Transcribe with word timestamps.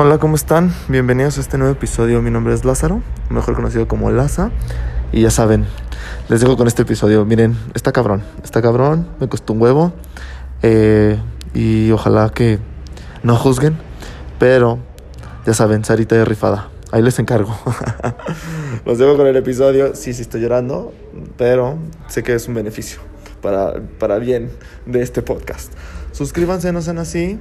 Hola, 0.00 0.18
¿cómo 0.18 0.36
están? 0.36 0.72
Bienvenidos 0.86 1.38
a 1.38 1.40
este 1.40 1.58
nuevo 1.58 1.72
episodio. 1.72 2.22
Mi 2.22 2.30
nombre 2.30 2.54
es 2.54 2.64
Lázaro, 2.64 3.02
mejor 3.30 3.56
conocido 3.56 3.88
como 3.88 4.12
Laza. 4.12 4.52
Y 5.10 5.22
ya 5.22 5.30
saben, 5.32 5.64
les 6.28 6.40
dejo 6.40 6.56
con 6.56 6.68
este 6.68 6.82
episodio. 6.82 7.24
Miren, 7.24 7.58
está 7.74 7.90
cabrón, 7.90 8.22
está 8.44 8.62
cabrón, 8.62 9.08
me 9.18 9.28
costó 9.28 9.54
un 9.54 9.60
huevo. 9.60 9.92
Eh, 10.62 11.18
y 11.52 11.90
ojalá 11.90 12.30
que 12.32 12.60
no 13.24 13.34
juzguen. 13.34 13.76
Pero, 14.38 14.78
ya 15.44 15.52
saben, 15.52 15.84
Sarita 15.84 16.14
de 16.14 16.24
rifada. 16.24 16.68
Ahí 16.92 17.02
les 17.02 17.18
encargo. 17.18 17.58
Los 18.86 18.98
dejo 18.98 19.16
con 19.16 19.26
el 19.26 19.34
episodio. 19.34 19.96
Sí, 19.96 20.14
sí 20.14 20.22
estoy 20.22 20.42
llorando, 20.42 20.92
pero 21.36 21.76
sé 22.06 22.22
que 22.22 22.34
es 22.34 22.46
un 22.46 22.54
beneficio 22.54 23.00
para, 23.42 23.74
para 23.98 24.20
bien 24.20 24.48
de 24.86 25.02
este 25.02 25.22
podcast. 25.22 25.72
Suscríbanse, 26.12 26.72
no 26.72 26.82
sean 26.82 26.98
así. 26.98 27.40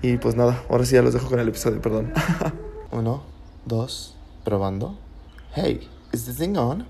Y 0.00 0.16
pues 0.18 0.36
nada, 0.36 0.62
ahora 0.70 0.84
sí 0.84 0.94
ya 0.94 1.02
los 1.02 1.12
dejo 1.12 1.28
con 1.28 1.40
el 1.40 1.48
episodio, 1.48 1.80
perdón. 1.80 2.12
Uno, 2.92 3.22
dos, 3.64 4.14
probando. 4.44 4.96
Hey, 5.54 5.88
is 6.12 6.24
this 6.24 6.36
thing 6.36 6.56
on? 6.56 6.86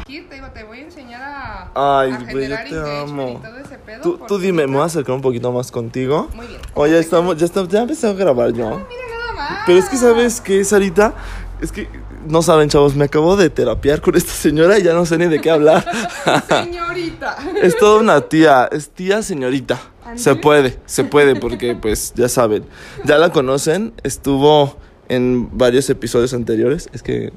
Aquí 0.00 0.20
te, 0.20 0.34
digo, 0.34 0.48
te 0.52 0.64
voy 0.64 0.80
a 0.80 0.82
enseñar 0.82 1.22
a, 1.22 2.00
Ay, 2.00 2.12
a 2.12 2.18
güey, 2.30 2.48
yo 2.48 2.56
te 2.56 3.00
amo. 3.00 3.40
y 3.40 3.42
todo 3.42 3.58
ese 3.58 3.78
pedo. 3.78 4.02
Tú, 4.02 4.20
tú 4.28 4.38
dime, 4.38 4.66
me 4.66 4.74
voy 4.74 4.82
a 4.82 4.86
acercar 4.86 5.14
un 5.14 5.22
poquito 5.22 5.50
más 5.50 5.70
contigo. 5.72 6.28
Muy 6.34 6.46
bien. 6.46 6.60
Oye, 6.74 6.98
estamos, 6.98 7.38
ya, 7.38 7.46
estamos, 7.46 7.70
ya 7.70 7.80
empecé 7.80 8.06
a 8.06 8.12
grabar 8.12 8.52
yo. 8.52 8.68
Mira 8.68 8.80
nada 9.18 9.32
más. 9.34 9.62
Pero 9.64 9.78
es 9.78 9.88
que, 9.88 9.96
¿sabes 9.96 10.42
qué, 10.42 10.62
Sarita? 10.62 11.14
Es 11.62 11.72
que, 11.72 11.88
no 12.28 12.42
saben, 12.42 12.68
chavos, 12.68 12.94
me 12.96 13.04
acabo 13.04 13.36
de 13.36 13.50
terapiar 13.50 14.00
con 14.00 14.16
esta 14.16 14.32
señora 14.32 14.78
y 14.78 14.82
ya 14.82 14.94
no 14.94 15.04
sé 15.06 15.18
ni 15.18 15.26
de 15.26 15.40
qué 15.40 15.50
hablar. 15.50 15.84
Señorita. 16.48 17.36
Es 17.62 17.76
toda 17.76 18.00
una 18.00 18.20
tía, 18.22 18.68
es 18.70 18.90
tía 18.90 19.22
señorita. 19.22 19.80
Se 20.16 20.34
puede, 20.34 20.78
se 20.86 21.04
puede, 21.04 21.36
porque 21.36 21.74
pues 21.74 22.12
ya 22.14 22.28
saben. 22.28 22.64
Ya 23.04 23.18
la 23.18 23.30
conocen, 23.30 23.94
estuvo 24.02 24.76
en 25.08 25.56
varios 25.56 25.88
episodios 25.90 26.34
anteriores. 26.34 26.88
Es 26.92 27.02
que 27.02 27.32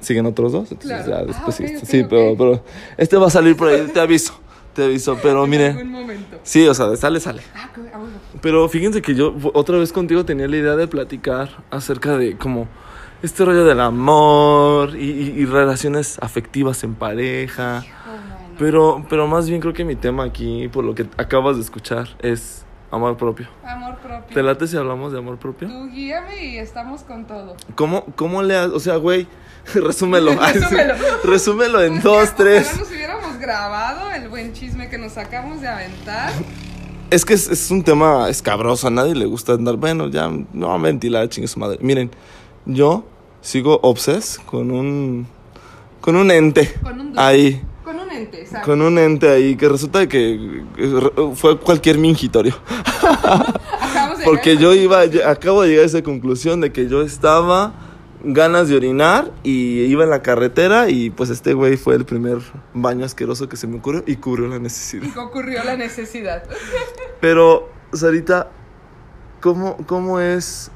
siguen 0.00 0.26
otros 0.26 0.52
dos, 0.52 0.70
entonces 0.72 1.04
Claro. 1.04 1.26
ya 1.26 1.26
después 1.26 1.60
Ah, 1.60 1.64
ok, 1.64 1.80
sí. 1.80 1.86
sí, 1.86 2.04
pero, 2.08 2.36
pero 2.36 2.64
este 2.96 3.16
va 3.16 3.26
a 3.28 3.30
salir 3.30 3.56
por 3.56 3.68
ahí, 3.68 3.88
te 3.92 4.00
aviso, 4.00 4.32
te 4.74 4.84
aviso. 4.84 5.16
Pero 5.22 5.46
mire, 5.46 5.72
momento. 5.84 6.38
sí, 6.42 6.66
o 6.66 6.74
sea, 6.74 6.96
sale, 6.96 7.20
sale. 7.20 7.42
Ah. 7.54 7.68
Pero 8.40 8.68
fíjense 8.68 9.02
que 9.02 9.14
yo 9.14 9.34
otra 9.54 9.78
vez 9.78 9.92
contigo 9.92 10.24
tenía 10.24 10.48
la 10.48 10.56
idea 10.56 10.76
de 10.76 10.86
platicar 10.88 11.64
acerca 11.70 12.16
de 12.16 12.36
como 12.36 12.68
este 13.22 13.44
rollo 13.44 13.64
del 13.64 13.80
amor 13.80 14.96
y, 14.96 15.10
y- 15.10 15.34
y 15.40 15.44
relaciones 15.46 16.18
afectivas 16.20 16.82
en 16.84 16.94
pareja. 16.94 17.84
Pero, 18.58 19.04
pero 19.08 19.26
más 19.28 19.48
bien 19.48 19.60
creo 19.60 19.72
que 19.72 19.84
mi 19.84 19.94
tema 19.94 20.24
aquí, 20.24 20.68
por 20.68 20.84
lo 20.84 20.94
que 20.94 21.06
acabas 21.16 21.56
de 21.56 21.62
escuchar, 21.62 22.08
es 22.20 22.64
amor 22.90 23.16
propio. 23.16 23.46
Amor 23.64 23.96
propio. 23.98 24.34
¿Te 24.34 24.42
late 24.42 24.66
si 24.66 24.76
hablamos 24.76 25.12
de 25.12 25.18
amor 25.18 25.38
propio? 25.38 25.68
Tú 25.68 25.88
guíame 25.90 26.44
y 26.44 26.58
estamos 26.58 27.02
con 27.02 27.26
todo. 27.26 27.54
¿Cómo, 27.76 28.04
cómo 28.16 28.42
le 28.42 28.56
has, 28.56 28.68
o 28.70 28.80
sea, 28.80 28.96
güey, 28.96 29.28
resúmelo. 29.74 30.32
Resúmelo. 30.52 30.94
Resúmelo 31.22 31.82
en 31.82 31.92
Pues 31.94 32.04
dos, 32.04 32.30
que 32.30 32.42
tres. 32.42 32.66
Ojalá 32.66 32.80
nos 32.80 32.90
hubiéramos 32.90 33.38
grabado 33.38 34.10
el 34.12 34.28
buen 34.28 34.52
chisme 34.52 34.88
que 34.88 34.98
nos 34.98 35.12
sacamos 35.12 35.60
de 35.60 35.68
aventar. 35.68 36.32
Es 37.10 37.24
que 37.24 37.34
es, 37.34 37.48
es 37.48 37.70
un 37.70 37.84
tema 37.84 38.28
escabroso, 38.28 38.88
a 38.88 38.90
nadie 38.90 39.14
le 39.14 39.24
gusta 39.26 39.52
andar, 39.52 39.76
bueno, 39.76 40.08
ya 40.08 40.30
no 40.52 40.78
ventilar, 40.80 41.28
chingue 41.28 41.46
su 41.48 41.58
madre. 41.60 41.78
Miren, 41.80 42.10
yo 42.68 43.04
sigo 43.40 43.80
obses 43.82 44.38
con 44.46 44.70
un, 44.70 45.26
con 46.00 46.16
un 46.16 46.30
ente 46.30 46.72
Con 46.82 47.00
un 47.00 47.18
ahí, 47.18 47.62
Con 47.82 47.98
un 47.98 48.10
ente, 48.12 48.46
¿sabes? 48.46 48.64
con 48.64 48.82
un 48.82 48.98
ente 48.98 49.28
ahí, 49.28 49.56
que 49.56 49.68
resulta 49.68 50.06
que 50.06 50.62
fue 51.34 51.58
cualquier 51.58 51.98
mingitorio. 51.98 52.54
Porque 54.24 54.58
yo 54.58 54.74
iba, 54.74 55.00
acabo 55.26 55.62
de 55.62 55.70
llegar 55.70 55.84
a 55.84 55.86
esa 55.86 56.02
conclusión 56.02 56.60
de 56.60 56.70
que 56.70 56.88
yo 56.88 57.02
estaba 57.02 57.72
ganas 58.22 58.68
de 58.68 58.76
orinar 58.76 59.30
y 59.44 59.80
iba 59.84 60.04
en 60.04 60.10
la 60.10 60.22
carretera 60.22 60.90
y 60.90 61.08
pues 61.10 61.30
este 61.30 61.54
güey 61.54 61.76
fue 61.76 61.94
el 61.94 62.04
primer 62.04 62.38
baño 62.74 63.04
asqueroso 63.04 63.48
que 63.48 63.56
se 63.56 63.66
me 63.66 63.78
ocurrió 63.78 64.02
y 64.06 64.16
cubrió 64.16 64.48
la 64.48 64.58
necesidad. 64.58 65.04
Y 65.04 65.18
ocurrió 65.18 65.64
la 65.64 65.76
necesidad. 65.76 66.42
Pero, 67.20 67.70
Sarita, 67.92 68.50
¿cómo, 69.40 69.76
¿cómo 69.86 70.20
es 70.20 70.70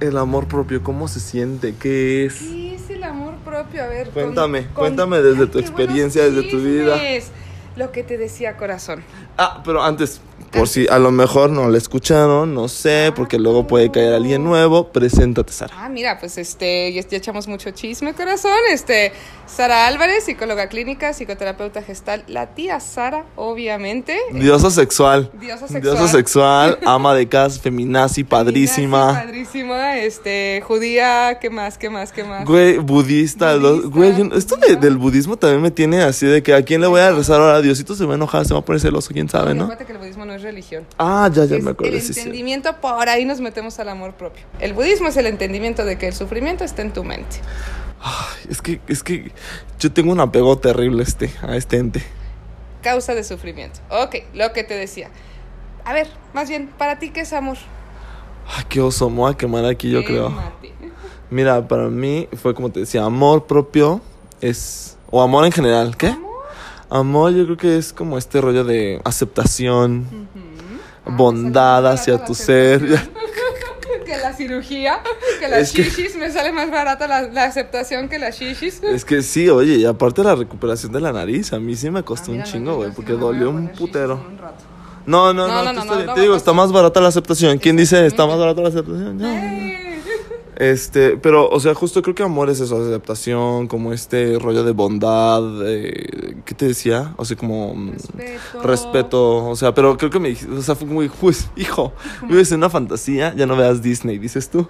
el 0.00 0.16
amor 0.18 0.46
propio? 0.46 0.82
¿Cómo 0.82 1.08
se 1.08 1.20
siente? 1.20 1.74
¿Qué 1.76 2.26
es? 2.26 2.34
¿Qué 2.40 2.74
es 2.74 2.90
el 2.90 3.04
amor 3.04 3.34
propio? 3.44 3.84
A 3.84 3.86
ver, 3.88 4.04
con- 4.10 4.22
Cuéntame, 4.22 4.66
cuéntame 4.68 5.22
desde 5.22 5.46
tu 5.46 5.58
experiencia, 5.58 6.24
desde 6.24 6.50
tu 6.50 6.58
vida. 6.60 6.98
Lo 7.76 7.90
que 7.90 8.04
te 8.04 8.16
decía 8.18 8.56
corazón. 8.56 9.02
Ah, 9.36 9.60
pero 9.64 9.82
antes, 9.82 10.20
por 10.54 10.68
si 10.68 10.86
a 10.88 10.98
lo 10.98 11.10
mejor 11.10 11.50
no 11.50 11.68
la 11.68 11.78
escucharon, 11.78 12.54
no 12.54 12.68
sé, 12.68 13.12
porque 13.14 13.38
luego 13.38 13.66
puede 13.66 13.90
caer 13.90 14.14
alguien 14.14 14.44
nuevo, 14.44 14.88
preséntate, 14.92 15.52
Sara. 15.52 15.74
Ah, 15.78 15.88
mira, 15.88 16.18
pues 16.18 16.38
este, 16.38 16.92
ya, 16.92 17.02
ya 17.02 17.16
echamos 17.18 17.48
mucho 17.48 17.70
chisme, 17.70 18.14
corazón. 18.14 18.52
Este, 18.70 19.12
Sara 19.46 19.86
Álvarez, 19.86 20.24
psicóloga 20.24 20.68
clínica, 20.68 21.12
psicoterapeuta 21.12 21.82
gestal. 21.82 22.24
La 22.28 22.54
tía 22.54 22.80
Sara, 22.80 23.24
obviamente. 23.36 24.18
Diosa 24.32 24.70
sexual. 24.70 25.30
Diosa 25.40 25.68
sexual. 25.68 25.82
Diosa 25.96 26.08
sexual, 26.08 26.78
ama 26.86 27.14
de 27.14 27.28
casa, 27.28 27.60
feminazi, 27.60 28.24
padrísima. 28.24 29.14
Feminazi, 29.14 29.24
Padrísima, 29.34 29.96
este, 29.98 30.62
judía, 30.66 31.38
¿qué 31.40 31.50
más, 31.50 31.78
qué 31.78 31.90
más, 31.90 32.12
qué 32.12 32.24
más? 32.24 32.44
Güey, 32.44 32.78
budista, 32.78 33.54
los- 33.56 33.90
güey, 33.90 34.16
yo- 34.16 34.36
esto 34.36 34.56
de- 34.56 34.76
del 34.76 34.96
budismo 34.96 35.36
también 35.36 35.62
me 35.62 35.70
tiene 35.70 36.02
así 36.02 36.26
de 36.26 36.42
que 36.42 36.54
a 36.54 36.62
quién 36.62 36.80
le 36.80 36.86
voy 36.86 37.00
a 37.00 37.10
rezar 37.12 37.40
ahora, 37.40 37.60
Diosito 37.60 37.94
se 37.94 38.04
va 38.04 38.12
a 38.12 38.16
enojar, 38.16 38.44
se 38.46 38.54
va 38.54 38.60
a 38.60 38.64
poner 38.64 38.80
celoso, 38.80 39.10
quién 39.12 39.28
sabe, 39.28 39.54
¿no? 39.54 39.68
que 39.76 39.92
el 39.92 39.98
budismo 39.98 40.24
no 40.24 40.32
es 40.34 40.42
religión. 40.44 40.86
Ah, 40.98 41.28
ya, 41.32 41.44
ya 41.44 41.56
es 41.56 41.64
me 41.64 41.72
acuerdo, 41.72 41.96
el 41.96 42.00
sí, 42.00 42.14
sí. 42.14 42.20
entendimiento, 42.20 42.80
por 42.80 43.08
ahí 43.08 43.24
nos 43.24 43.40
metemos 43.40 43.78
al 43.80 43.88
amor 43.88 44.14
propio. 44.14 44.44
El 44.60 44.72
budismo 44.74 45.08
es 45.08 45.16
el 45.16 45.26
entendimiento 45.26 45.84
de 45.84 45.98
que 45.98 46.06
el 46.06 46.14
sufrimiento 46.14 46.62
está 46.62 46.82
en 46.82 46.92
tu 46.92 47.02
mente. 47.02 47.38
Ay, 48.00 48.50
es 48.50 48.62
que, 48.62 48.80
es 48.86 49.02
que 49.02 49.32
yo 49.80 49.92
tengo 49.92 50.12
un 50.12 50.20
apego 50.20 50.56
terrible 50.58 51.02
este, 51.02 51.30
a 51.42 51.56
este 51.56 51.78
ente. 51.78 52.02
Causa 52.82 53.14
de 53.14 53.24
sufrimiento. 53.24 53.80
Ok, 53.88 54.16
lo 54.34 54.52
que 54.52 54.62
te 54.62 54.74
decía. 54.74 55.08
A 55.84 55.92
ver, 55.92 56.08
más 56.32 56.48
bien, 56.48 56.68
¿para 56.78 56.98
ti 56.98 57.10
qué 57.10 57.22
es 57.22 57.32
amor? 57.32 57.56
Ay, 58.46 58.64
qué 58.68 58.80
oso, 58.80 59.08
me 59.08 59.16
voy 59.16 59.32
a 59.32 59.36
quemar 59.36 59.64
aquí, 59.64 59.90
yo 59.90 60.04
creo. 60.04 60.32
Mira, 61.30 61.66
para 61.66 61.88
mí 61.88 62.28
fue 62.40 62.54
como 62.54 62.70
te 62.70 62.80
decía, 62.80 63.04
amor 63.04 63.46
propio 63.46 64.00
es. 64.40 64.96
O 65.10 65.22
amor 65.22 65.46
en 65.46 65.52
general, 65.52 65.96
¿qué? 65.96 66.08
¿Amor? 66.08 66.34
Amor, 66.90 67.32
yo 67.32 67.44
creo 67.44 67.56
que 67.56 67.78
es 67.78 67.92
como 67.92 68.18
este 68.18 68.40
rollo 68.40 68.64
de 68.64 69.00
aceptación, 69.04 70.28
bondad 71.06 71.86
hacia 71.90 72.24
tu 72.24 72.34
ser. 72.34 72.80
que 74.06 74.16
la 74.18 74.32
cirugía, 74.34 75.00
que 75.40 75.48
las 75.48 75.60
Es 75.60 75.72
que- 75.72 75.84
shishis, 75.84 76.16
me 76.16 76.30
sale 76.30 76.52
más 76.52 76.70
barata 76.70 77.06
la, 77.08 77.22
la 77.22 77.44
aceptación 77.44 78.08
que 78.08 78.18
las 78.18 78.38
shishis. 78.38 78.82
Es 78.82 79.04
que 79.04 79.22
sí, 79.22 79.48
oye, 79.48 79.76
y 79.76 79.84
aparte 79.86 80.22
la 80.22 80.34
recuperación 80.34 80.92
de 80.92 81.00
la 81.00 81.12
nariz, 81.12 81.52
a 81.54 81.58
mí 81.58 81.74
sí 81.74 81.90
me 81.90 82.02
costó 82.02 82.30
Ah, 82.30 82.34
un 82.34 82.38
no, 82.40 82.44
chingo, 82.44 82.76
güey, 82.76 82.90
porque 82.90 83.12
dolió 83.14 83.50
un 83.50 83.68
putero. 83.68 84.22
un 84.28 84.36
rato. 84.38 84.56
No, 85.06 85.32
no, 85.34 85.46
No, 85.46 85.62
no, 85.64 85.72
no, 85.72 85.84
no, 85.84 85.94
no, 85.94 86.04
no 86.04 86.14
te 86.14 86.20
digo, 86.22 86.34
está 86.34 86.52
más 86.54 86.72
barata 86.72 87.00
la 87.00 87.08
aceptación. 87.08 87.58
¿Quién 87.58 87.76
dice 87.76 88.06
está 88.06 88.26
más 88.26 88.38
barata 88.38 88.62
la 88.62 88.68
aceptación? 88.68 89.22
Ay. 89.24 89.63
Este, 90.56 91.16
pero, 91.16 91.48
o 91.48 91.58
sea, 91.60 91.74
justo 91.74 92.00
creo 92.02 92.14
que 92.14 92.22
amor 92.22 92.48
es 92.50 92.60
eso, 92.60 92.80
aceptación, 92.80 93.66
como 93.66 93.92
este 93.92 94.38
rollo 94.38 94.62
de 94.64 94.72
bondad, 94.72 95.42
de, 95.42 96.36
¿qué 96.44 96.54
te 96.54 96.66
decía? 96.68 97.12
O 97.16 97.24
sea, 97.24 97.36
como 97.36 97.74
mm, 97.74 97.90
Respeto. 97.92 98.62
respeto, 98.62 99.44
o 99.48 99.56
sea, 99.56 99.74
pero 99.74 99.96
creo 99.96 100.10
que 100.10 100.20
me 100.20 100.28
dijiste, 100.28 100.52
o 100.54 100.62
sea, 100.62 100.74
fue 100.74 100.86
muy, 100.86 101.08
pues, 101.08 101.48
hijo, 101.56 101.92
vives 102.28 102.50
en 102.52 102.58
una 102.58 102.70
fantasía, 102.70 103.34
ya 103.34 103.46
no 103.46 103.56
veas 103.56 103.82
Disney, 103.82 104.18
dices 104.18 104.48
tú. 104.48 104.68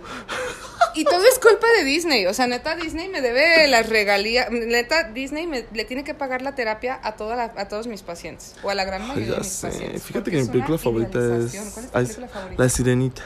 Y 0.96 1.02
todo 1.04 1.24
es 1.24 1.40
culpa 1.40 1.66
de 1.78 1.82
Disney. 1.84 2.24
O 2.26 2.34
sea, 2.34 2.46
neta, 2.46 2.76
Disney 2.76 3.08
me 3.08 3.20
debe 3.20 3.66
las 3.66 3.88
regalías. 3.88 4.48
Neta, 4.52 5.10
Disney 5.10 5.44
me, 5.48 5.66
le 5.72 5.84
tiene 5.84 6.04
que 6.04 6.14
pagar 6.14 6.40
la 6.40 6.54
terapia 6.54 7.00
a, 7.02 7.16
toda 7.16 7.34
la- 7.34 7.52
a 7.56 7.66
todos 7.66 7.88
mis 7.88 8.02
pacientes. 8.02 8.54
O 8.62 8.70
a 8.70 8.76
la 8.76 8.84
gran 8.84 9.02
Ay, 9.02 9.08
mayoría 9.08 9.26
de 9.30 9.32
ya 9.32 9.38
mis 9.40 9.48
sé, 9.48 9.66
pacientes. 9.66 10.02
fíjate 10.04 10.30
que 10.30 10.40
mi 10.42 10.46
película 10.48 10.78
favorita 10.78 11.18
es. 11.18 11.52
¿Cuál 11.72 11.84
es 11.84 11.90
tu 11.90 11.90
película 11.90 12.28
favorita? 12.28 12.62
La 12.62 12.68
Sirenita. 12.68 13.22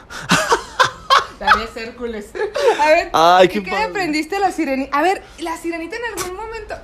De 1.39 1.81
Hércules. 1.83 2.27
A 2.81 2.87
ver, 2.89 3.11
Ay, 3.13 3.47
¿y 3.47 3.49
qué 3.49 3.63
qué, 3.63 3.77
aprendiste 3.77 4.39
la 4.39 4.51
sirenita? 4.51 4.97
A 4.99 5.03
ver, 5.03 5.23
la 5.39 5.57
sirenita 5.57 5.97
en 5.97 6.19
algún 6.19 6.37
momento. 6.37 6.75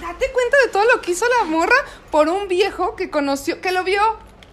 Date 0.00 0.26
cuenta 0.32 0.56
de 0.64 0.72
todo 0.72 0.84
lo 0.94 1.00
que 1.00 1.12
hizo 1.12 1.24
la 1.38 1.44
morra 1.46 1.76
por 2.10 2.28
un 2.28 2.48
viejo 2.48 2.96
que 2.96 3.08
conoció, 3.10 3.60
que 3.60 3.70
lo 3.72 3.84
vio. 3.84 4.02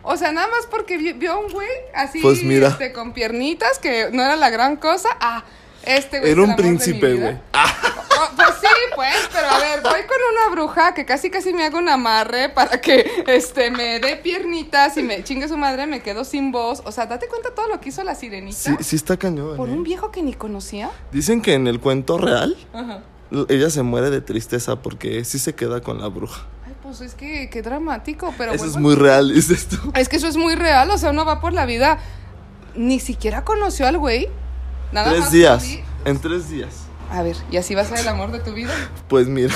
O 0.04 0.16
sea, 0.16 0.32
nada 0.32 0.48
más 0.48 0.68
porque 0.68 0.98
vi- 0.98 1.14
vio 1.14 1.34
a 1.34 1.38
un 1.38 1.52
güey 1.52 1.68
así 1.94 2.20
Pues 2.22 2.44
mira. 2.44 2.70
este, 2.70 2.94
con 2.94 3.14
piernitas, 3.14 3.80
que 3.80 4.10
no 4.12 4.24
era 4.24 4.36
la 4.36 4.50
gran 4.50 4.78
cosa. 4.78 5.10
Ah, 5.20 5.44
este 5.84 6.20
güey. 6.20 6.32
es 6.32 6.38
Era 6.38 6.46
un 6.46 6.56
príncipe, 6.56 7.14
güey. 7.14 7.38
Oh, 8.20 8.36
pues 8.36 8.50
sí, 8.60 8.68
pues, 8.96 9.30
pero 9.32 9.48
a 9.48 9.60
ver, 9.60 9.82
voy 9.82 10.02
con 10.08 10.18
una 10.32 10.50
bruja 10.52 10.94
que 10.96 11.06
casi 11.06 11.30
casi 11.30 11.54
me 11.54 11.66
hago 11.66 11.78
un 11.78 11.88
amarre 11.88 12.50
para 12.50 12.82
que 12.82 13.06
este 13.28 13.70
me 13.70 14.00
dé 14.00 14.16
piernitas 14.16 14.98
y 14.98 15.04
me 15.04 15.24
chingue 15.24 15.48
su 15.48 15.56
madre, 15.56 15.86
me 15.86 16.02
quedo 16.02 16.24
sin 16.24 16.52
voz. 16.52 16.82
O 16.86 16.92
sea, 16.92 17.06
date 17.06 17.28
cuenta 17.28 17.54
todo 17.54 17.68
lo 17.68 17.80
que 17.80 17.90
hizo 17.90 18.04
la 18.04 18.16
sirenita. 18.16 18.58
Sí, 18.58 18.76
sí 18.82 18.96
está 18.96 19.18
cañón. 19.18 19.56
Por 19.56 19.70
¿eh? 19.70 19.72
un 19.72 19.84
viejo 19.84 20.12
que 20.12 20.24
ni 20.24 20.34
conocía. 20.34 20.90
Dicen 21.12 21.42
que 21.42 21.54
en 21.54 21.68
el 21.68 21.80
cuento 21.80 22.18
real, 22.18 22.58
Ajá. 22.74 23.02
ella 23.50 23.70
se 23.70 23.84
muere 23.84 24.10
de 24.10 24.22
tristeza 24.22 24.82
porque 24.82 25.24
sí 25.24 25.38
se 25.38 25.54
queda 25.54 25.82
con 25.82 26.02
la 26.02 26.08
bruja. 26.08 26.48
Ay, 26.66 26.74
pues 26.82 27.02
es 27.02 27.14
que 27.14 27.50
qué 27.52 27.62
dramático, 27.62 28.34
pero 28.36 28.52
Eso 28.52 28.66
es 28.66 28.78
muy 28.78 28.96
real, 28.96 29.32
dices 29.32 29.68
tú. 29.68 29.78
Es 29.94 30.10
que 30.10 30.16
eso 30.16 30.28
es 30.28 30.38
muy 30.38 30.56
real, 30.56 30.90
o 30.90 30.98
sea, 30.98 31.12
uno 31.12 31.24
va 31.24 31.40
por 31.40 31.54
la 31.54 31.68
vida 31.68 32.00
ni 32.76 33.00
siquiera 33.00 33.44
conoció 33.44 33.88
al 33.88 33.98
güey. 33.98 34.30
Nada 34.92 35.10
tres 35.10 35.22
más 35.22 35.32
días. 35.32 35.80
En 36.06 36.20
tres 36.20 36.50
días. 36.50 36.88
A 37.10 37.22
ver, 37.22 37.38
¿y 37.50 37.58
así 37.58 37.74
va 37.74 37.82
a 37.82 37.86
ser 37.86 38.00
el 38.00 38.08
amor 38.08 38.32
de 38.32 38.40
tu 38.40 38.54
vida? 38.54 38.74
Pues 39.08 39.28
mira. 39.28 39.54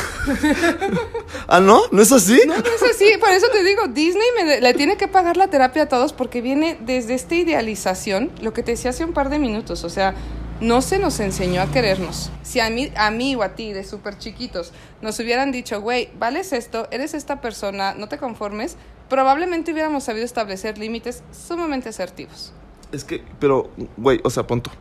ah, 1.47 1.59
¿no? 1.59 1.81
¿No 1.91 2.01
es 2.01 2.11
así? 2.13 2.39
No, 2.47 2.55
no 2.55 2.63
es 2.63 2.83
así, 2.83 3.17
por 3.19 3.29
eso 3.29 3.47
te 3.51 3.61
digo, 3.63 3.87
Disney 3.89 4.27
me 4.37 4.61
le 4.61 4.73
tiene 4.73 4.95
que 4.95 5.09
pagar 5.09 5.35
la 5.35 5.47
terapia 5.47 5.83
a 5.83 5.85
todos 5.87 6.13
porque 6.13 6.41
viene 6.41 6.77
desde 6.79 7.13
esta 7.13 7.35
idealización, 7.35 8.31
lo 8.41 8.53
que 8.53 8.63
te 8.63 8.71
decía 8.71 8.91
hace 8.91 9.03
un 9.03 9.11
par 9.11 9.29
de 9.29 9.37
minutos, 9.37 9.83
o 9.83 9.89
sea, 9.89 10.15
no 10.61 10.81
se 10.81 10.97
nos 10.97 11.19
enseñó 11.19 11.61
a 11.61 11.69
querernos. 11.71 12.31
Si 12.41 12.61
a 12.61 12.69
mí, 12.69 12.89
a 12.95 13.11
mí 13.11 13.35
o 13.35 13.43
a 13.43 13.49
ti, 13.49 13.73
de 13.73 13.83
súper 13.83 14.17
chiquitos, 14.17 14.71
nos 15.01 15.19
hubieran 15.19 15.51
dicho, 15.51 15.81
güey, 15.81 16.09
vales 16.17 16.53
esto, 16.53 16.87
eres 16.89 17.13
esta 17.13 17.41
persona, 17.41 17.95
no 17.95 18.07
te 18.07 18.17
conformes, 18.17 18.77
probablemente 19.09 19.73
hubiéramos 19.73 20.05
sabido 20.05 20.25
establecer 20.25 20.77
límites 20.77 21.21
sumamente 21.33 21.89
asertivos. 21.89 22.53
Es 22.93 23.03
que, 23.03 23.23
pero, 23.39 23.71
güey, 23.97 24.21
o 24.23 24.29
sea, 24.29 24.47
punto. 24.47 24.71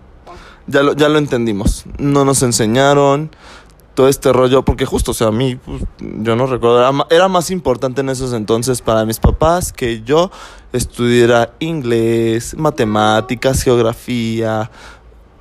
Ya 0.66 0.82
lo, 0.82 0.92
ya 0.94 1.08
lo 1.08 1.18
entendimos. 1.18 1.84
No 1.98 2.24
nos 2.24 2.42
enseñaron 2.42 3.30
todo 3.94 4.08
este 4.08 4.32
rollo, 4.32 4.64
porque 4.64 4.86
justo, 4.86 5.10
o 5.10 5.14
sea, 5.14 5.28
a 5.28 5.32
mí, 5.32 5.56
pues, 5.56 5.82
yo 5.98 6.36
no 6.36 6.46
recuerdo, 6.46 6.80
era, 6.80 7.06
era 7.10 7.28
más 7.28 7.50
importante 7.50 8.00
en 8.00 8.08
esos 8.08 8.32
entonces 8.32 8.80
para 8.80 9.04
mis 9.04 9.18
papás 9.18 9.72
que 9.72 10.02
yo 10.02 10.30
estudiara 10.72 11.52
inglés, 11.58 12.54
matemáticas, 12.56 13.62
geografía. 13.62 14.70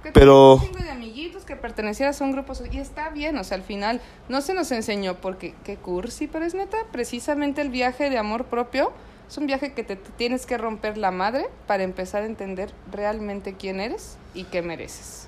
Que 0.03 0.11
Pero- 0.11 0.55
un 0.55 0.71
de 0.71 0.89
amiguitos, 0.89 1.43
que 1.45 1.55
pertenecieras 1.55 2.19
a 2.21 2.25
un 2.25 2.31
grupo 2.31 2.53
y 2.71 2.77
está 2.79 3.09
bien, 3.09 3.37
o 3.37 3.43
sea, 3.43 3.57
al 3.57 3.63
final 3.63 4.01
no 4.27 4.41
se 4.41 4.53
nos 4.53 4.71
enseñó 4.71 5.15
porque 5.15 5.53
qué 5.63 5.77
cursi, 5.77 6.27
pero 6.27 6.45
es 6.45 6.53
neta, 6.55 6.77
precisamente 6.91 7.61
el 7.61 7.69
viaje 7.69 8.09
de 8.09 8.17
amor 8.17 8.45
propio 8.45 8.91
es 9.29 9.37
un 9.37 9.45
viaje 9.45 9.73
que 9.73 9.83
te, 9.83 9.95
tienes 9.95 10.45
que 10.45 10.57
romper 10.57 10.97
la 10.97 11.11
madre 11.11 11.47
para 11.67 11.83
empezar 11.83 12.23
a 12.23 12.25
entender 12.25 12.73
realmente 12.91 13.53
quién 13.53 13.79
eres 13.79 14.17
y 14.33 14.45
qué 14.45 14.61
mereces. 14.61 15.27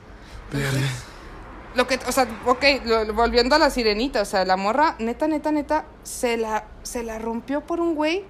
Lo 1.75 1.87
que, 1.87 1.99
o 2.07 2.11
sea, 2.11 2.27
ok, 2.45 2.63
lo- 2.83 3.13
volviendo 3.13 3.55
a 3.55 3.59
la 3.59 3.69
sirenita, 3.69 4.21
o 4.21 4.25
sea, 4.25 4.43
la 4.43 4.57
morra, 4.57 4.95
neta, 4.99 5.27
neta, 5.27 5.51
neta, 5.51 5.85
se 6.03 6.35
la, 6.35 6.65
se 6.83 7.03
la 7.03 7.19
rompió 7.19 7.61
por 7.61 7.79
un 7.79 7.95
güey 7.95 8.25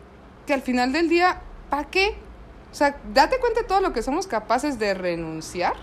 que 0.46 0.54
al 0.54 0.62
final 0.62 0.92
del 0.92 1.10
día, 1.10 1.42
¿pa' 1.70 1.86
qué? 1.86 2.16
O 2.72 2.76
sea, 2.76 2.98
date 3.14 3.40
cuenta 3.40 3.62
de 3.62 3.68
todo 3.68 3.82
lo 3.82 3.94
que 3.94 4.04
somos 4.04 4.28
capaces 4.28 4.78
de 4.78 4.94
renunciar 4.94 5.74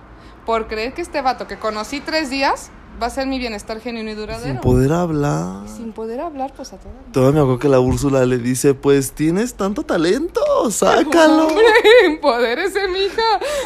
por 0.46 0.68
creer 0.68 0.94
que 0.94 1.02
este 1.02 1.20
vato 1.20 1.46
que 1.48 1.58
conocí 1.58 2.00
tres 2.00 2.30
días 2.30 2.70
va 3.00 3.06
a 3.06 3.10
ser 3.10 3.26
mi 3.26 3.38
bienestar 3.38 3.80
genuino 3.80 4.10
y 4.10 4.14
duradero. 4.14 4.44
Sin 4.52 4.60
poder 4.60 4.92
hablar. 4.92 5.68
Sin 5.68 5.92
poder 5.92 6.20
hablar, 6.20 6.52
pues 6.56 6.72
a 6.72 6.76
toda. 6.78 6.92
Todavía 7.12 7.34
me 7.34 7.40
acuerdo 7.40 7.58
que 7.58 7.68
la 7.68 7.80
Úrsula 7.80 8.24
le 8.26 8.38
dice, 8.38 8.74
pues 8.74 9.12
tienes 9.12 9.54
tanto 9.54 9.82
talento, 9.84 10.40
sácalo. 10.70 11.46
Hombre, 11.48 11.64
empodérese, 12.06 12.88
mija. 12.88 13.22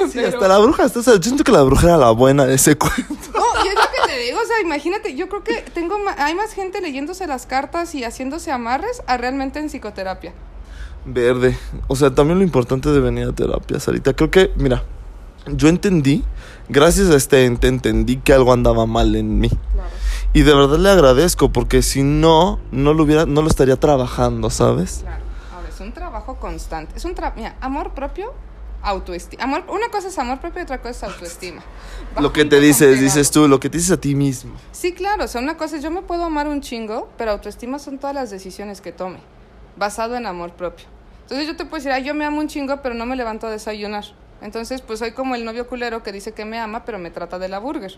Sí, 0.07 0.13
Pero- 0.15 0.29
hasta 0.29 0.49
la 0.49 0.59
bruja, 0.59 0.85
hasta, 0.85 1.01
o 1.01 1.03
sea, 1.03 1.15
yo 1.15 1.23
siento 1.23 1.45
que 1.45 1.53
la 1.53 1.63
bruja 1.63 1.87
era 1.89 1.97
la 1.97 2.11
buena 2.11 2.45
de 2.45 2.55
ese 2.55 2.77
cuento. 2.79 3.05
No, 3.35 3.65
y 3.65 3.69
es 3.69 3.75
lo 3.75 3.81
que 3.81 4.13
te 4.13 4.19
digo, 4.21 4.39
o 4.43 4.47
sea, 4.47 4.61
imagínate, 4.63 5.15
yo 5.15 5.29
creo 5.29 5.43
que 5.43 5.65
tengo 5.75 5.99
ma- 5.99 6.15
hay 6.19 6.35
más 6.35 6.53
gente 6.53 6.81
leyéndose 6.81 7.27
las 7.27 7.47
cartas 7.47 7.95
y 7.95 8.05
haciéndose 8.05 8.51
amarres 8.53 9.03
a 9.07 9.17
realmente 9.17 9.59
en 9.59 9.69
psicoterapia. 9.69 10.33
Verde. 11.05 11.57
O 11.89 11.97
sea, 11.97 12.15
también 12.15 12.39
lo 12.39 12.45
importante 12.45 12.89
de 12.91 13.01
venir 13.01 13.27
a 13.29 13.33
terapia, 13.33 13.81
Sarita. 13.81 14.13
Creo 14.15 14.31
que, 14.31 14.53
mira, 14.57 14.85
yo 15.49 15.67
entendí, 15.69 16.23
gracias 16.69 17.11
a 17.11 17.17
este 17.17 17.45
ente, 17.45 17.69
entendí 17.69 18.17
que 18.17 18.33
algo 18.33 18.53
andaba 18.53 18.87
mal 18.87 19.15
en 19.17 19.39
mí. 19.39 19.49
Claro. 19.49 19.89
Y 20.33 20.43
de 20.43 20.55
verdad 20.55 20.79
le 20.79 20.89
agradezco, 20.89 21.53
porque 21.53 21.83
si 21.83 22.03
no, 22.03 22.59
no 22.71 22.95
lo 22.95 23.03
hubiera, 23.03 23.27
no 23.27 23.43
lo 23.43 23.49
estaría 23.49 23.77
trabajando, 23.77 24.49
¿sabes? 24.51 25.01
Claro. 25.03 25.23
Ahora, 25.55 25.69
es 25.69 25.81
un 25.81 25.93
trabajo 25.93 26.37
constante. 26.37 26.97
Es 26.97 27.05
un 27.05 27.15
trabajo, 27.15 27.37
mira, 27.39 27.57
amor 27.61 27.93
propio, 27.93 28.33
autoestima. 28.83 29.45
Amor, 29.45 29.65
una 29.69 29.91
cosa 29.91 30.09
es 30.09 30.19
amor 30.19 30.41
propio 30.41 30.61
y 30.61 30.65
otra 30.65 30.81
cosa 30.81 30.91
es 30.91 31.13
autoestima. 31.13 31.63
Va 32.17 32.21
Lo 32.23 32.33
que 32.33 32.45
te 32.45 32.61
dices, 32.61 33.01
dices 33.01 33.31
tú, 33.31 33.47
lo 33.47 33.61
que 33.61 33.69
te 33.69 33.79
dices 33.79 33.93
a 33.93 34.01
ti 34.01 34.15
mismo. 34.15 34.55
Sí, 34.73 34.93
claro, 34.93 35.25
o 35.25 35.29
sea, 35.29 35.41
una 35.41 35.57
cosa 35.57 35.77
es 35.77 35.83
yo 35.83 35.91
me 35.91 36.03
puedo 36.03 36.25
amar 36.25 36.49
un 36.49 36.61
chingo, 36.61 37.09
pero 37.17 37.33
autoestima 37.33 37.79
son 37.79 37.99
todas 37.99 38.15
las 38.15 38.31
decisiones 38.31 38.81
que 38.81 38.93
tome, 38.93 39.19
basado 39.77 40.17
en 40.17 40.27
amor 40.27 40.53
propio. 40.53 40.87
Entonces 41.23 41.47
yo 41.47 41.57
te 41.57 41.65
puedo 41.65 41.77
decir, 41.77 41.93
ay, 41.93 42.05
yo 42.05 42.15
me 42.15 42.25
amo 42.25 42.41
un 42.41 42.49
chingo, 42.49 42.83
pero 42.83 42.95
no 42.95 43.07
me 43.07 43.17
levanto 43.17 43.47
a 43.47 43.51
desayunar. 43.51 44.05
Entonces, 44.43 44.83
pues 44.83 44.99
soy 44.99 45.13
como 45.13 45.35
el 45.35 45.45
novio 45.45 45.67
culero 45.69 46.03
que 46.03 46.13
dice 46.13 46.33
que 46.33 46.45
me 46.45 46.59
ama, 46.59 46.85
pero 46.85 46.99
me 46.99 47.11
trata 47.11 47.39
de 47.39 47.49
la 47.49 47.59
burger. 47.59 47.97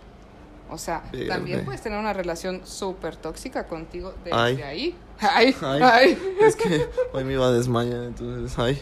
O 0.70 0.78
sea, 0.78 1.02
también 1.28 1.64
puedes 1.64 1.82
tener 1.82 1.98
una 1.98 2.12
relación 2.14 2.62
súper 2.64 3.16
tóxica 3.16 3.66
contigo 3.66 4.14
desde 4.24 4.36
Ay. 4.36 4.62
ahí. 4.62 4.98
Ay, 5.20 5.54
ay. 5.62 5.82
Ay, 5.82 6.18
es 6.40 6.56
que 6.56 6.88
hoy 7.12 7.22
me 7.24 7.34
iba 7.34 7.46
a 7.46 7.52
desmayar, 7.52 8.02
entonces, 8.02 8.58
ay, 8.58 8.80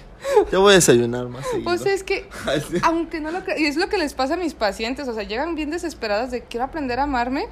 ya 0.50 0.58
voy 0.58 0.72
a 0.72 0.74
desayunar 0.76 1.26
más 1.28 1.44
seguido. 1.46 1.64
Pues 1.64 1.84
es 1.84 2.02
que, 2.04 2.26
Ay, 2.46 2.62
sí. 2.66 2.78
aunque 2.82 3.20
no 3.20 3.30
lo 3.30 3.40
cre- 3.40 3.58
y 3.58 3.66
es 3.66 3.76
lo 3.76 3.88
que 3.88 3.98
les 3.98 4.14
pasa 4.14 4.34
a 4.34 4.36
mis 4.38 4.54
pacientes, 4.54 5.06
o 5.08 5.12
sea, 5.12 5.24
llegan 5.24 5.54
bien 5.54 5.70
desesperadas 5.70 6.30
de 6.30 6.42
quiero 6.44 6.64
aprender 6.64 6.98
a 7.00 7.02
amarme, 7.02 7.46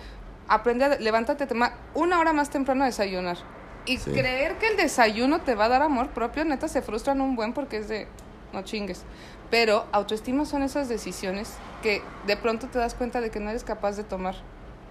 aprende 0.49 0.85
a, 0.87 0.99
levántate 0.99 1.47
tema, 1.47 1.75
una 1.95 2.19
hora 2.21 2.33
más 2.33 2.49
temprano 2.51 2.85
a 2.85 2.87
desayunar. 2.87 3.37
Y 3.85 3.99
Sí. 3.99 4.13
creer 4.13 4.57
que 4.59 4.69
el 4.69 4.77
desayuno 4.77 5.41
te 5.41 5.55
va 5.55 5.67
a 5.67 5.69
dar 5.69 5.83
amor 5.83 6.11
propio, 6.11 6.45
neta, 6.45 6.69
se 6.69 6.81
frustran 6.81 7.21
un 7.21 7.37
buen 7.37 7.53
porque 7.53 7.79
es 7.79 7.89
de, 7.89 8.07
no 8.55 8.63
chingues. 8.63 9.03
Pero 9.51 9.85
autoestima 9.93 10.45
son 10.45 10.63
esas 10.63 10.89
decisiones 10.89 11.51
que 11.83 12.03
de 12.27 12.37
pronto 12.37 12.69
te 12.69 12.79
das 12.79 12.95
cuenta 12.95 13.21
de 13.21 13.31
que 13.31 13.41
no 13.41 13.51
eres 13.51 13.65
capaz 13.65 13.97
de 13.97 14.05
tomar 14.05 14.37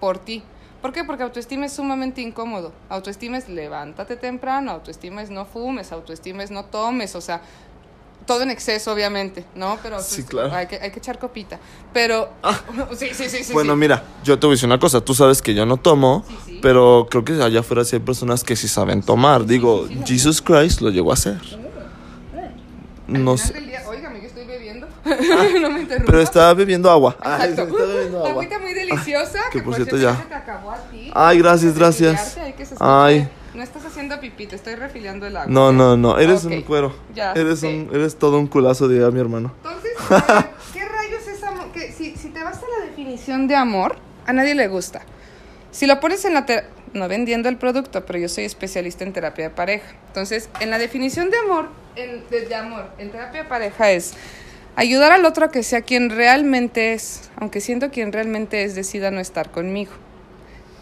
por 0.00 0.18
ti. 0.18 0.42
¿Por 0.82 0.92
qué? 0.92 1.04
Porque 1.04 1.22
autoestima 1.22 1.66
es 1.66 1.72
sumamente 1.74 2.20
incómodo. 2.20 2.72
Autoestima 2.88 3.38
es 3.38 3.48
levántate 3.48 4.16
temprano, 4.16 4.70
autoestima 4.72 5.22
es 5.22 5.30
no 5.30 5.44
fumes, 5.44 5.92
autoestima 5.92 6.42
es 6.42 6.50
no 6.50 6.64
tomes, 6.64 7.14
o 7.14 7.20
sea, 7.20 7.42
todo 8.26 8.42
en 8.42 8.50
exceso, 8.50 8.92
obviamente, 8.92 9.44
¿no? 9.54 9.78
Pero 9.82 10.00
Sí, 10.00 10.22
claro. 10.24 10.54
hay, 10.54 10.66
que, 10.66 10.76
hay 10.76 10.90
que 10.90 10.98
echar 10.98 11.18
copita. 11.18 11.58
Pero, 11.92 12.30
sí, 12.96 13.08
sí, 13.12 13.28
sí, 13.28 13.44
sí. 13.44 13.52
bueno, 13.52 13.72
sí. 13.74 13.78
mira, 13.78 14.04
yo 14.24 14.38
te 14.38 14.46
voy 14.46 14.52
a 14.52 14.56
decir 14.56 14.66
una 14.68 14.78
cosa, 14.78 15.00
tú 15.02 15.14
sabes 15.14 15.42
que 15.42 15.52
yo 15.54 15.66
no 15.66 15.76
tomo, 15.78 16.24
Sí, 16.28 16.36
sí. 16.46 16.58
pero 16.62 17.06
creo 17.10 17.24
que 17.24 17.42
allá 17.42 17.60
afuera 17.60 17.84
sí 17.84 17.96
hay 17.96 18.02
personas 18.02 18.42
que 18.44 18.56
sí 18.56 18.68
saben 18.68 19.02
tomar. 19.02 19.44
Digo, 19.46 19.86
Jesus 20.06 20.40
Christ 20.40 20.80
lo 20.80 20.90
llegó 20.90 21.10
a 21.10 21.14
hacer. 21.14 21.40
No 23.06 23.36
sé. 23.36 23.52
del 23.54 23.66
día, 23.66 23.82
óigame, 23.88 24.20
yo 24.20 24.28
estoy 24.28 24.44
bebiendo. 25.16 25.60
no 25.68 25.70
me 25.70 25.80
interrumpas. 25.80 26.10
Pero 26.10 26.20
estaba 26.20 26.54
bebiendo 26.54 26.90
agua. 26.90 27.16
Ay, 27.20 27.50
Exacto. 27.50 27.74
estaba 27.74 27.92
bebiendo 27.92 28.18
agua. 28.18 28.30
Agüita 28.30 28.58
muy 28.58 28.74
deliciosa. 28.74 29.40
que 29.50 29.58
que 29.58 29.64
por 29.64 29.74
cierto 29.74 29.96
cierto 29.96 30.12
ya. 30.12 30.18
ya 30.18 30.22
se 30.22 30.28
te 30.28 30.34
acabó 30.34 30.70
a 30.70 30.78
ti. 30.90 31.10
Ay, 31.14 31.38
gracias, 31.38 31.74
gracias. 31.76 32.38
Ay. 32.78 33.28
No 33.54 33.64
estás 33.64 33.84
haciendo 33.84 34.20
pipí, 34.20 34.46
te 34.46 34.54
estoy 34.54 34.76
refiliando 34.76 35.26
el 35.26 35.36
agua. 35.36 35.52
No, 35.52 35.72
no, 35.72 35.96
no, 35.96 36.18
eres 36.18 36.44
un 36.44 36.62
cuero. 36.62 36.94
Ya 37.14 37.32
Eres 37.32 37.62
un, 37.64 37.90
eres 37.92 38.16
todo 38.16 38.38
un 38.38 38.46
culazo, 38.46 38.86
diría 38.86 39.10
mi 39.10 39.18
hermano. 39.18 39.52
Entonces, 39.56 39.92
¿qué 40.72 40.84
rayos 40.84 41.26
es 41.26 41.42
amor? 41.42 41.72
Que 41.72 41.92
si, 41.92 42.16
si 42.16 42.28
te 42.28 42.42
vas 42.44 42.58
a 42.58 42.78
la 42.78 42.86
definición 42.86 43.48
de 43.48 43.56
amor, 43.56 43.96
a 44.26 44.32
nadie 44.32 44.54
le 44.54 44.68
gusta. 44.68 45.02
Si 45.72 45.86
lo 45.86 45.98
pones 45.98 46.24
en 46.24 46.34
la... 46.34 46.46
no 46.92 47.08
vendiendo 47.08 47.48
el 47.48 47.56
producto, 47.56 48.06
pero 48.06 48.20
yo 48.20 48.28
soy 48.28 48.44
especialista 48.44 49.02
en 49.02 49.12
terapia 49.12 49.48
de 49.48 49.50
pareja. 49.50 49.96
Entonces, 50.06 50.48
en 50.60 50.70
la 50.70 50.78
definición 50.78 51.30
de 51.30 51.38
amor, 51.38 51.70
en, 51.96 52.28
de, 52.30 52.46
de 52.46 52.54
amor, 52.54 52.86
en 52.98 53.10
terapia 53.10 53.42
de 53.42 53.48
pareja 53.48 53.90
es 53.90 54.14
ayudar 54.80 55.12
al 55.12 55.26
otro 55.26 55.44
a 55.44 55.50
que 55.50 55.62
sea 55.62 55.82
quien 55.82 56.08
realmente 56.08 56.94
es, 56.94 57.30
aunque 57.36 57.60
siendo 57.60 57.90
quien 57.90 58.14
realmente 58.14 58.64
es, 58.64 58.74
decida 58.74 59.10
no 59.10 59.20
estar 59.20 59.50
conmigo. 59.50 59.92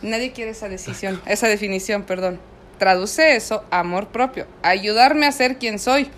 Nadie 0.03 0.31
quiere 0.31 0.53
esa 0.53 0.69
decisión, 0.69 1.21
esa 1.27 1.49
definición, 1.49 2.05
perdón. 2.05 2.39
Traduce 2.79 3.35
eso 3.35 3.65
a 3.73 3.81
amor 3.81 4.07
propio, 4.07 4.47
ayudarme 4.63 5.27
a 5.27 5.33
ser 5.33 5.59
quien 5.59 5.81
soy. 5.81 6.09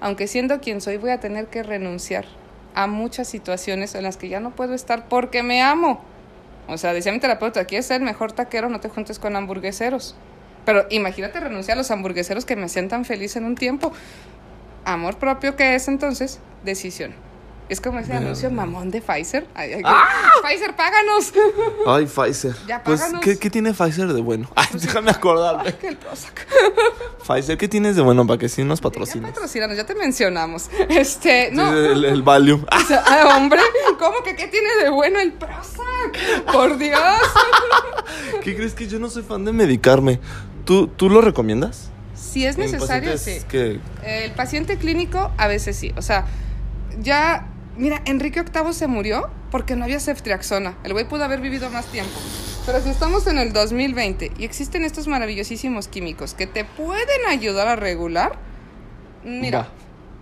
Aunque 0.00 0.26
siendo 0.26 0.60
quien 0.60 0.80
soy, 0.80 0.96
voy 0.96 1.10
a 1.10 1.20
tener 1.20 1.46
que 1.46 1.62
renunciar 1.62 2.24
a 2.74 2.88
muchas 2.88 3.28
situaciones 3.28 3.94
en 3.94 4.02
las 4.02 4.16
que 4.16 4.28
ya 4.28 4.40
no 4.40 4.50
puedo 4.50 4.74
estar 4.74 5.08
porque 5.08 5.44
me 5.44 5.62
amo. 5.62 6.02
O 6.66 6.76
sea, 6.76 6.92
decía 6.92 7.12
mi 7.12 7.20
terapeuta, 7.20 7.66
quieres 7.66 7.86
ser 7.86 8.00
el 8.00 8.04
mejor 8.04 8.32
taquero, 8.32 8.68
no 8.68 8.80
te 8.80 8.88
juntes 8.88 9.20
con 9.20 9.36
hamburgueseros. 9.36 10.16
Pero 10.64 10.86
imagínate 10.90 11.38
renunciar 11.38 11.76
a 11.76 11.82
los 11.82 11.92
hamburgueseros 11.92 12.44
que 12.44 12.56
me 12.56 12.64
hacían 12.64 12.88
tan 12.88 13.04
feliz 13.04 13.36
en 13.36 13.44
un 13.44 13.54
tiempo. 13.54 13.92
Amor 14.84 15.18
propio, 15.18 15.54
¿qué 15.54 15.76
es 15.76 15.86
entonces? 15.86 16.40
Decisión. 16.64 17.27
Es 17.68 17.80
como 17.82 17.98
ese 17.98 18.14
anuncio 18.14 18.50
mamón 18.50 18.90
de 18.90 19.02
Pfizer. 19.02 19.46
Ay, 19.54 19.72
ay, 19.74 19.82
Pfizer, 20.42 20.74
páganos. 20.74 21.32
Ay, 21.86 22.06
Pfizer. 22.06 22.54
Ya, 22.66 22.82
pues, 22.82 23.00
páganos. 23.00 23.20
¿qué, 23.22 23.38
qué 23.38 23.50
tiene 23.50 23.74
Pfizer 23.74 24.12
de 24.12 24.20
bueno? 24.22 24.48
Ay, 24.54 24.66
déjame 24.72 25.10
acordarme. 25.10 25.74
que 25.76 25.88
el 25.88 25.96
Prozac. 25.98 26.46
Pfizer, 27.26 27.58
¿qué 27.58 27.68
tienes 27.68 27.94
de 27.96 28.02
bueno 28.02 28.26
para 28.26 28.38
que 28.38 28.48
sí 28.48 28.64
nos 28.64 28.78
Ya 28.78 28.84
patrocines? 28.84 29.30
patrocínanos, 29.32 29.76
ya 29.76 29.84
te 29.84 29.94
mencionamos. 29.94 30.70
Este, 30.88 31.50
no. 31.52 31.70
El, 31.76 32.04
el 32.06 32.22
Valium. 32.22 32.64
O 32.64 32.80
sea, 32.86 33.02
ah, 33.06 33.36
hombre, 33.36 33.60
¿cómo 33.98 34.22
que 34.24 34.34
qué 34.34 34.46
tiene 34.48 34.68
de 34.82 34.88
bueno 34.90 35.20
el 35.20 35.32
Prozac? 35.32 36.44
Por 36.50 36.78
Dios. 36.78 37.00
¿Qué 38.42 38.56
crees 38.56 38.72
que 38.74 38.86
yo 38.88 38.98
no 38.98 39.10
soy 39.10 39.22
fan 39.22 39.44
de 39.44 39.52
medicarme? 39.52 40.20
¿Tú, 40.64 40.86
tú 40.88 41.10
lo 41.10 41.20
recomiendas? 41.20 41.90
Si 42.14 42.46
es 42.46 42.56
necesario, 42.56 43.16
sí. 43.18 43.38
que 43.48 43.78
El 44.02 44.32
paciente 44.32 44.78
clínico 44.78 45.30
a 45.36 45.48
veces 45.48 45.76
sí. 45.76 45.92
O 45.96 46.02
sea, 46.02 46.24
ya. 47.00 47.46
Mira, 47.78 48.02
Enrique 48.06 48.42
VIII 48.42 48.72
se 48.74 48.88
murió 48.88 49.30
porque 49.52 49.76
no 49.76 49.84
había 49.84 50.00
ceftriaxona. 50.00 50.76
El 50.82 50.92
güey 50.92 51.08
pudo 51.08 51.22
haber 51.22 51.40
vivido 51.40 51.70
más 51.70 51.86
tiempo. 51.86 52.12
Pero 52.66 52.82
si 52.82 52.90
estamos 52.90 53.26
en 53.28 53.38
el 53.38 53.52
2020 53.52 54.32
y 54.36 54.44
existen 54.44 54.84
estos 54.84 55.06
maravillosísimos 55.06 55.86
químicos 55.86 56.34
que 56.34 56.48
te 56.48 56.64
pueden 56.64 57.26
ayudar 57.28 57.68
a 57.68 57.76
regular, 57.76 58.36
mira, 59.24 59.68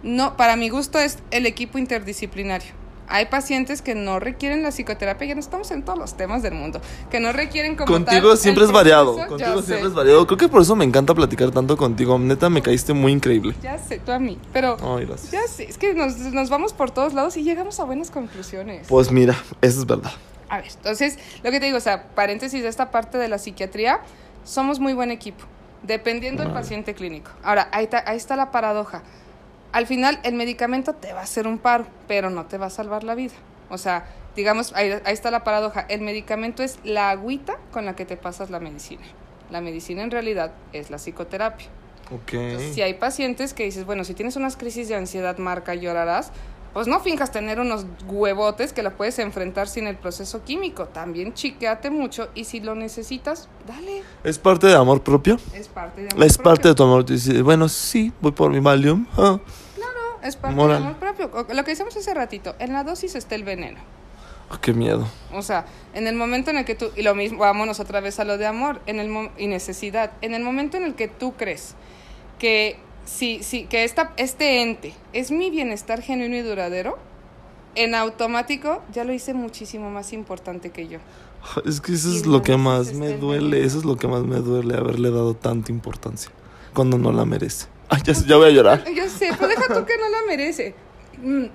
no, 0.03 0.37
para 0.37 0.55
mi 0.55 0.69
gusto 0.69 0.99
es 0.99 1.19
el 1.31 1.47
equipo 1.47 1.79
interdisciplinario. 1.79 2.73
Hay 3.09 3.27
pacientes 3.27 3.83
que 3.83 3.95
no 3.95 4.19
requieren 4.19 4.63
la 4.63 4.71
psicoterapia, 4.71 5.29
ya 5.29 5.35
no 5.35 5.41
estamos 5.41 5.71
en 5.71 5.85
todos 5.85 5.99
los 5.99 6.17
temas 6.17 6.43
del 6.43 6.55
mundo, 6.55 6.81
que 7.11 7.21
no 7.21 7.33
requieren 7.33 7.77
como 7.77 7.87
Contigo 7.93 8.31
tal 8.31 8.39
siempre 8.39 8.65
es 8.65 8.73
variado. 8.73 9.17
Ya 9.17 9.27
Contigo 9.29 9.61
sé. 9.61 9.67
siempre 9.67 9.89
es 9.89 9.95
variado. 9.95 10.27
Creo 10.27 10.39
que 10.39 10.49
por 10.49 10.63
eso 10.63 10.75
me 10.75 10.85
encanta 10.85 11.15
platicar 11.15 11.51
tanto 11.53 11.77
contigo. 11.77 12.19
Neta, 12.19 12.51
me 12.51 12.63
caíste 12.63 12.93
muy 12.95 13.13
increíble. 13.13 13.55
Ya 13.63 13.79
sé, 13.79 13.99
tú 14.01 14.11
a 14.13 14.19
mí, 14.19 14.39
pero 14.53 14.77
Ay, 14.97 15.07
gracias. 15.07 15.31
ya 15.31 15.47
sé, 15.47 15.65
es 15.65 15.79
que 15.79 15.95
nos, 15.95 16.17
nos 16.19 16.51
vamos 16.51 16.73
por 16.73 16.91
todos 16.91 17.15
lados 17.15 17.37
y 17.37 17.43
llegamos 17.45 17.79
a 17.81 17.85
buenas 17.85 18.11
conclusiones. 18.11 18.87
Pues 18.89 19.13
mira, 19.13 19.37
eso 19.61 19.81
es 19.81 19.87
verdad. 19.87 20.13
A 20.49 20.59
ver, 20.59 20.67
entonces, 20.77 21.19
lo 21.43 21.51
que 21.51 21.61
te 21.61 21.67
digo, 21.67 21.79
o 21.79 21.81
sea, 21.81 22.09
paréntesis 22.15 22.63
de 22.63 22.69
esta 22.69 22.91
parte 22.91 23.19
de 23.19 23.29
la 23.29 23.39
psiquiatría, 23.39 24.01
somos 24.45 24.79
muy 24.81 24.93
buen 24.95 25.11
equipo, 25.11 25.45
dependiendo 25.83 26.43
del 26.43 26.53
paciente 26.53 26.95
clínico. 26.95 27.31
Ahora, 27.43 27.69
ahí, 27.73 27.87
ta- 27.89 28.05
ahí 28.07 28.17
está 28.17 28.37
la 28.37 28.51
paradoja. 28.53 29.03
Al 29.77 29.87
final, 29.87 30.19
el 30.23 30.33
medicamento 30.33 30.95
te 30.95 31.13
va 31.13 31.21
a 31.21 31.25
hacer 31.25 31.47
un 31.47 31.59
paro, 31.59 31.85
pero 32.09 32.31
no 32.31 32.47
te 32.47 32.57
va 32.57 32.65
a 32.65 32.71
salvar 32.71 33.05
la 33.05 33.15
vida. 33.15 33.35
O 33.69 33.77
sea, 33.77 34.07
digamos, 34.35 34.73
ahí, 34.75 34.91
ahí 35.05 35.13
está 35.13 35.31
la 35.31 35.45
paradoja. 35.45 35.83
El 35.91 36.01
medicamento 36.01 36.63
es 36.63 36.79
la 36.83 37.11
agüita 37.11 37.59
con 37.73 37.85
la 37.85 37.95
que 37.95 38.07
te 38.07 38.17
pasas 38.17 38.49
la 38.49 38.59
medicina. 38.59 39.03
La 39.51 39.61
medicina 39.61 40.03
en 40.03 40.11
realidad 40.11 40.53
es 40.73 40.89
la 40.89 40.97
psicoterapia. 40.97 41.67
Ok. 42.11 42.33
Entonces, 42.33 42.75
si 42.75 42.81
hay 42.81 42.95
pacientes 42.95 43.53
que 43.53 43.65
dices, 43.65 43.85
bueno, 43.85 44.05
si 44.05 44.15
tienes 44.15 44.37
unas 44.37 44.57
crisis 44.57 44.89
de 44.89 44.95
ansiedad, 44.95 45.37
marca, 45.37 45.75
llorarás, 45.75 46.33
pues 46.73 46.87
no 46.87 46.99
finjas 47.01 47.31
tener 47.31 47.61
unos 47.61 47.85
huevotes 48.07 48.73
que 48.73 48.83
la 48.83 48.97
puedes 48.97 49.19
enfrentar 49.19 49.69
sin 49.69 49.87
el 49.87 49.97
proceso 49.97 50.43
químico. 50.43 50.87
También 50.87 51.35
chiqueate 51.35 51.91
mucho 51.91 52.31
y 52.35 52.45
si 52.45 52.61
lo 52.61 52.75
necesitas, 52.75 53.51
dale. 53.67 54.03
¿Es 54.25 54.39
parte 54.39 54.69
de 54.69 54.75
amor 54.75 55.03
propio? 55.03 55.39
Es 55.53 55.69
parte 55.69 56.01
de 56.01 56.09
Es 56.25 56.39
parte 56.39 56.63
propio. 56.63 56.71
de 56.71 56.75
tu 56.75 56.83
amor. 56.83 57.05
Dices, 57.05 57.43
bueno, 57.43 57.69
sí, 57.69 58.11
voy 58.23 58.33
por 58.33 58.51
mi 58.51 58.61
Valium. 58.61 59.07
Ah. 59.19 59.39
Es 60.27 60.37
parte 60.37 60.57
moral. 60.57 60.81
de 60.83 60.89
amor 60.89 60.99
propio. 60.99 61.31
Lo 61.55 61.65
que 61.65 61.71
decíamos 61.71 61.97
hace 61.97 62.13
ratito, 62.15 62.55
en 62.59 62.73
la 62.73 62.85
dosis 62.85 63.15
está 63.15 63.35
el 63.35 63.45
veneno. 63.45 63.79
Ah, 64.51 64.59
qué 64.61 64.73
miedo. 64.73 65.07
O 65.33 65.43
sea, 65.43 65.67
en 65.95 66.07
el 66.07 66.15
momento 66.15 66.51
en 66.51 66.59
el 66.59 66.65
que 66.65 66.75
tú, 66.75 66.91
y 66.97 67.03
lo 67.03 67.15
mismo, 67.15 67.39
vámonos 67.39 67.81
otra 67.81 68.01
vez 68.01 68.21
a 68.21 68.25
lo 68.25 68.39
de 68.39 68.47
amor 68.47 68.81
en 68.87 69.01
el 69.01 69.31
y 69.39 69.47
necesidad, 69.49 70.13
en 70.21 70.35
el 70.35 70.43
momento 70.43 70.77
en 70.77 70.85
el 70.85 70.95
que 70.95 71.09
tú 71.09 71.35
crees 71.35 71.75
que, 72.39 72.79
si, 73.05 73.43
si, 73.43 73.65
que 73.65 73.83
esta, 73.85 74.13
este 74.17 74.63
ente 74.63 74.95
es 75.13 75.31
mi 75.31 75.51
bienestar 75.51 76.01
genuino 76.01 76.37
y 76.37 76.43
duradero, 76.43 76.97
en 77.75 77.95
automático 77.95 78.83
ya 78.93 79.05
lo 79.05 79.13
hice 79.13 79.35
muchísimo 79.35 79.91
más 79.91 80.13
importante 80.13 80.71
que 80.71 80.87
yo. 80.89 80.99
Es 81.65 81.81
que 81.81 81.93
eso 81.95 82.09
Y 82.11 82.17
es 82.17 82.27
lo 82.27 82.43
que 82.43 82.57
más 82.57 82.93
me 82.93 83.07
este 83.07 83.19
duele. 83.19 83.51
veneno. 83.51 83.67
Eso 83.67 83.79
es 83.79 83.85
lo 83.85 83.97
que 83.97 84.07
más 84.09 84.23
me 84.23 84.37
duele, 84.37 84.77
haberle 84.77 85.11
dado 85.11 85.35
tanta 85.35 85.73
importancia. 85.73 86.31
Cuando 86.73 86.99
no 86.99 87.13
la 87.13 87.25
merece. 87.25 87.67
Ay, 87.89 88.03
ya, 88.05 88.13
ya 88.13 88.37
voy 88.37 88.49
a 88.49 88.51
llorar. 88.51 88.85
Yo 88.93 89.09
sé, 89.09 89.31
pero 89.35 89.49
deja 89.49 89.67
tú 89.73 89.85
que 89.85 89.97
no 89.97 90.09
la 90.09 90.19
merece. 90.27 90.75
Mm, 91.23 91.47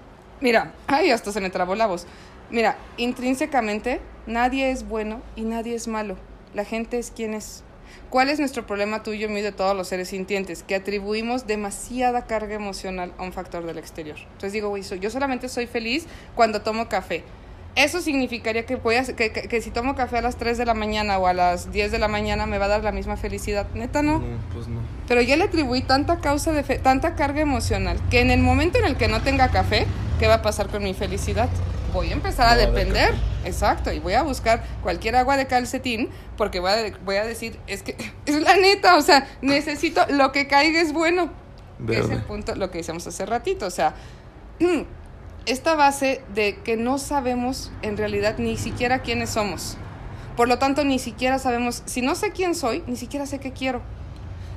Mira, 0.41 0.73
ay, 0.87 1.11
hasta 1.11 1.31
se 1.31 1.39
me 1.39 1.51
trabó 1.51 1.75
la 1.75 1.85
voz. 1.85 2.07
Mira, 2.49 2.75
intrínsecamente 2.97 4.01
nadie 4.25 4.71
es 4.71 4.87
bueno 4.87 5.21
y 5.35 5.43
nadie 5.43 5.75
es 5.75 5.87
malo. 5.87 6.17
La 6.55 6.65
gente 6.65 6.97
es 6.97 7.11
quien 7.11 7.35
es. 7.35 7.63
¿Cuál 8.09 8.29
es 8.29 8.39
nuestro 8.39 8.65
problema 8.65 9.03
tuyo, 9.03 9.29
mío 9.29 9.37
y 9.37 9.43
de 9.43 9.51
todos 9.51 9.77
los 9.77 9.87
seres 9.87 10.09
sintientes? 10.09 10.63
Que 10.63 10.73
atribuimos 10.73 11.45
demasiada 11.45 12.25
carga 12.25 12.55
emocional 12.55 13.13
a 13.19 13.23
un 13.23 13.33
factor 13.33 13.65
del 13.65 13.77
exterior. 13.77 14.17
Entonces 14.17 14.51
digo, 14.51 14.69
güey, 14.69 14.81
yo 14.99 15.11
solamente 15.11 15.47
soy 15.47 15.67
feliz 15.67 16.07
cuando 16.33 16.61
tomo 16.61 16.89
café. 16.89 17.23
Eso 17.75 18.01
significaría 18.01 18.65
que, 18.65 18.75
voy 18.75 18.95
a, 18.95 19.03
que, 19.05 19.31
que- 19.31 19.47
que 19.47 19.61
si 19.61 19.71
tomo 19.71 19.95
café 19.95 20.17
a 20.17 20.21
las 20.21 20.35
3 20.35 20.57
de 20.57 20.65
la 20.65 20.73
mañana 20.73 21.17
o 21.19 21.27
a 21.27 21.33
las 21.33 21.71
10 21.71 21.91
de 21.91 21.99
la 21.99 22.09
mañana 22.09 22.45
me 22.45 22.57
va 22.57 22.65
a 22.65 22.67
dar 22.67 22.83
la 22.83 22.91
misma 22.91 23.15
felicidad. 23.15 23.65
Neta, 23.73 24.01
no. 24.01 24.21
pues 24.53 24.67
no. 24.67 24.81
Pero 25.07 25.21
ya 25.21 25.37
le 25.37 25.45
atribuí 25.45 25.81
tanta 25.81 26.19
causa 26.19 26.51
de 26.51 26.63
fe- 26.63 26.79
tanta 26.79 27.15
carga 27.15 27.39
emocional 27.41 27.97
que 28.09 28.19
en 28.19 28.29
el 28.29 28.41
momento 28.41 28.77
en 28.77 28.85
el 28.85 28.97
que 28.97 29.07
no 29.07 29.21
tenga 29.21 29.49
café, 29.51 29.87
¿qué 30.19 30.27
va 30.27 30.35
a 30.35 30.41
pasar 30.41 30.67
con 30.67 30.83
mi 30.83 30.93
felicidad? 30.93 31.47
Voy 31.93 32.09
a 32.09 32.13
empezar 32.13 32.47
a 32.47 32.55
No 32.55 32.59
depender. 32.71 33.13
Exacto, 33.45 33.91
y 33.91 33.99
voy 33.99 34.13
a 34.13 34.23
buscar 34.23 34.63
cualquier 34.83 35.15
agua 35.15 35.35
de 35.37 35.47
calcetín 35.47 36.09
porque 36.37 36.59
voy 36.59 36.71
a, 36.71 36.93
voy 37.05 37.15
a 37.15 37.25
decir, 37.25 37.57
es 37.67 37.83
que 37.83 37.95
es 38.25 38.41
la 38.41 38.55
neta, 38.57 38.95
o 38.97 39.01
sea, 39.01 39.27
necesito 39.41 40.05
lo 40.09 40.31
que 40.33 40.47
caiga 40.47 40.81
es 40.81 40.91
bueno. 40.93 41.31
Es 41.89 42.09
el 42.09 42.21
punto, 42.23 42.53
lo 42.55 42.69
que 42.69 42.79
decíamos 42.79 43.07
hace 43.07 43.25
ratito, 43.25 43.65
o 43.65 43.71
sea, 43.71 43.95
esta 45.45 45.75
base 45.75 46.21
de 46.33 46.59
que 46.63 46.77
no 46.77 46.97
sabemos 46.97 47.71
en 47.81 47.97
realidad 47.97 48.35
ni 48.37 48.57
siquiera 48.57 48.99
quiénes 48.99 49.31
somos. 49.31 49.77
Por 50.37 50.47
lo 50.47 50.57
tanto, 50.59 50.83
ni 50.83 50.99
siquiera 50.99 51.39
sabemos, 51.39 51.83
si 51.85 52.01
no 52.01 52.15
sé 52.15 52.31
quién 52.31 52.55
soy, 52.55 52.83
ni 52.87 52.95
siquiera 52.95 53.25
sé 53.25 53.39
qué 53.39 53.51
quiero. 53.51 53.81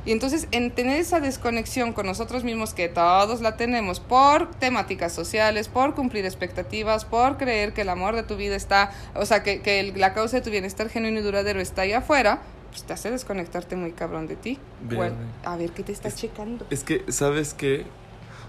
Y 0.06 0.12
entonces, 0.12 0.48
en 0.50 0.70
tener 0.70 1.00
esa 1.00 1.18
desconexión 1.18 1.94
con 1.94 2.04
nosotros 2.04 2.44
mismos, 2.44 2.74
que 2.74 2.88
todos 2.90 3.40
la 3.40 3.56
tenemos 3.56 4.00
por 4.00 4.50
temáticas 4.50 5.12
sociales, 5.14 5.68
por 5.68 5.94
cumplir 5.94 6.26
expectativas, 6.26 7.06
por 7.06 7.38
creer 7.38 7.72
que 7.72 7.80
el 7.80 7.88
amor 7.88 8.14
de 8.14 8.22
tu 8.22 8.36
vida 8.36 8.54
está, 8.54 8.92
o 9.14 9.24
sea, 9.24 9.42
que, 9.42 9.62
que 9.62 9.80
el- 9.80 9.98
la 9.98 10.12
causa 10.12 10.36
de 10.36 10.42
tu 10.42 10.50
bienestar 10.50 10.90
genuino 10.90 11.20
y 11.20 11.22
duradero 11.22 11.58
está 11.60 11.82
ahí 11.82 11.92
afuera, 11.92 12.42
pues 12.70 12.82
te 12.84 12.92
hace 12.92 13.10
desconectarte 13.10 13.76
muy 13.76 13.92
cabrón 13.92 14.26
de 14.26 14.36
ti. 14.36 14.58
Bueno, 14.82 15.14
a 15.44 15.56
ver 15.56 15.70
qué 15.70 15.82
te 15.82 15.92
está 15.92 16.12
checando. 16.12 16.66
Es 16.68 16.84
que, 16.84 17.04
¿sabes 17.10 17.54
qué? 17.54 17.86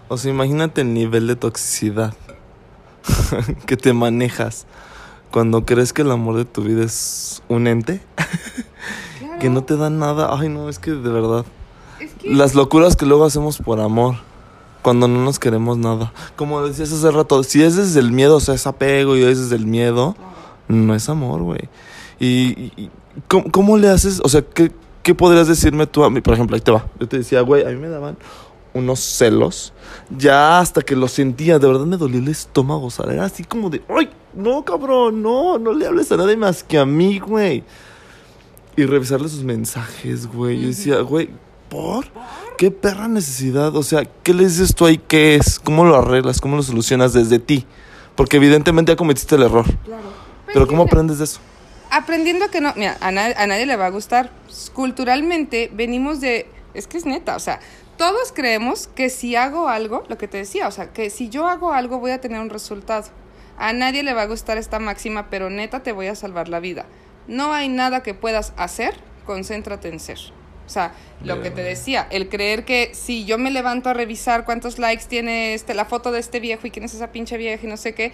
O 0.10 0.18
sea, 0.18 0.32
imagínate 0.32 0.82
el 0.82 0.94
nivel 0.94 1.26
de 1.26 1.36
toxicidad 1.38 2.14
que 3.66 3.78
te 3.78 3.94
manejas 3.94 4.66
cuando 5.32 5.66
crees 5.66 5.92
que 5.94 6.02
el 6.04 6.12
amor 6.12 6.38
de 6.38 6.46
tu 6.46 6.62
vida 6.64 6.84
es 6.84 7.44
un 7.50 7.68
ente 7.68 8.02
Claro, 9.20 9.40
que 9.40 9.50
no 9.50 9.64
te 9.64 9.76
da 9.78 9.90
nada. 9.90 10.30
Ay, 10.40 10.50
no, 10.50 10.70
es 10.70 10.80
que 10.80 10.92
de 10.92 11.10
verdad. 11.10 11.46
es 12.00 12.14
que- 12.14 12.30
Las 12.34 12.56
locuras 12.56 12.96
que 12.96 13.06
luego 13.06 13.26
hacemos 13.26 13.58
por 13.58 13.80
amor. 13.80 14.16
Cuando 14.82 15.08
no 15.08 15.24
nos 15.24 15.40
queremos 15.40 15.78
nada. 15.80 16.14
Como 16.36 16.62
decías 16.66 16.92
hace 16.94 17.10
rato, 17.10 17.42
si 17.44 17.64
es 17.64 17.76
desde 17.76 18.00
el 18.00 18.12
miedo, 18.12 18.36
o 18.36 18.40
sea, 18.40 18.54
es 18.54 18.68
apego 18.68 19.18
y 19.18 19.24
es 19.24 19.40
desde 19.40 19.56
el 19.56 19.66
miedo, 19.66 20.16
no 20.68 20.94
es 20.94 21.10
amor, 21.10 21.42
güey. 21.42 21.70
Y, 22.20 22.28
y- 22.28 22.74
y 22.78 22.92
¿cómo, 23.28 23.52
cómo 23.52 23.78
le 23.78 23.90
haces? 23.90 24.22
O 24.24 24.30
sea, 24.30 24.44
¿qué, 24.44 24.72
¿qué 25.02 25.16
podrías 25.16 25.48
decirme 25.48 25.88
tú 25.88 26.04
a 26.04 26.10
mí? 26.12 26.22
Por 26.22 26.36
ejemplo, 26.36 26.56
ahí 26.56 26.62
te 26.62 26.70
va. 26.72 26.86
Yo 27.00 27.08
te 27.08 27.18
decía, 27.18 27.42
güey, 27.42 27.64
a 27.66 27.70
mí 27.70 27.78
me 27.78 27.90
daban 27.90 28.16
unos 28.76 29.00
celos. 29.00 29.74
Ya 30.16 30.60
hasta 30.60 30.82
que 30.84 30.96
lo 30.96 31.08
sentía, 31.08 31.58
de 31.58 31.68
verdad 31.68 31.86
me 31.86 31.98
dolía 31.98 32.20
el 32.20 32.28
estómago. 32.28 32.86
O 32.86 32.92
sea, 32.92 33.12
era 33.12 33.26
así 33.26 33.44
como 33.44 33.70
de, 33.72 33.82
¡ay! 33.90 34.10
No, 34.36 34.64
cabrón, 34.64 35.22
no, 35.24 35.58
no 35.58 35.74
le 35.74 35.88
hables 35.88 36.12
a 36.12 36.18
nadie 36.18 36.38
más 36.38 36.64
que 36.64 36.78
a 36.78 36.86
mí, 36.86 37.20
güey. 37.20 37.64
Y 38.76 38.86
revisarle 38.86 39.30
sus 39.30 39.44
mensajes, 39.44 40.28
güey. 40.28 40.60
Yo 40.62 40.68
decía, 40.68 41.00
güey, 41.00 41.30
¿por? 41.70 42.06
¿Qué 42.58 42.70
perra 42.72 43.08
necesidad? 43.08 43.76
O 43.76 43.84
sea, 43.84 44.04
¿qué 44.24 44.34
le 44.34 44.44
dices 44.44 44.76
tú 44.76 44.86
ahí? 44.86 44.98
¿Qué 44.98 45.36
es? 45.36 45.60
¿Cómo 45.60 45.86
lo 45.86 45.96
arreglas? 45.96 46.42
¿Cómo 46.42 46.58
lo 46.58 46.64
solucionas 46.64 47.14
desde 47.14 47.40
ti? 47.40 47.66
Porque 48.16 48.38
evidentemente 48.38 48.92
ya 48.92 48.96
cometiste 48.98 49.36
el 49.36 49.44
error. 49.44 49.66
Claro. 49.86 50.04
Pero 50.54 50.68
¿cómo 50.68 50.84
aprendes 50.84 51.18
de 51.18 51.24
eso? 51.26 51.40
aprendiendo 51.92 52.50
que 52.52 52.60
no, 52.60 52.74
mira, 52.76 52.98
a, 53.00 53.10
na- 53.12 53.34
a 53.38 53.48
nadie 53.48 53.66
le 53.66 53.78
va 53.78 53.86
a 53.86 53.90
gustar. 53.90 54.30
Culturalmente 54.74 55.72
venimos 55.74 56.20
de, 56.20 56.46
es 56.74 56.88
que 56.88 56.98
es 56.98 57.06
neta, 57.06 57.38
o 57.38 57.40
sea, 57.40 57.62
todos 57.98 58.32
creemos 58.32 58.88
que 58.88 59.10
si 59.10 59.36
hago 59.36 59.70
algo, 59.70 60.04
lo 60.08 60.18
que 60.18 60.28
te 60.28 60.38
decía, 60.38 60.68
o 60.68 60.72
sea, 60.72 60.92
que 60.92 61.10
si 61.10 61.30
yo 61.30 61.48
hago 61.48 61.74
algo 61.74 62.00
voy 62.00 62.12
a 62.12 62.22
tener 62.22 62.40
un 62.40 62.50
resultado. 62.50 63.08
A 63.58 63.72
nadie 63.72 64.04
le 64.04 64.14
va 64.14 64.24
a 64.24 64.28
gustar 64.28 64.58
esta 64.58 64.80
máxima, 64.80 65.30
pero 65.30 65.50
neta 65.50 65.82
te 65.82 65.94
voy 65.94 66.08
a 66.08 66.16
salvar 66.16 66.50
la 66.50 66.60
vida. 66.60 66.86
No 67.28 67.54
hay 67.54 67.70
nada 67.70 68.04
que 68.04 68.14
puedas 68.14 68.54
hacer, 68.58 68.96
concéntrate 69.26 69.88
en 69.88 70.00
ser. 70.00 70.20
O 70.66 70.70
sea, 70.70 70.94
lo 71.24 71.42
que 71.42 71.52
te 71.52 71.62
decía, 71.62 72.08
el 72.10 72.28
creer 72.28 72.66
que 72.66 72.92
si 72.94 73.24
yo 73.26 73.38
me 73.38 73.52
levanto 73.52 73.90
a 73.90 73.94
revisar 73.94 74.46
cuántos 74.46 74.80
likes 74.80 75.06
tiene 75.08 75.54
este, 75.54 75.76
la 75.76 75.86
foto 75.86 76.12
de 76.12 76.20
este 76.20 76.40
viejo 76.40 76.66
y 76.66 76.72
quién 76.72 76.86
es 76.86 76.94
esa 76.96 77.12
pinche 77.12 77.38
vieja 77.38 77.66
y 77.66 77.70
no 77.70 77.78
sé 77.78 77.94
qué, 77.94 78.14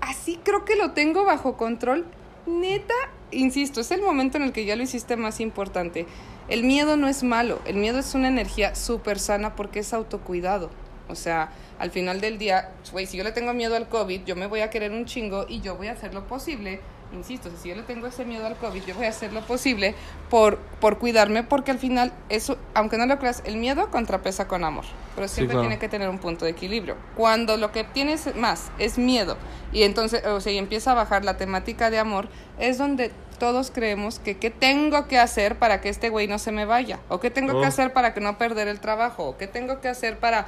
así 0.00 0.38
creo 0.42 0.64
que 0.64 0.74
lo 0.74 0.92
tengo 0.92 1.24
bajo 1.24 1.56
control. 1.56 2.04
Neta, 2.46 2.94
insisto, 3.30 3.80
es 3.80 3.92
el 3.92 4.02
momento 4.02 4.36
en 4.36 4.42
el 4.42 4.52
que 4.52 4.64
ya 4.64 4.74
lo 4.74 4.82
hiciste 4.82 5.16
más 5.16 5.38
importante. 5.38 6.06
El 6.52 6.64
miedo 6.64 6.98
no 6.98 7.08
es 7.08 7.22
malo, 7.22 7.62
el 7.64 7.76
miedo 7.76 7.98
es 7.98 8.14
una 8.14 8.28
energía 8.28 8.74
súper 8.74 9.18
sana 9.18 9.56
porque 9.56 9.78
es 9.78 9.94
autocuidado. 9.94 10.68
O 11.08 11.14
sea, 11.14 11.50
al 11.78 11.90
final 11.90 12.20
del 12.20 12.36
día, 12.36 12.72
güey, 12.92 13.06
si 13.06 13.16
yo 13.16 13.24
le 13.24 13.32
tengo 13.32 13.54
miedo 13.54 13.74
al 13.74 13.88
COVID, 13.88 14.26
yo 14.26 14.36
me 14.36 14.46
voy 14.46 14.60
a 14.60 14.68
querer 14.68 14.92
un 14.92 15.06
chingo 15.06 15.46
y 15.48 15.62
yo 15.62 15.76
voy 15.76 15.86
a 15.86 15.92
hacer 15.92 16.12
lo 16.12 16.26
posible. 16.26 16.80
Insisto, 17.14 17.50
si 17.56 17.70
yo 17.70 17.74
le 17.74 17.82
tengo 17.84 18.06
ese 18.06 18.26
miedo 18.26 18.46
al 18.46 18.56
COVID, 18.56 18.82
yo 18.84 18.94
voy 18.94 19.06
a 19.06 19.08
hacer 19.08 19.32
lo 19.32 19.40
posible 19.46 19.94
por, 20.28 20.58
por 20.78 20.98
cuidarme, 20.98 21.42
porque 21.42 21.70
al 21.70 21.78
final, 21.78 22.12
eso, 22.28 22.58
aunque 22.74 22.98
no 22.98 23.06
lo 23.06 23.18
creas, 23.18 23.42
el 23.46 23.56
miedo 23.56 23.90
contrapesa 23.90 24.46
con 24.46 24.62
amor. 24.62 24.84
Pero 25.14 25.28
siempre 25.28 25.54
claro. 25.54 25.68
tiene 25.68 25.78
que 25.78 25.88
tener 25.88 26.10
un 26.10 26.18
punto 26.18 26.44
de 26.44 26.50
equilibrio. 26.50 26.96
Cuando 27.16 27.56
lo 27.56 27.72
que 27.72 27.84
tienes 27.84 28.36
más 28.36 28.70
es 28.78 28.98
miedo 28.98 29.38
y 29.72 29.84
entonces, 29.84 30.26
o 30.26 30.38
sea, 30.42 30.52
y 30.52 30.58
empieza 30.58 30.92
a 30.92 30.94
bajar 30.94 31.24
la 31.24 31.38
temática 31.38 31.88
de 31.88 31.98
amor, 31.98 32.28
es 32.58 32.76
donde 32.76 33.10
todos 33.42 33.72
creemos 33.72 34.20
que 34.20 34.36
qué 34.36 34.50
tengo 34.50 35.08
que 35.08 35.18
hacer 35.18 35.58
para 35.58 35.80
que 35.80 35.88
este 35.88 36.10
güey 36.10 36.28
no 36.28 36.38
se 36.38 36.52
me 36.52 36.64
vaya, 36.64 37.00
o 37.08 37.18
qué 37.18 37.28
tengo 37.28 37.54
que 37.54 37.66
Oh. 37.66 37.68
hacer 37.68 37.92
para 37.92 38.14
que 38.14 38.20
no 38.20 38.38
perder 38.38 38.68
el 38.68 38.78
trabajo, 38.78 39.30
o 39.30 39.36
qué 39.36 39.48
tengo 39.48 39.80
que 39.80 39.88
hacer 39.88 40.16
para, 40.18 40.46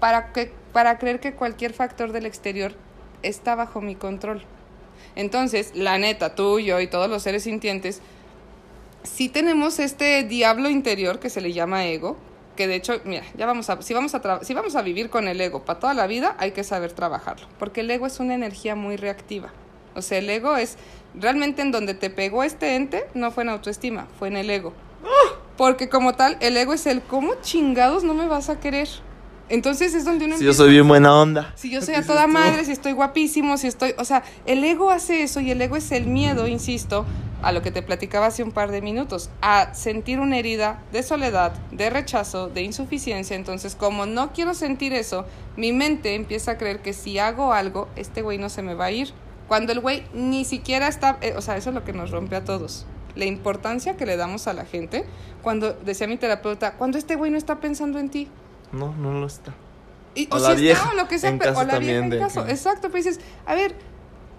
para, 0.00 0.34
que, 0.34 0.52
para 0.74 0.98
creer 0.98 1.18
que 1.18 1.32
cualquier 1.32 1.72
factor 1.72 2.12
del 2.12 2.26
exterior 2.26 2.74
está 3.22 3.54
bajo 3.54 3.80
mi 3.80 3.94
control. 3.94 4.42
Entonces, 5.14 5.72
la 5.74 5.96
neta, 5.96 6.34
tú, 6.34 6.60
yo 6.60 6.78
y 6.78 6.88
todos 6.88 7.08
los 7.08 7.22
seres 7.22 7.44
sintientes, 7.44 8.02
sí 9.02 9.30
tenemos 9.30 9.78
este 9.78 10.22
diablo 10.22 10.68
interior 10.68 11.18
que 11.18 11.30
se 11.30 11.40
le 11.40 11.54
llama 11.54 11.86
ego, 11.86 12.18
que 12.54 12.66
de 12.66 12.74
hecho, 12.74 13.00
mira, 13.06 13.22
ya 13.38 13.46
vamos 13.46 13.70
a, 13.70 13.80
si 13.80 13.94
vamos 13.94 14.14
a, 14.14 14.44
si 14.44 14.52
vamos 14.52 14.76
a 14.76 14.82
vivir 14.82 15.08
con 15.08 15.26
el 15.26 15.40
ego 15.40 15.64
para 15.64 15.80
toda 15.80 15.94
la 15.94 16.06
vida, 16.06 16.36
hay 16.38 16.50
que 16.50 16.64
saber 16.64 16.92
trabajarlo, 16.92 17.46
porque 17.58 17.80
el 17.80 17.90
ego 17.90 18.06
es 18.06 18.20
una 18.20 18.34
energía 18.34 18.74
muy 18.74 18.96
reactiva. 18.96 19.54
O 19.94 20.02
sea, 20.02 20.18
el 20.18 20.28
ego 20.28 20.58
es 20.58 20.76
realmente 21.16 21.62
en 21.62 21.72
donde 21.72 21.94
te 21.94 22.10
pegó 22.10 22.42
este 22.44 22.76
ente, 22.76 23.04
no 23.14 23.30
fue 23.30 23.42
en 23.44 23.50
autoestima, 23.50 24.06
fue 24.18 24.28
en 24.28 24.36
el 24.36 24.50
ego. 24.50 24.72
Porque 25.56 25.88
como 25.88 26.14
tal, 26.14 26.36
el 26.40 26.56
ego 26.56 26.74
es 26.74 26.86
el 26.86 27.00
cómo 27.02 27.34
chingados 27.40 28.04
no 28.04 28.14
me 28.14 28.26
vas 28.26 28.50
a 28.50 28.60
querer. 28.60 28.88
Entonces 29.48 29.94
es 29.94 30.04
donde 30.04 30.24
uno 30.24 30.36
Si 30.36 30.44
yo 30.44 30.52
soy 30.52 30.70
bien 30.72 30.88
buena 30.88 31.14
onda. 31.18 31.52
si 31.54 31.70
yo 31.70 31.80
soy 31.82 31.94
a 31.94 32.04
toda 32.04 32.26
tú. 32.26 32.32
madre, 32.32 32.64
si 32.64 32.72
estoy 32.72 32.92
guapísimo, 32.92 33.56
si 33.56 33.68
estoy, 33.68 33.94
o 33.96 34.04
sea, 34.04 34.22
el 34.44 34.62
ego 34.64 34.90
hace 34.90 35.22
eso 35.22 35.40
y 35.40 35.50
el 35.50 35.62
ego 35.62 35.76
es 35.76 35.92
el 35.92 36.06
miedo, 36.06 36.48
insisto, 36.48 37.06
a 37.42 37.52
lo 37.52 37.62
que 37.62 37.70
te 37.70 37.80
platicaba 37.82 38.26
hace 38.26 38.42
un 38.42 38.50
par 38.50 38.70
de 38.72 38.82
minutos, 38.82 39.30
a 39.40 39.72
sentir 39.72 40.18
una 40.18 40.36
herida 40.38 40.82
de 40.90 41.02
soledad, 41.04 41.52
de 41.70 41.90
rechazo, 41.90 42.48
de 42.48 42.62
insuficiencia. 42.62 43.36
Entonces, 43.36 43.76
como 43.76 44.04
no 44.04 44.32
quiero 44.32 44.52
sentir 44.52 44.92
eso, 44.92 45.26
mi 45.56 45.72
mente 45.72 46.14
empieza 46.16 46.52
a 46.52 46.58
creer 46.58 46.82
que 46.82 46.92
si 46.92 47.18
hago 47.20 47.52
algo, 47.52 47.88
este 47.94 48.22
güey 48.22 48.38
no 48.38 48.48
se 48.48 48.62
me 48.62 48.74
va 48.74 48.86
a 48.86 48.90
ir. 48.90 49.12
Cuando 49.48 49.72
el 49.72 49.80
güey 49.80 50.04
ni 50.14 50.44
siquiera 50.44 50.88
está, 50.88 51.18
eh, 51.20 51.34
o 51.36 51.40
sea, 51.40 51.56
eso 51.56 51.70
es 51.70 51.74
lo 51.74 51.84
que 51.84 51.92
nos 51.92 52.10
rompe 52.10 52.36
a 52.36 52.44
todos. 52.44 52.86
La 53.14 53.24
importancia 53.24 53.96
que 53.96 54.04
le 54.06 54.16
damos 54.16 54.46
a 54.46 54.52
la 54.52 54.64
gente, 54.64 55.04
cuando 55.42 55.72
decía 55.72 56.06
mi 56.06 56.16
terapeuta, 56.16 56.72
cuando 56.74 56.98
este 56.98 57.14
güey 57.16 57.30
no 57.30 57.38
está 57.38 57.60
pensando 57.60 57.98
en 57.98 58.10
ti, 58.10 58.28
No, 58.72 58.92
no 58.96 59.12
lo 59.12 59.26
está. 59.26 59.54
y- 60.14 60.28
O 60.32 60.36
o, 60.36 60.38
la 60.40 60.54
si 60.56 60.62
vieja, 60.62 60.80
está, 60.82 60.92
o 60.92 60.96
lo 60.96 61.08
que 61.08 61.18
sea, 61.18 61.30
en 61.30 61.38
pero- 61.38 61.52
caso 61.52 61.62
o 61.62 61.66
la 61.66 61.78
vieja 61.78 61.98
en 62.04 62.10
de 62.10 62.18
caso. 62.18 62.44
que- 62.44 62.50
Exacto, 62.50 62.90
pues 62.90 63.04
dices, 63.04 63.20
a 63.46 63.54
ver, 63.54 63.74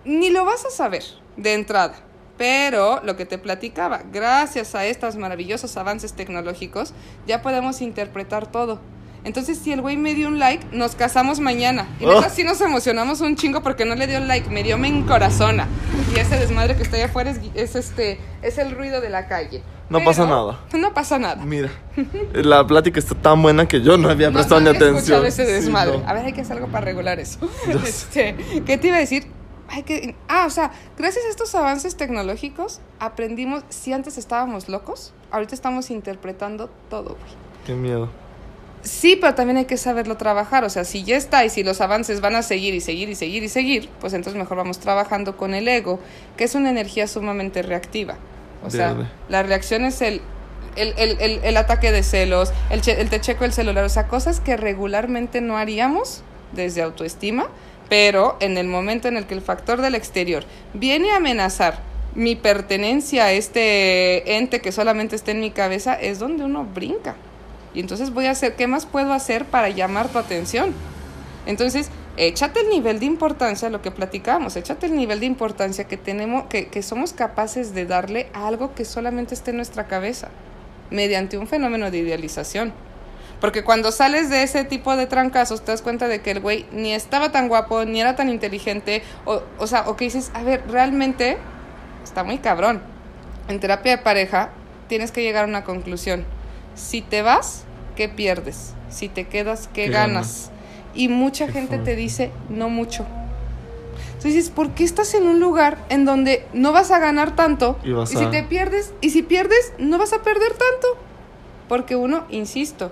ni 0.05 0.29
lo 0.29 0.43
vas 0.45 0.65
a 0.65 0.69
saber 0.69 1.03
de 1.37 1.53
entrada. 1.53 1.95
Pero 2.37 3.01
lo 3.03 3.15
que 3.15 3.25
te 3.25 3.37
platicaba, 3.39 4.03
gracias 4.13 4.75
a 4.75 4.85
estos 4.85 5.15
maravillosos 5.15 5.75
avances 5.77 6.13
tecnológicos, 6.13 6.93
ya 7.25 7.41
podemos 7.41 7.81
interpretar 7.81 8.45
todo. 8.51 8.79
Entonces, 9.27 9.59
si 9.59 9.71
el 9.73 9.81
güey 9.81 9.97
me 9.97 10.15
dio 10.15 10.27
un 10.29 10.39
like, 10.39 10.65
nos 10.71 10.95
casamos 10.95 11.39
mañana. 11.39 11.85
Y 11.99 12.05
Oh. 12.05 12.15
neta, 12.15 12.29
sí 12.29 12.43
nos 12.43 12.59
emocionamos 12.61 13.21
un 13.21 13.35
chingo 13.35 13.61
porque 13.61 13.85
no 13.85 13.93
le 13.93 14.07
dio 14.07 14.19
like, 14.21 14.49
me 14.49 14.63
dio 14.63 14.77
me 14.77 14.87
encorazona. 14.87 15.67
Y 16.15 16.19
ese 16.19 16.37
desmadre 16.39 16.75
que 16.75 16.83
está 16.83 16.95
allá 16.95 17.05
afuera 17.07 17.29
es, 17.31 17.39
es 17.53 17.75
este, 17.75 18.19
es 18.41 18.57
el 18.57 18.71
ruido 18.71 19.01
de 19.01 19.09
la 19.09 19.27
calle. 19.27 19.61
No 19.89 19.99
Pero 19.99 20.09
pasa 20.09 20.25
nada. 20.25 20.59
No 20.73 20.93
pasa 20.93 21.19
nada. 21.19 21.45
Mira, 21.45 21.69
la 22.33 22.65
plática 22.65 22.99
está 22.99 23.15
tan 23.15 23.41
buena 23.41 23.67
que 23.67 23.81
yo 23.81 23.97
no 23.97 24.09
había 24.09 24.27
No, 24.29 24.33
prestado 24.35 24.59
no 24.61 24.71
ni 24.71 24.75
había 24.77 24.89
atención. 24.89 25.25
ese 25.25 25.45
Sí, 25.45 25.51
desmadre. 25.51 25.97
no. 25.99 26.07
A 26.09 26.13
ver, 26.13 26.25
hay 26.25 26.33
que 26.33 26.41
hacer 26.41 26.57
algo 26.57 26.67
para 26.67 26.83
regular 26.85 27.19
eso. 27.19 27.39
Este, 27.85 28.35
¿Qué 28.65 28.77
te 28.77 28.87
iba 28.87 28.97
a 28.97 28.99
decir? 28.99 29.27
Hay 29.69 29.83
que, 29.83 30.15
ah, 30.29 30.45
o 30.47 30.49
sea, 30.49 30.71
gracias 30.97 31.25
a 31.25 31.29
estos 31.29 31.53
avances 31.53 31.97
tecnológicos 31.97 32.79
aprendimos, 33.01 33.63
si 33.67 33.91
antes 33.91 34.17
estábamos 34.17 34.69
locos, 34.69 35.13
ahorita 35.31 35.53
estamos 35.55 35.89
interpretando 35.91 36.69
todo, 36.89 37.09
güey. 37.19 37.33
Qué 37.65 37.73
miedo. 37.73 38.09
Sí, 38.83 39.17
pero 39.19 39.35
también 39.35 39.57
hay 39.57 39.65
que 39.65 39.77
saberlo 39.77 40.15
trabajar. 40.17 40.63
O 40.63 40.69
sea, 40.69 40.85
si 40.85 41.03
ya 41.03 41.17
está 41.17 41.43
y 41.43 41.49
si 41.49 41.63
los 41.63 41.81
avances 41.81 42.21
van 42.21 42.35
a 42.35 42.41
seguir 42.41 42.73
y 42.73 42.79
seguir 42.81 43.09
y 43.09 43.15
seguir 43.15 43.43
y 43.43 43.49
seguir, 43.49 43.89
pues 43.99 44.13
entonces 44.13 44.39
mejor 44.39 44.57
vamos 44.57 44.79
trabajando 44.79 45.35
con 45.35 45.53
el 45.53 45.67
ego, 45.67 45.99
que 46.37 46.45
es 46.45 46.55
una 46.55 46.69
energía 46.69 47.07
sumamente 47.07 47.61
reactiva. 47.63 48.17
O 48.63 48.69
sea, 48.69 48.93
Verde. 48.93 49.09
la 49.29 49.43
reacción 49.43 49.83
es 49.83 50.01
el, 50.01 50.21
el, 50.75 50.93
el, 50.97 51.17
el, 51.19 51.39
el 51.43 51.57
ataque 51.57 51.91
de 51.91 52.01
celos, 52.03 52.53
el, 52.69 52.81
che- 52.81 52.99
el 53.01 53.09
te 53.09 53.19
checo 53.19 53.45
el 53.45 53.51
celular, 53.53 53.83
o 53.83 53.89
sea, 53.89 54.07
cosas 54.07 54.39
que 54.39 54.55
regularmente 54.57 55.41
no 55.41 55.57
haríamos 55.57 56.23
desde 56.53 56.81
autoestima, 56.81 57.47
pero 57.89 58.37
en 58.39 58.57
el 58.57 58.67
momento 58.67 59.07
en 59.07 59.17
el 59.17 59.25
que 59.25 59.33
el 59.33 59.41
factor 59.41 59.81
del 59.81 59.95
exterior 59.95 60.43
viene 60.73 61.11
a 61.11 61.17
amenazar 61.17 61.79
mi 62.15 62.35
pertenencia 62.35 63.25
a 63.25 63.31
este 63.33 64.37
ente 64.37 64.61
que 64.61 64.71
solamente 64.71 65.15
está 65.15 65.31
en 65.31 65.39
mi 65.39 65.51
cabeza, 65.51 65.93
es 65.93 66.19
donde 66.19 66.43
uno 66.45 66.63
brinca. 66.65 67.15
Y 67.77 67.79
entonces 67.79 68.11
voy 68.11 68.25
a 68.25 68.31
hacer, 68.31 68.55
¿qué 68.55 68.65
más 68.65 68.87
puedo 68.87 69.13
hacer 69.13 69.45
para 69.45 69.69
llamar 69.69 70.09
tu 70.09 70.17
atención? 70.17 70.73
Entonces, 71.45 71.91
échate 72.17 72.61
el 72.61 72.69
nivel 72.69 72.99
de 72.99 73.05
importancia, 73.05 73.69
lo 73.69 73.83
que 73.83 73.91
platicábamos, 73.91 74.55
échate 74.55 74.87
el 74.87 74.95
nivel 74.95 75.19
de 75.19 75.27
importancia 75.27 75.83
que 75.83 75.95
tenemos, 75.95 76.45
que, 76.47 76.69
que 76.69 76.81
somos 76.81 77.13
capaces 77.13 77.75
de 77.75 77.85
darle 77.85 78.31
a 78.33 78.47
algo 78.47 78.73
que 78.73 78.83
solamente 78.83 79.35
esté 79.35 79.51
en 79.51 79.57
nuestra 79.57 79.85
cabeza, 79.85 80.29
mediante 80.89 81.37
un 81.37 81.45
fenómeno 81.45 81.91
de 81.91 81.99
idealización. 81.99 82.73
Porque 83.39 83.63
cuando 83.63 83.91
sales 83.91 84.31
de 84.31 84.41
ese 84.41 84.63
tipo 84.63 84.95
de 84.95 85.05
trancazos, 85.05 85.63
te 85.63 85.71
das 85.71 85.83
cuenta 85.83 86.07
de 86.07 86.23
que 86.23 86.31
el 86.31 86.39
güey 86.39 86.65
ni 86.71 86.95
estaba 86.95 87.31
tan 87.31 87.47
guapo, 87.47 87.85
ni 87.85 88.01
era 88.01 88.15
tan 88.15 88.29
inteligente, 88.29 89.03
o, 89.23 89.43
o 89.59 89.67
sea, 89.67 89.87
o 89.87 89.95
que 89.95 90.05
dices, 90.05 90.31
a 90.33 90.41
ver, 90.41 90.63
realmente 90.67 91.37
está 92.03 92.23
muy 92.23 92.39
cabrón. 92.39 92.81
En 93.47 93.59
terapia 93.59 93.97
de 93.97 94.01
pareja 94.01 94.49
tienes 94.87 95.11
que 95.11 95.21
llegar 95.21 95.45
a 95.45 95.47
una 95.47 95.63
conclusión. 95.63 96.25
Si 96.73 97.01
te 97.01 97.21
vas, 97.21 97.66
¿qué 97.97 98.07
pierdes? 98.07 98.73
Si 98.89 99.09
te 99.09 99.25
quedas, 99.27 99.67
¿qué, 99.73 99.85
¿Qué 99.85 99.89
ganas? 99.89 100.49
ganas? 100.49 100.51
Y 100.95 101.09
mucha 101.09 101.47
Qué 101.47 101.53
gente 101.53 101.79
te 101.79 101.95
dice, 101.97 102.31
no 102.49 102.69
mucho. 102.69 103.05
Entonces 104.07 104.33
dices, 104.35 104.49
¿por 104.49 104.71
qué 104.71 104.83
estás 104.83 105.13
en 105.13 105.27
un 105.27 105.39
lugar 105.39 105.77
en 105.89 106.05
donde 106.05 106.45
no 106.53 106.71
vas 106.71 106.91
a 106.91 106.99
ganar 106.99 107.35
tanto? 107.35 107.77
Y 107.83 107.91
vas 107.91 108.09
si 108.09 108.17
a- 108.17 108.31
te 108.31 108.43
pierdes, 108.43 108.93
y 109.01 109.09
si 109.09 109.21
pierdes, 109.23 109.73
no 109.79 109.97
vas 109.97 110.13
a 110.13 110.21
perder 110.23 110.49
tanto. 110.51 110.87
Porque 111.67 111.95
uno, 111.95 112.23
insisto, 112.29 112.91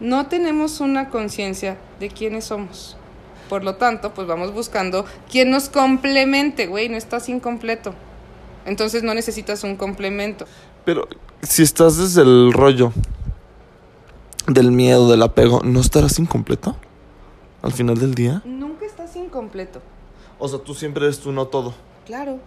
no 0.00 0.26
tenemos 0.26 0.80
una 0.80 1.10
conciencia 1.10 1.76
de 2.00 2.08
quiénes 2.08 2.46
somos. 2.46 2.96
Por 3.48 3.62
lo 3.62 3.74
tanto, 3.76 4.14
pues 4.14 4.26
vamos 4.26 4.52
buscando 4.54 5.04
quien 5.30 5.50
nos 5.50 5.68
complemente, 5.68 6.66
güey, 6.66 6.88
no 6.88 6.96
estás 6.96 7.28
incompleto. 7.28 7.94
Entonces 8.66 9.02
no 9.02 9.14
necesitas 9.14 9.62
un 9.62 9.76
complemento. 9.76 10.46
Pero 10.84 11.06
si 11.42 11.62
estás 11.62 11.98
desde 11.98 12.22
el 12.22 12.52
rollo 12.52 12.92
del 14.46 14.72
miedo, 14.72 15.10
del 15.10 15.22
apego, 15.22 15.60
¿no 15.64 15.80
estarás 15.80 16.18
incompleto? 16.18 16.76
Al 17.62 17.72
final 17.72 17.98
del 17.98 18.14
día. 18.14 18.42
Nunca 18.44 18.84
estás 18.84 19.16
incompleto. 19.16 19.80
O 20.38 20.48
sea, 20.48 20.58
tú 20.58 20.74
siempre 20.74 21.04
eres 21.04 21.20
tú, 21.20 21.32
no 21.32 21.46
todo. 21.46 21.74
Claro. 22.06 22.38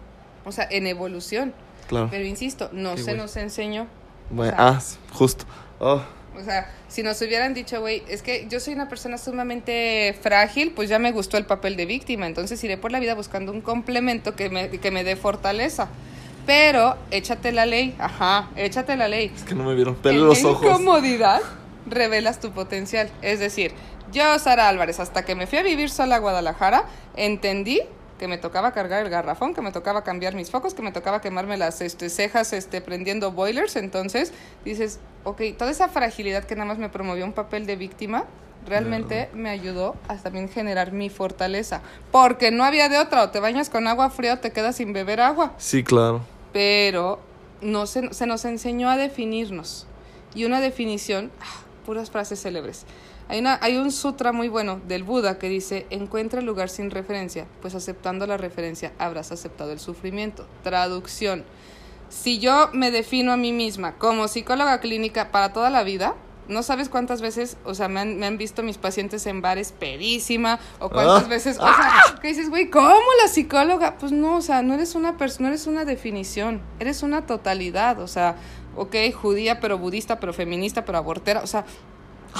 O 0.45 0.51
sea, 0.51 0.67
en 0.69 0.85
evolución. 0.87 1.53
Claro. 1.87 2.07
Pero 2.11 2.25
insisto, 2.25 2.69
no 2.73 2.91
Qué 2.95 2.97
se 3.03 3.11
güey. 3.11 3.17
nos 3.17 3.35
enseñó. 3.37 3.87
Bueno, 4.29 4.53
o 4.53 4.55
sea- 4.57 4.67
ah, 4.67 4.79
sí, 4.79 4.97
justo. 5.13 5.45
Oh, 5.79 6.01
O 6.39 6.43
sea, 6.43 6.71
si 6.87 7.01
nos 7.01 7.19
hubieran 7.21 7.55
dicho, 7.55 7.79
güey, 7.79 8.03
es 8.07 8.21
que 8.21 8.47
yo 8.47 8.59
soy 8.59 8.73
una 8.75 8.87
persona 8.89 9.17
sumamente 9.17 10.15
frágil, 10.21 10.71
pues 10.75 10.87
ya 10.89 10.99
me 10.99 11.11
gustó 11.11 11.37
el 11.37 11.45
papel 11.47 11.75
de 11.75 11.87
víctima. 11.87 12.27
Entonces 12.27 12.63
iré 12.63 12.77
por 12.77 12.91
la 12.91 12.99
vida 12.99 13.15
buscando 13.15 13.51
un 13.51 13.61
complemento 13.61 14.35
que 14.35 14.49
me, 14.51 14.69
que 14.69 14.91
me 14.91 15.03
dé 15.03 15.15
fortaleza. 15.15 15.87
Pero 16.45 16.95
échate 17.09 17.51
la 17.51 17.65
ley, 17.65 17.95
ajá, 17.97 18.49
échate 18.55 18.95
la 18.97 19.07
ley. 19.07 19.31
es 19.35 19.43
que 19.43 19.55
no 19.55 19.63
me 19.63 19.73
vieron. 19.73 19.97
Los 20.03 20.43
ojos. 20.45 20.63
incomodidad 20.65 21.41
revelas 21.87 22.39
tu 22.39 22.51
potencial. 22.51 23.09
Es 23.21 23.39
decir, 23.39 23.73
yo, 24.11 24.37
Sara 24.39 24.69
Álvarez, 24.69 24.99
hasta 24.99 25.25
que 25.25 25.35
me 25.35 25.47
fui 25.47 25.57
a 25.57 25.63
vivir 25.63 25.89
sola 25.89 26.15
a 26.15 26.19
Guadalajara, 26.19 26.85
entendí 27.15 27.81
que 28.19 28.27
me 28.27 28.37
tocaba 28.37 28.71
cargar 28.71 29.03
el 29.03 29.09
garrafón, 29.11 29.53
que 29.53 29.61
me 29.61 29.71
tocaba 29.71 30.03
cambiar 30.03 30.33
mis 30.33 30.49
focos, 30.49 30.73
que 30.73 30.81
me 30.81 30.91
tocaba 30.91 31.21
quemarme 31.21 31.55
las 31.57 31.81
este, 31.81 32.09
cejas 32.09 32.51
este, 32.53 32.81
prendiendo 32.81 33.31
boilers. 33.31 33.75
Entonces 33.75 34.33
dices, 34.65 34.99
ok, 35.23 35.41
toda 35.57 35.69
esa 35.71 35.87
fragilidad 35.87 36.43
que 36.45 36.55
nada 36.55 36.65
más 36.65 36.77
me 36.79 36.89
promovió 36.89 37.25
un 37.25 37.33
papel 37.33 37.65
de 37.67 37.75
víctima, 37.75 38.25
realmente 38.65 39.29
me 39.33 39.49
ayudó 39.49 39.95
a 40.07 40.15
también 40.15 40.49
generar 40.49 40.91
mi 40.91 41.09
fortaleza. 41.09 41.81
Porque 42.11 42.49
no 42.49 42.63
había 42.63 42.89
de 42.89 42.97
otra, 42.97 43.23
o 43.23 43.29
te 43.29 43.39
bañas 43.39 43.69
con 43.69 43.87
agua 43.87 44.09
fría 44.09 44.33
o 44.33 44.37
te 44.39 44.51
quedas 44.51 44.77
sin 44.77 44.93
beber 44.93 45.21
agua 45.21 45.53
Sí, 45.57 45.83
claro. 45.83 46.21
pero 46.51 47.19
no 47.61 47.85
se, 47.87 48.13
se 48.13 48.25
nos 48.25 48.45
enseñó 48.45 48.89
a 48.89 48.97
definirnos. 48.97 49.85
Y 50.33 50.45
una 50.45 50.59
definición, 50.59 51.31
ah, 51.39 51.45
puras 51.87 52.11
frases 52.11 52.41
célebres. 52.41 52.83
Hay, 53.29 53.39
una, 53.39 53.57
hay 53.61 53.77
un 53.77 53.93
sutra 53.93 54.33
muy 54.33 54.49
bueno 54.49 54.81
del 54.89 55.03
Buda 55.05 55.39
que 55.39 55.47
dice, 55.47 55.85
encuentra 55.89 56.41
el 56.41 56.45
lugar 56.45 56.67
sin 56.67 56.91
referencia, 56.91 57.47
pues 57.61 57.75
aceptando 57.75 58.27
la 58.27 58.35
referencia 58.35 58.91
habrás 58.99 59.31
aceptado 59.31 59.71
el 59.71 59.79
sufrimiento. 59.79 60.45
Traducción. 60.63 61.45
Si 62.09 62.39
yo 62.39 62.69
me 62.73 62.91
defino 62.91 63.31
a 63.31 63.37
mí 63.37 63.53
misma 63.53 63.93
como 63.93 64.27
psicóloga 64.27 64.81
clínica 64.81 65.31
para 65.31 65.53
toda 65.53 65.69
la 65.69 65.83
vida, 65.83 66.15
no 66.49 66.63
sabes 66.63 66.87
cuántas 66.87 67.21
veces, 67.21 67.57
o 67.65 67.73
sea, 67.73 67.87
me 67.89 67.99
han, 67.99 68.17
me 68.19 68.25
han 68.25 68.37
visto 68.37 68.63
mis 68.63 68.77
pacientes 68.77 69.25
en 69.25 69.41
bares 69.41 69.73
pedísima, 69.73 70.59
o 70.79 70.89
cuántas 70.89 71.25
Ah. 71.25 71.27
veces, 71.27 71.57
o 71.61 71.65
sea, 71.65 72.19
que 72.21 72.29
dices, 72.29 72.49
güey, 72.49 72.69
¿cómo 72.69 73.01
la 73.21 73.27
psicóloga? 73.29 73.97
Pues 73.97 74.11
no, 74.13 74.37
o 74.37 74.41
sea, 74.41 74.61
no 74.61 74.73
eres 74.73 74.95
una 74.95 75.17
persona, 75.17 75.49
no 75.49 75.53
eres 75.53 75.67
una 75.67 75.83
definición, 75.83 76.61
eres 76.79 77.03
una 77.03 77.25
totalidad, 77.25 77.99
o 77.99 78.07
sea, 78.07 78.35
ok, 78.77 78.95
judía, 79.13 79.59
pero 79.59 79.77
budista, 79.77 80.19
pero 80.19 80.33
feminista, 80.33 80.85
pero 80.85 80.97
abortera, 80.97 81.41
o 81.41 81.47
sea, 81.47 81.65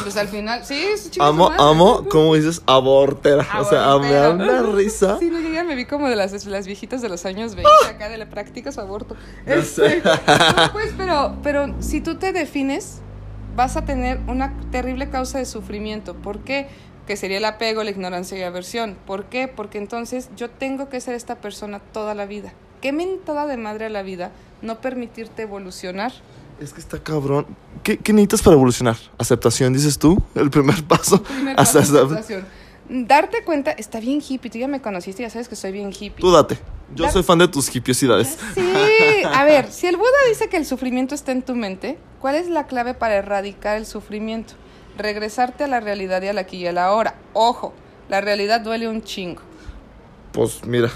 pues 0.03 0.17
al 0.17 0.27
final, 0.27 0.63
sí, 0.63 0.75
es 0.75 1.11
Amo, 1.19 1.51
amo, 1.51 2.05
como 2.09 2.35
dices, 2.35 2.61
abortera. 2.65 3.45
O 3.59 3.63
sea, 3.63 3.97
me 3.97 4.11
da 4.11 4.31
una 4.31 4.61
risa. 4.61 5.17
Sí, 5.19 5.29
no, 5.29 5.39
yo 5.39 5.49
ya 5.49 5.63
me 5.63 5.75
vi 5.75 5.85
como 5.85 6.07
de 6.07 6.15
las, 6.15 6.45
las 6.45 6.67
viejitas 6.67 7.01
de 7.01 7.09
los 7.09 7.25
años 7.25 7.55
20, 7.55 7.71
acá 7.89 8.09
de 8.09 8.17
la 8.17 8.29
práctica 8.29 8.71
su 8.71 8.79
aborto. 8.79 9.15
Este, 9.45 10.01
no, 10.01 10.71
pues, 10.73 10.93
pero, 10.97 11.37
pero 11.41 11.73
si 11.79 12.01
tú 12.01 12.15
te 12.15 12.31
defines, 12.31 13.01
vas 13.55 13.75
a 13.77 13.85
tener 13.85 14.19
una 14.27 14.53
terrible 14.71 15.09
causa 15.09 15.39
de 15.39 15.45
sufrimiento. 15.45 16.15
¿Por 16.15 16.39
qué? 16.39 16.67
Que 17.07 17.15
sería 17.15 17.37
el 17.37 17.45
apego, 17.45 17.83
la 17.83 17.89
ignorancia 17.89 18.37
y 18.37 18.43
aversión. 18.43 18.97
¿Por 19.05 19.25
qué? 19.25 19.47
Porque 19.47 19.77
entonces 19.77 20.29
yo 20.35 20.49
tengo 20.49 20.89
que 20.89 21.01
ser 21.01 21.15
esta 21.15 21.35
persona 21.35 21.79
toda 21.79 22.13
la 22.13 22.25
vida. 22.25 22.53
¿Qué 22.81 22.91
mentada 22.91 23.47
de 23.47 23.57
madre 23.57 23.85
a 23.85 23.89
la 23.89 24.03
vida 24.03 24.31
no 24.61 24.79
permitirte 24.81 25.43
evolucionar? 25.43 26.11
Es 26.59 26.73
que 26.73 26.79
está 26.79 26.97
cabrón. 26.99 27.45
¿Qué, 27.83 27.97
qué 27.97 28.13
necesitas 28.13 28.41
para 28.41 28.55
evolucionar? 28.55 28.97
Aceptación, 29.17 29.73
dices 29.73 29.99
tú. 29.99 30.21
El 30.35 30.49
primer 30.49 30.83
paso. 30.87 31.21
Primer 31.23 31.55
paso, 31.55 31.79
Hasta- 31.79 31.99
aceptación. 32.01 32.45
Darte 32.89 33.43
cuenta, 33.43 33.71
está 33.71 33.99
bien 33.99 34.21
hippie. 34.27 34.49
Tú 34.49 34.57
ya 34.59 34.67
me 34.69 34.81
conociste, 34.81 35.21
ya 35.21 35.29
sabes 35.29 35.49
que 35.49 35.55
soy 35.57 35.73
bien 35.73 35.89
hippie. 35.91 36.21
Tú 36.21 36.31
date. 36.31 36.57
Yo 36.95 37.09
soy 37.11 37.21
fan 37.21 37.37
de 37.39 37.47
tus 37.49 37.73
hipiosidades. 37.75 38.37
Sí, 38.55 39.23
a 39.25 39.43
ver, 39.43 39.69
si 39.71 39.87
el 39.87 39.97
Buda 39.97 40.07
dice 40.29 40.47
que 40.47 40.55
el 40.57 40.65
sufrimiento 40.65 41.13
está 41.13 41.31
en 41.33 41.41
tu 41.41 41.53
mente, 41.53 41.97
¿cuál 42.21 42.35
es 42.35 42.47
la 42.49 42.65
clave 42.65 42.93
para 42.93 43.15
erradicar 43.15 43.75
el 43.77 43.85
sufrimiento? 43.85 44.53
Regresarte 44.97 45.65
a 45.65 45.67
la 45.67 45.79
realidad 45.81 46.21
y 46.21 46.27
al 46.27 46.37
aquí 46.37 46.57
y 46.57 46.67
a 46.67 46.71
la 46.71 46.85
ahora. 46.85 47.15
Ojo, 47.33 47.73
la 48.09 48.21
realidad 48.21 48.61
duele 48.61 48.87
un 48.87 49.03
chingo. 49.03 49.41
Pues 50.31 50.63
mira, 50.65 50.89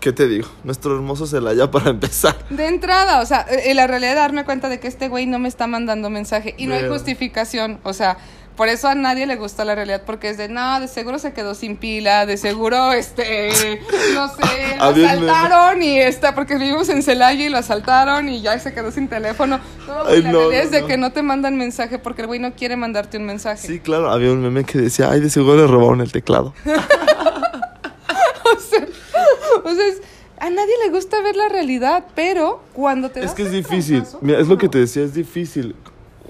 ¿qué 0.00 0.12
te 0.12 0.28
digo? 0.28 0.48
Nuestro 0.64 0.94
hermoso 0.94 1.26
Celaya 1.26 1.70
para 1.70 1.90
empezar. 1.90 2.36
De 2.50 2.66
entrada, 2.66 3.20
o 3.20 3.26
sea, 3.26 3.46
en 3.48 3.76
la 3.76 3.86
realidad 3.86 4.16
darme 4.16 4.44
cuenta 4.44 4.68
de 4.68 4.80
que 4.80 4.88
este 4.88 5.08
güey 5.08 5.26
no 5.26 5.38
me 5.38 5.48
está 5.48 5.66
mandando 5.66 6.10
mensaje 6.10 6.54
y 6.58 6.66
no 6.66 6.74
hay 6.74 6.88
justificación, 6.88 7.80
o 7.82 7.92
sea, 7.92 8.18
por 8.56 8.68
eso 8.68 8.86
a 8.86 8.94
nadie 8.94 9.26
le 9.26 9.34
gusta 9.34 9.64
la 9.64 9.74
realidad 9.74 10.02
porque 10.06 10.28
es 10.28 10.36
de, 10.38 10.48
no, 10.48 10.78
de 10.78 10.86
seguro 10.86 11.18
se 11.18 11.32
quedó 11.32 11.54
sin 11.54 11.76
pila, 11.76 12.24
de 12.24 12.36
seguro, 12.36 12.92
este, 12.92 13.80
no 14.14 14.28
sé, 14.28 14.76
lo 14.78 14.84
asaltaron 14.84 15.82
y 15.82 15.98
está, 15.98 16.36
porque 16.36 16.56
vivimos 16.56 16.88
en 16.88 17.02
Celaya 17.02 17.44
y 17.44 17.48
lo 17.48 17.58
asaltaron 17.58 18.28
y 18.28 18.42
ya 18.42 18.56
se 18.60 18.72
quedó 18.72 18.92
sin 18.92 19.08
teléfono. 19.08 19.58
No, 19.88 20.04
Ay, 20.06 20.22
la 20.22 20.30
no, 20.30 20.38
realidad 20.38 20.62
no, 20.62 20.64
es 20.66 20.70
de 20.70 20.84
que 20.86 20.96
no 20.96 21.10
te 21.10 21.22
mandan 21.22 21.56
mensaje 21.56 21.98
porque 21.98 22.22
el 22.22 22.28
güey 22.28 22.38
no 22.38 22.54
quiere 22.54 22.76
mandarte 22.76 23.18
un 23.18 23.26
mensaje. 23.26 23.66
Sí, 23.66 23.80
claro, 23.80 24.10
había 24.10 24.30
un 24.30 24.40
meme 24.40 24.62
que 24.62 24.78
decía, 24.78 25.10
ay, 25.10 25.18
de 25.20 25.30
seguro 25.30 25.56
le 25.56 25.66
robaron 25.66 26.00
el 26.00 26.12
teclado. 26.12 26.54
o 26.64 28.60
sea, 28.60 28.86
o 29.64 29.74
sea, 29.74 29.86
es- 29.86 30.02
a 30.38 30.50
nadie 30.50 30.72
le 30.84 30.90
gusta 30.90 31.22
ver 31.22 31.36
la 31.36 31.48
realidad, 31.48 32.06
pero 32.16 32.60
cuando 32.72 33.10
te 33.10 33.20
Es 33.20 33.26
das 33.26 33.34
que 33.34 33.42
es 33.44 33.52
difícil. 33.52 34.02
trancazo- 34.02 34.18
Mira, 34.20 34.40
es 34.40 34.48
lo 34.48 34.58
que 34.58 34.68
te 34.68 34.78
decía, 34.78 35.02
es 35.04 35.14
difícil. 35.14 35.76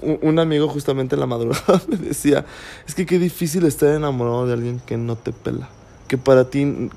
Un, 0.01 0.19
un 0.21 0.39
amigo 0.39 0.67
justamente 0.67 1.15
en 1.15 1.21
la 1.21 1.25
madrugada 1.25 1.81
me 1.87 1.97
decía, 1.97 2.45
es 2.87 2.93
que 2.93 3.05
qué 3.05 3.17
difícil 3.17 3.65
estar 3.65 3.89
enamorado 3.89 4.45
de 4.45 4.53
alguien 4.53 4.79
que 4.85 4.97
no 4.97 5.15
te 5.15 5.31
pela. 5.33 5.69
Que 6.07 6.17
para 6.19 6.49
ti, 6.51 6.89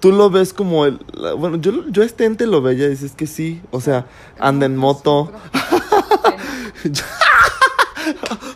tú 0.00 0.10
lo 0.12 0.30
ves 0.30 0.54
como 0.54 0.86
el... 0.86 0.98
la- 1.12 1.34
bueno, 1.34 1.56
yo, 1.58 1.86
yo 1.90 2.02
este 2.02 2.24
ente 2.24 2.46
lo 2.46 2.62
veía 2.62 2.86
y 2.86 2.90
dices 2.90 3.12
que 3.12 3.26
sí. 3.26 3.60
O 3.70 3.80
sea, 3.82 4.06
anda 4.38 4.64
en 4.66 4.76
moto. 4.76 5.30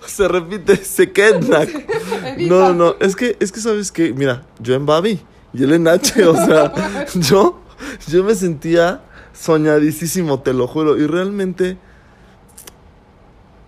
Se 0.06 0.28
repite, 0.28 0.76
se 0.76 1.10
queda. 1.12 1.66
No, 2.38 2.68
no, 2.68 2.74
no. 2.74 2.94
Es 3.00 3.16
que, 3.16 3.36
es 3.40 3.50
que 3.52 3.60
sabes 3.60 3.90
que, 3.92 4.12
mira, 4.12 4.44
yo 4.60 4.74
en 4.74 4.86
Babi 4.86 5.20
y 5.52 5.64
él 5.64 5.72
en 5.72 5.88
H, 5.88 6.26
o 6.26 6.34
sea, 6.34 7.06
yo, 7.14 7.60
yo 8.08 8.24
me 8.24 8.34
sentía 8.34 9.02
soñadísimo, 9.32 10.40
te 10.40 10.52
lo 10.52 10.66
juro. 10.66 10.96
Y 10.96 11.06
realmente 11.06 11.78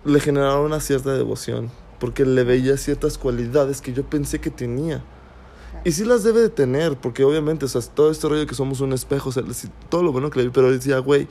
le 0.03 0.19
generaba 0.19 0.61
una 0.61 0.79
cierta 0.79 1.13
devoción. 1.13 1.69
Porque 1.99 2.25
le 2.25 2.43
veía 2.43 2.77
ciertas 2.77 3.17
cualidades 3.17 3.81
que 3.81 3.93
yo 3.93 4.03
pensé 4.03 4.39
que 4.39 4.49
tenía. 4.49 5.03
Y 5.83 5.91
sí 5.91 6.03
las 6.03 6.23
debe 6.23 6.41
de 6.41 6.49
tener, 6.49 6.97
porque 6.97 7.23
obviamente, 7.23 7.65
o 7.65 7.67
sea, 7.67 7.81
todo 7.81 8.09
este 8.09 8.27
rollo 8.27 8.47
que 8.47 8.55
somos 8.55 8.81
un 8.81 8.93
espejo, 8.93 9.29
todo 9.89 10.03
lo 10.03 10.11
bueno 10.11 10.29
que 10.29 10.39
le 10.39 10.45
vi, 10.45 10.51
pero 10.51 10.71
decía, 10.71 10.99
güey, 10.99 11.27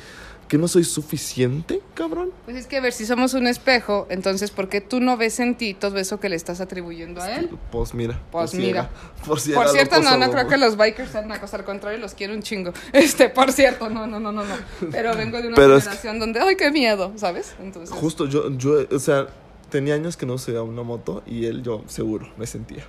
que 0.49 0.59
no 0.59 0.69
soy 0.69 0.85
suficiente, 0.85 1.81
cabrón. 1.95 2.31
Pues 2.45 2.57
es 2.57 2.67
que 2.67 2.77
a 2.77 2.81
ver, 2.81 2.93
si 2.93 3.07
somos 3.07 3.35
un 3.35 3.47
espejo, 3.47 4.07
entonces 4.11 4.51
¿por 4.51 4.69
qué 4.69 4.81
tú 4.81 5.01
no 5.01 5.17
ves 5.17 5.41
en 5.41 5.57
ti 5.57 5.75
todo 5.75 5.99
eso 5.99 6.21
que 6.21 6.29
le 6.29 6.37
estás 6.37 6.61
atribuyendo 6.61 7.23
a 7.23 7.37
él? 7.37 7.51
Pues 7.71 7.95
mira. 7.95 8.21
Pues 8.31 8.51
ciega, 8.51 8.67
mira. 8.67 8.91
Por, 9.27 9.41
ciega, 9.41 9.63
Por 9.63 9.71
cierto, 9.71 10.01
no, 10.03 10.17
no 10.17 10.31
creo 10.31 10.47
que 10.47 10.57
los 10.57 10.77
bikers 10.77 11.11
sean 11.11 11.27
una 11.27 11.41
cosa 11.41 11.57
al 11.57 11.65
contrario, 11.65 11.99
los 11.99 12.15
quiero 12.15 12.35
un 12.35 12.43
chingo. 12.43 12.73
Este, 12.93 13.29
por 13.29 13.53
cierto, 13.53 13.91
no, 13.91 14.07
no, 14.07 14.21
no, 14.21 14.33
no, 14.33 14.45
no. 14.45 14.55
Pero 14.91 15.15
vengo 15.17 15.41
de 15.41 15.49
una 15.49 15.57
Pero 15.57 15.77
es 15.77 15.85
generación 15.85 16.19
donde, 16.19 16.41
ay, 16.41 16.57
qué 16.57 16.71
miedo, 16.71 17.13
¿sabes? 17.17 17.55
Entonces, 17.61 17.95
Justo, 17.95 18.27
yo, 18.27 18.51
yo, 18.57 18.87
o 18.91 18.99
sea, 18.99 19.27
tenía 19.71 19.95
años 19.95 20.17
que 20.17 20.27
no 20.27 20.39
subía 20.39 20.63
una 20.63 20.83
moto 20.83 21.23
y 21.27 21.47
él, 21.47 21.63
yo, 21.63 21.83
seguro, 21.87 22.33
me 22.37 22.47
sentía. 22.47 22.85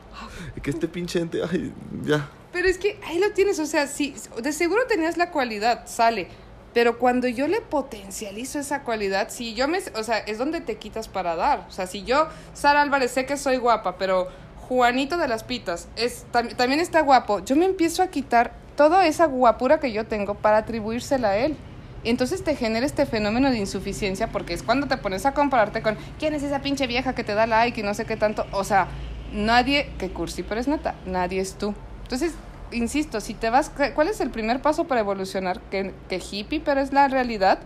Y 0.55 0.61
que 0.61 0.69
este 0.69 0.87
pinche 0.87 1.19
ente, 1.19 1.41
ay, 1.43 1.73
ya. 2.03 2.29
Pero 2.53 2.67
es 2.67 2.77
que 2.77 2.99
ahí 3.05 3.19
lo 3.19 3.31
tienes, 3.31 3.59
o 3.59 3.65
sea, 3.65 3.87
sí, 3.87 4.15
de 4.41 4.53
seguro 4.53 4.85
tenías 4.87 5.17
la 5.17 5.31
cualidad, 5.31 5.87
sale. 5.87 6.27
Pero 6.75 6.99
cuando 6.99 7.27
yo 7.27 7.47
le 7.47 7.61
potencializo 7.61 8.59
esa 8.59 8.83
cualidad, 8.83 9.29
si 9.29 9.55
yo 9.55 9.67
me, 9.67 9.79
o 9.95 10.03
sea, 10.03 10.17
es 10.19 10.37
donde 10.37 10.59
te 10.61 10.75
quitas 10.75 11.07
para 11.07 11.35
dar. 11.35 11.65
O 11.69 11.71
sea, 11.71 11.87
si 11.87 12.03
yo, 12.03 12.27
Sara 12.53 12.81
Álvarez, 12.81 13.11
sé 13.11 13.25
que 13.25 13.37
soy 13.37 13.55
guapa, 13.57 13.97
pero 13.97 14.27
Juanito 14.67 15.17
de 15.17 15.27
las 15.29 15.43
Pitas 15.45 15.87
es, 15.95 16.25
tam- 16.33 16.53
también 16.55 16.81
está 16.81 16.99
guapo, 17.01 17.39
yo 17.45 17.55
me 17.55 17.65
empiezo 17.65 18.03
a 18.03 18.07
quitar 18.07 18.51
toda 18.75 19.07
esa 19.07 19.25
guapura 19.25 19.79
que 19.79 19.93
yo 19.93 20.05
tengo 20.05 20.35
para 20.35 20.57
atribuírsela 20.57 21.29
a 21.29 21.37
él. 21.37 21.55
Entonces 22.03 22.43
te 22.43 22.55
genera 22.55 22.85
este 22.85 23.05
fenómeno 23.05 23.49
de 23.49 23.57
insuficiencia 23.57 24.27
porque 24.27 24.53
es 24.53 24.61
cuando 24.61 24.87
te 24.87 24.97
pones 24.97 25.25
a 25.25 25.33
compararte 25.33 25.81
con 25.81 25.97
quién 26.19 26.35
es 26.35 26.43
esa 26.43 26.61
pinche 26.61 26.85
vieja 26.87 27.15
que 27.15 27.23
te 27.23 27.33
da 27.35 27.47
like 27.47 27.79
y 27.79 27.83
no 27.83 27.93
sé 27.93 28.05
qué 28.05 28.17
tanto. 28.17 28.45
O 28.51 28.63
sea, 28.65 28.87
nadie, 29.31 29.89
que 29.97 30.09
cursi, 30.09 30.43
pero 30.43 30.59
es 30.59 30.67
neta, 30.67 30.93
nadie 31.05 31.39
es 31.41 31.53
tú. 31.55 31.73
Entonces, 32.03 32.33
insisto, 32.71 33.21
si 33.21 33.33
te 33.33 33.49
vas, 33.49 33.69
¿cu- 33.69 33.93
¿cuál 33.93 34.07
es 34.07 34.19
el 34.21 34.29
primer 34.29 34.61
paso 34.61 34.85
para 34.85 35.01
evolucionar? 35.01 35.59
Que, 35.71 35.93
que 36.09 36.21
hippie, 36.31 36.59
pero 36.59 36.81
es 36.81 36.93
la 36.93 37.07
realidad. 37.07 37.59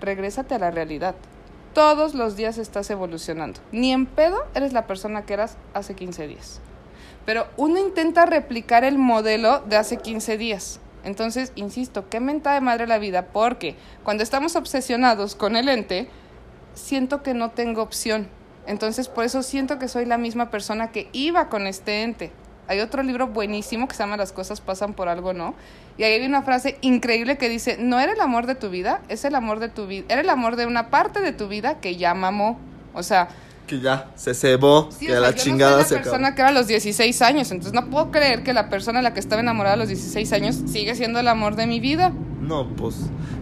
Regrésate 0.00 0.54
a 0.54 0.58
la 0.58 0.70
realidad. 0.70 1.14
Todos 1.72 2.14
los 2.14 2.36
días 2.36 2.58
estás 2.58 2.88
evolucionando. 2.90 3.60
Ni 3.72 3.92
en 3.92 4.06
pedo 4.06 4.38
eres 4.54 4.72
la 4.72 4.86
persona 4.86 5.22
que 5.22 5.34
eras 5.34 5.56
hace 5.72 5.94
15 5.94 6.26
días. 6.28 6.60
Pero 7.26 7.46
uno 7.56 7.78
intenta 7.80 8.26
replicar 8.26 8.84
el 8.84 8.98
modelo 8.98 9.60
de 9.60 9.76
hace 9.76 9.96
15 9.96 10.36
días. 10.36 10.78
Entonces, 11.04 11.52
insisto, 11.54 12.08
qué 12.08 12.20
menta 12.20 12.54
de 12.54 12.60
madre 12.60 12.86
la 12.86 12.98
vida, 12.98 13.26
porque 13.32 13.76
cuando 14.04 14.22
estamos 14.22 14.56
obsesionados 14.56 15.34
con 15.34 15.56
el 15.56 15.68
ente, 15.68 16.08
siento 16.74 17.22
que 17.22 17.34
no 17.34 17.50
tengo 17.50 17.82
opción. 17.82 18.28
Entonces, 18.66 19.08
por 19.08 19.24
eso 19.24 19.42
siento 19.42 19.78
que 19.78 19.88
soy 19.88 20.06
la 20.06 20.16
misma 20.16 20.50
persona 20.50 20.92
que 20.92 21.08
iba 21.12 21.48
con 21.50 21.66
este 21.66 22.02
ente. 22.02 22.30
Hay 22.68 22.80
otro 22.80 23.02
libro 23.02 23.28
buenísimo 23.28 23.86
que 23.88 23.94
se 23.94 24.02
llama 24.02 24.16
Las 24.16 24.32
cosas 24.32 24.60
pasan 24.60 24.94
por 24.94 25.08
algo, 25.08 25.32
¿no? 25.32 25.54
Y 25.98 26.02
ahí 26.02 26.14
hay 26.20 26.26
una 26.26 26.42
frase 26.42 26.78
increíble 26.80 27.36
que 27.38 27.48
dice, 27.48 27.76
no 27.78 28.00
era 28.00 28.12
el 28.12 28.20
amor 28.20 28.46
de 28.46 28.54
tu 28.54 28.70
vida, 28.70 29.00
es 29.08 29.24
el 29.24 29.34
amor 29.34 29.60
de 29.60 29.68
tu 29.68 29.86
vida, 29.86 30.04
era 30.08 30.20
el 30.22 30.30
amor 30.30 30.56
de 30.56 30.66
una 30.66 30.88
parte 30.90 31.20
de 31.20 31.32
tu 31.32 31.46
vida 31.48 31.78
que 31.80 31.96
ya 31.96 32.14
mamó. 32.14 32.58
O 32.94 33.02
sea, 33.02 33.28
Que 33.66 33.80
ya, 33.80 34.08
se 34.14 34.34
cebó, 34.34 34.88
Sí, 34.90 35.06
que 35.06 35.12
o 35.12 35.14
sea, 35.14 35.20
la 35.20 35.30
yo 35.30 35.36
chingada 35.42 35.76
no 35.76 35.78
soy 35.82 35.88
se 35.88 35.94
la 35.94 36.00
acabó. 36.00 36.12
persona 36.16 36.34
que 36.34 36.40
era 36.42 36.48
a 36.50 36.52
los 36.52 36.66
16 36.66 37.22
años, 37.22 37.50
entonces 37.50 37.72
no 37.74 37.88
puedo 37.90 38.10
creer 38.10 38.42
que 38.42 38.52
la 38.52 38.68
persona 38.68 38.98
a 38.98 39.02
la 39.02 39.14
que 39.14 39.20
estaba 39.20 39.40
enamorada 39.40 39.74
a 39.74 39.78
los 39.78 39.88
16 39.88 40.32
años 40.32 40.56
sigue 40.66 40.94
siendo 40.94 41.18
el 41.20 41.28
amor 41.28 41.56
de 41.56 41.66
mi 41.66 41.80
vida. 41.80 42.12
No, 42.40 42.66
pues, 42.76 42.96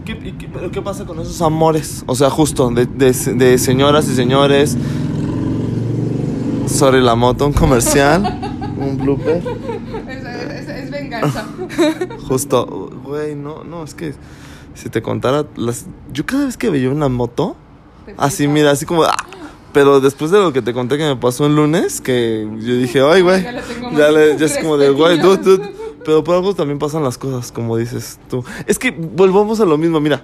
¿qué, 0.05 0.17
qué, 0.37 0.47
pero 0.51 0.71
qué 0.71 0.81
pasa 0.81 1.05
con 1.05 1.19
esos 1.19 1.41
amores? 1.41 2.03
O 2.07 2.15
sea, 2.15 2.29
justo, 2.29 2.69
de, 2.69 2.85
de, 2.85 3.11
de 3.35 3.57
señoras 3.57 4.07
y 4.07 4.15
señores. 4.15 4.77
Sorry, 6.67 7.01
la 7.01 7.15
moto, 7.15 7.45
un 7.45 7.53
comercial, 7.53 8.39
un 8.83 8.97
blooper. 8.97 9.41
Es, 10.09 10.23
es- 10.23 10.69
es 10.69 10.91
venganza. 10.91 11.45
Justo, 12.27 12.89
güey, 13.03 13.35
no, 13.35 13.63
no, 13.63 13.83
es 13.83 13.93
que 13.93 14.13
si 14.75 14.89
te 14.89 15.01
contara 15.01 15.45
las... 15.55 15.85
Yo 16.11 16.25
cada 16.25 16.45
vez 16.45 16.57
que 16.57 16.69
veía 16.69 16.89
una 16.89 17.09
moto, 17.09 17.55
así, 18.17 18.47
mira, 18.47 18.71
así 18.71 18.85
como... 18.85 19.03
¡ah! 19.03 19.15
Pero 19.71 19.99
después 19.99 20.29
de 20.29 20.37
lo 20.39 20.53
que 20.53 20.61
te 20.61 20.71
conté 20.73 20.97
que 20.97 21.03
me 21.05 21.15
pasó 21.15 21.47
el 21.47 21.55
lunes, 21.55 21.99
que 21.99 22.47
yo 22.59 22.75
dije, 22.77 23.01
ay, 23.01 23.21
güey, 23.21 23.41
Ya 23.43 23.51
ya, 23.97 24.11
le- 24.11 24.37
ya 24.37 24.45
es 24.45 24.57
como 24.59 24.77
de, 24.77 24.89
güey, 24.91 25.17
dude, 25.19 25.37
respetillo". 25.37 25.57
dude. 25.57 25.73
Pero 26.05 26.23
por 26.23 26.35
algo 26.35 26.53
también 26.53 26.79
pasan 26.79 27.01
las 27.03 27.17
cosas, 27.17 27.51
como 27.51 27.77
dices 27.77 28.19
tú. 28.29 28.43
Es 28.67 28.77
que 28.77 28.91
volvamos 28.91 29.59
a 29.61 29.65
lo 29.65 29.77
mismo, 29.77 29.99
mira. 30.01 30.23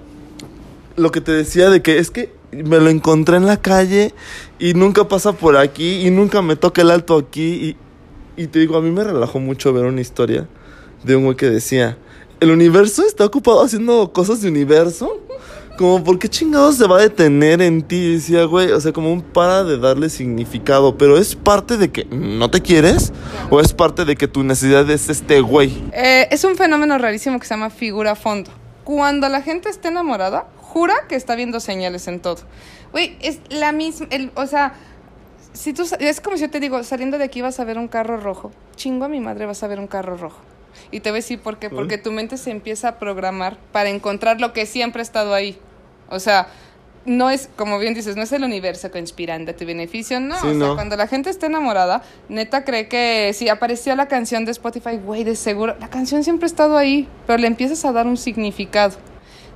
Lo 0.98 1.10
que 1.12 1.22
te 1.22 1.32
decía 1.32 1.70
de 1.70 1.82
que 1.82 1.98
es 2.00 2.12
que 2.12 2.34
me 2.52 2.80
lo 2.80 2.90
encontré 2.90 3.38
en 3.38 3.46
la 3.46 3.56
calle 3.58 4.14
y 4.60 4.74
nunca 4.74 5.08
pasa 5.08 5.32
por 5.32 5.56
aquí 5.56 6.06
y 6.06 6.12
nunca 6.12 6.42
me 6.42 6.56
toca 6.58 6.82
el 6.82 6.92
alto 6.92 7.18
aquí. 7.18 7.42
Y, 7.70 7.78
y 8.40 8.48
te 8.48 8.60
digo, 8.60 8.78
a 8.78 8.82
mí 8.82 8.90
me 8.90 9.04
relajó 9.04 9.42
mucho 9.42 9.74
ver 9.74 9.84
una 9.84 10.00
historia 10.00 10.48
de 11.04 11.18
un 11.18 11.26
güey 11.26 11.36
que 11.36 11.50
decía, 11.50 11.98
el 12.40 12.52
universo 12.52 13.06
está 13.06 13.26
ocupado 13.26 13.62
haciendo 13.62 14.14
cosas 14.14 14.42
de 14.42 14.48
universo. 14.48 15.20
Como, 15.78 16.02
¿por 16.06 16.20
qué 16.20 16.30
chingados 16.30 16.78
se 16.78 16.88
va 16.88 17.00
a 17.00 17.02
detener 17.02 17.62
en 17.62 17.82
ti? 17.82 18.14
Decía, 18.14 18.46
güey, 18.46 18.72
o 18.72 18.80
sea, 18.80 18.94
como 18.94 19.12
un 19.12 19.22
para 19.22 19.66
de 19.66 19.78
darle 19.78 20.10
significado. 20.10 20.98
Pero 20.98 21.18
es 21.18 21.36
parte 21.36 21.76
de 21.76 21.92
que 21.92 22.06
no 22.06 22.50
te 22.50 22.62
quieres 22.62 23.12
o 23.50 23.60
es 23.60 23.74
parte 23.74 24.06
de 24.06 24.16
que 24.16 24.30
tu 24.30 24.42
necesidad 24.44 24.90
es 24.90 25.10
este 25.10 25.42
güey. 25.42 25.84
Eh, 25.92 26.30
es 26.32 26.46
un 26.46 26.56
fenómeno 26.56 26.98
rarísimo 26.98 27.40
que 27.40 27.46
se 27.46 27.56
llama 27.56 27.70
figura 27.70 28.16
fondo. 28.16 28.52
Cuando 28.86 29.28
la 29.28 29.42
gente 29.42 29.68
está 29.68 29.90
enamorada, 29.90 30.48
jura 30.56 30.96
que 31.10 31.16
está 31.16 31.36
viendo 31.36 31.60
señales 31.60 32.08
en 32.08 32.22
todo. 32.22 32.38
Güey, 32.94 33.18
es 33.20 33.40
la 33.50 33.74
misma, 33.74 34.08
el, 34.12 34.32
o 34.36 34.48
sea, 34.48 34.76
si 35.60 35.74
tú, 35.74 35.86
es 36.00 36.22
como 36.22 36.38
si 36.38 36.44
yo 36.44 36.50
te 36.50 36.62
digo, 36.62 36.82
saliendo 36.84 37.18
de 37.18 37.26
aquí 37.26 37.42
vas 37.42 37.60
a 37.60 37.66
ver 37.66 37.78
un 37.78 37.90
carro 37.90 38.16
rojo. 38.16 38.50
Chingo 38.78 39.04
a 39.04 39.10
mi 39.10 39.20
madre 39.20 39.46
vas 39.46 39.62
a 39.62 39.68
ver 39.68 39.78
un 39.78 39.88
carro 39.88 40.16
rojo. 40.16 40.40
Y 40.90 41.02
te 41.02 41.10
voy 41.10 41.18
a 41.18 41.22
decir 41.22 41.42
por 41.42 41.60
qué. 41.60 41.70
Porque 41.70 41.98
tu 41.98 42.14
mente 42.14 42.38
se 42.38 42.50
empieza 42.50 42.88
a 42.88 42.98
programar 42.98 43.58
para 43.74 43.90
encontrar 43.90 44.40
lo 44.40 44.54
que 44.54 44.66
siempre 44.66 45.02
ha 45.02 45.04
estado 45.04 45.34
ahí. 45.34 45.60
O 46.08 46.20
sea, 46.20 46.48
no 47.04 47.30
es, 47.30 47.50
como 47.58 47.78
bien 47.78 47.94
dices, 47.94 48.16
no 48.16 48.22
es 48.22 48.32
el 48.32 48.46
universo 48.46 48.90
conspirando 48.90 49.52
a 49.52 49.54
tu 49.54 49.66
beneficio, 49.66 50.22
no. 50.22 50.40
Sí, 50.40 50.48
o 50.48 50.50
sea, 50.52 50.68
no. 50.68 50.76
cuando 50.76 50.96
la 50.96 51.08
gente 51.08 51.30
está 51.30 51.48
enamorada, 51.48 52.04
neta 52.30 52.64
cree 52.64 52.88
que 52.88 53.34
si 53.34 53.50
apareció 53.50 53.94
la 53.98 54.08
canción 54.08 54.46
de 54.46 54.52
Spotify, 54.52 54.96
güey, 54.96 55.26
de 55.26 55.36
seguro, 55.36 55.76
la 55.78 55.90
canción 55.90 56.24
siempre 56.24 56.46
ha 56.46 56.48
estado 56.48 56.78
ahí, 56.78 57.10
pero 57.28 57.38
le 57.38 57.48
empiezas 57.48 57.84
a 57.84 57.92
dar 57.92 58.08
un 58.08 58.16
significado. 58.16 58.96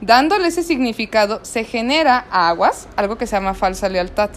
dándole 0.02 0.50
ese 0.50 0.64
significado, 0.64 1.40
se 1.46 1.64
genera 1.64 2.26
aguas, 2.30 2.90
algo 2.98 3.18
que 3.18 3.26
se 3.26 3.38
llama 3.38 3.54
falsa 3.54 3.88
lealtad. 3.88 4.32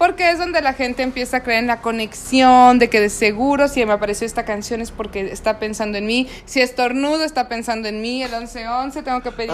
Porque 0.00 0.30
es 0.30 0.38
donde 0.38 0.62
la 0.62 0.72
gente 0.72 1.02
empieza 1.02 1.36
a 1.36 1.42
creer 1.42 1.58
en 1.58 1.66
la 1.66 1.82
conexión, 1.82 2.78
de 2.78 2.88
que 2.88 3.00
de 3.00 3.10
seguro 3.10 3.68
si 3.68 3.84
me 3.84 3.92
apareció 3.92 4.26
esta 4.26 4.46
canción 4.46 4.80
es 4.80 4.90
porque 4.92 5.30
está 5.30 5.58
pensando 5.58 5.98
en 5.98 6.06
mí, 6.06 6.26
si 6.46 6.62
estornudo 6.62 7.22
está 7.22 7.48
pensando 7.50 7.86
en 7.86 8.00
mí, 8.00 8.22
el 8.22 8.30
1111 8.30 9.02
tengo 9.02 9.20
que 9.22 9.30
pedir... 9.30 9.52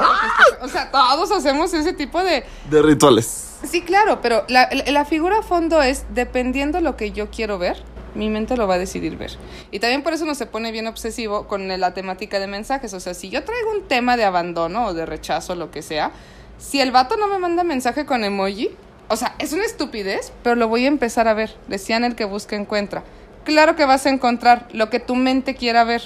O 0.63 0.69
sea, 0.69 0.93
todos 0.93 1.33
hacemos 1.33 1.75
ese 1.75 1.93
tipo 1.93 2.23
de... 2.23 2.45
De 2.71 2.81
rituales. 2.81 3.57
Sí, 3.69 3.83
claro, 3.83 4.21
pero 4.23 4.45
la, 4.47 4.69
la- 4.87 5.05
figura 5.05 5.41
a 5.41 5.43
fondo 5.43 5.83
es 5.83 6.05
dependiendo 6.15 6.81
lo 6.81 6.97
que 6.97 7.11
yo 7.11 7.29
quiero 7.29 7.59
ver, 7.59 7.83
mi 8.15 8.31
mente 8.31 8.57
lo 8.57 8.69
va 8.69 8.75
a 8.75 8.79
decidir 8.79 9.17
ver. 9.17 9.33
Y 9.73 9.81
también 9.81 10.05
por 10.05 10.13
eso 10.13 10.27
no 10.27 10.37
se 10.37 10.47
pone 10.47 10.71
bien 10.71 10.87
obsesivo 10.87 11.49
con 11.49 11.67
la 11.67 11.93
temática 11.93 12.39
de 12.39 12.47
mensajes. 12.47 12.95
O 12.95 13.01
sea, 13.01 13.15
si 13.15 13.31
yo 13.31 13.43
traigo 13.43 13.73
un 13.73 13.89
tema 13.89 14.17
de 14.17 14.23
abandono 14.23 14.87
o 14.87 14.95
de 14.95 15.07
rechazo, 15.07 15.57
lo 15.57 15.73
que 15.73 15.83
sea, 15.83 16.13
si 16.57 16.81
el 16.81 16.93
vato 16.93 17.17
no 17.17 17.27
me 17.27 17.39
manda 17.39 17.65
mensaje 17.65 18.07
con 18.07 18.23
emoji, 18.23 18.71
o 19.09 19.17
sea, 19.17 19.35
es 19.39 19.53
una 19.53 19.65
estupidez, 19.65 20.33
pero 20.43 20.57
lo 20.57 20.69
voy 20.69 20.85
a 20.85 20.89
empezar 20.89 21.29
a 21.29 21.35
ver. 21.35 21.55
Decían 21.69 22.05
el 22.05 22.15
que 22.15 22.25
busca 22.25 22.57
encuentra. 22.57 23.03
Claro 23.45 23.77
que 23.77 23.85
vas 23.85 24.07
a 24.07 24.11
encontrar 24.11 24.67
lo 24.73 24.91
que 24.91 24.99
tu 25.01 25.15
mente 25.15 25.55
quiera 25.55 25.85
ver. 25.85 26.03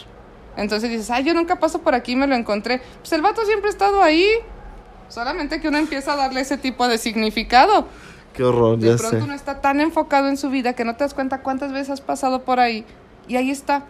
Entonces 0.57 0.91
dices, 0.91 1.11
ay, 1.11 1.25
yo 1.25 1.33
nunca 1.33 1.57
paso 1.61 1.81
por 1.81 1.95
aquí 1.95 2.13
y 2.13 2.17
me 2.17 2.27
lo 2.27 2.35
encontré. 2.35 2.83
Pues 2.99 3.13
el 3.13 3.23
vato 3.23 3.45
siempre 3.47 3.69
ha 3.69 3.73
estado 3.73 4.03
ahí. 4.03 4.29
Solamente 5.09 5.61
que 5.61 5.69
uno 5.69 5.79
empieza 5.79 6.13
a 6.13 6.17
darle 6.17 6.43
ese 6.43 6.59
tipo 6.59 6.87
de 6.87 6.99
significado. 6.99 7.87
Qué 8.35 8.45
horror, 8.45 8.79
De 8.79 8.91
ya 8.91 8.97
pronto 8.97 9.17
sé. 9.17 9.23
uno 9.23 9.35
está 9.35 9.61
tan 9.61 9.81
enfocado 9.81 10.29
en 10.29 10.37
su 10.37 10.51
vida 10.51 10.75
que 10.75 10.85
no 10.85 10.95
te 10.97 11.05
das 11.05 11.15
cuenta 11.15 11.41
cuántas 11.43 11.73
veces 11.73 11.91
has 11.91 12.01
pasado 12.01 12.43
por 12.45 12.61
ahí. 12.61 12.85
Y 13.27 13.37
ahí 13.37 13.51
está. 13.51 13.85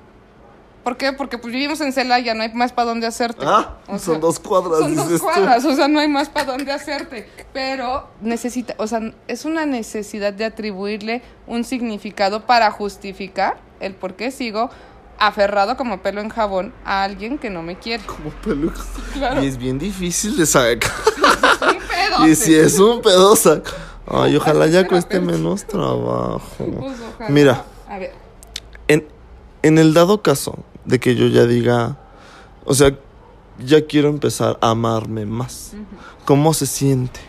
¿Por 0.84 0.96
qué? 0.96 1.12
Porque 1.12 1.36
pues 1.36 1.52
vivimos 1.52 1.80
en 1.82 1.92
Celaya, 1.92 2.32
no 2.34 2.42
hay 2.42 2.52
más 2.54 2.72
para 2.72 2.88
dónde 2.88 3.06
hacerte. 3.06 3.44
Ah, 3.46 3.76
O 3.86 3.98
son 3.98 4.14
sea, 4.14 4.18
dos 4.18 4.38
cuadras, 4.40 4.78
Son 4.80 4.94
dos 4.96 5.08
tú. 5.08 5.18
cuadras, 5.18 5.64
o 5.64 5.74
sea, 5.76 5.88
no 5.88 5.98
hay 6.00 6.08
más 6.08 6.28
para 6.30 6.52
dónde 6.52 6.72
hacerte. 6.72 7.28
Pero 7.52 8.08
necesita, 8.22 8.74
o 8.78 8.86
sea, 8.86 9.00
es 9.28 9.44
una 9.44 9.66
necesidad 9.66 10.32
de 10.32 10.46
atribuirle 10.46 11.22
un 11.46 11.64
significado 11.64 12.46
para 12.46 12.70
justificar 12.70 13.58
el 13.80 13.94
por 13.94 14.14
qué 14.14 14.30
sigo 14.30 14.70
aferrado 15.18 15.76
como 15.76 16.00
pelo 16.00 16.22
en 16.22 16.30
jabón 16.30 16.72
a 16.86 17.02
alguien 17.02 17.36
que 17.36 17.50
no 17.50 17.62
me 17.62 17.76
quiere. 17.76 18.02
Como 18.06 18.30
peluca. 18.30 18.80
Claro. 19.12 19.42
Y 19.42 19.48
es 19.48 19.58
bien 19.58 19.78
difícil 19.78 20.36
de 20.36 20.46
sacar. 20.46 20.78
Y 22.26 22.34
si 22.34 22.54
es 22.54 22.78
un 22.78 23.00
pedosa. 23.02 23.62
Ay, 24.06 24.36
ojalá 24.36 24.66
ya 24.66 24.86
cueste 24.86 25.20
menos 25.20 25.64
trabajo. 25.64 26.40
Pues, 26.58 26.96
ojalá. 27.14 27.30
Mira. 27.30 27.64
A 27.88 27.98
ver. 27.98 28.12
En, 28.88 29.06
en 29.62 29.78
el 29.78 29.94
dado 29.94 30.20
caso 30.20 30.58
de 30.90 30.98
que 30.98 31.14
yo 31.14 31.28
ya 31.28 31.46
diga, 31.46 31.96
o 32.64 32.74
sea, 32.74 32.96
ya 33.64 33.86
quiero 33.86 34.08
empezar 34.08 34.58
a 34.60 34.70
amarme 34.70 35.26
más, 35.26 35.74
¿cómo 36.24 36.52
se 36.54 36.66
siente? 36.66 37.20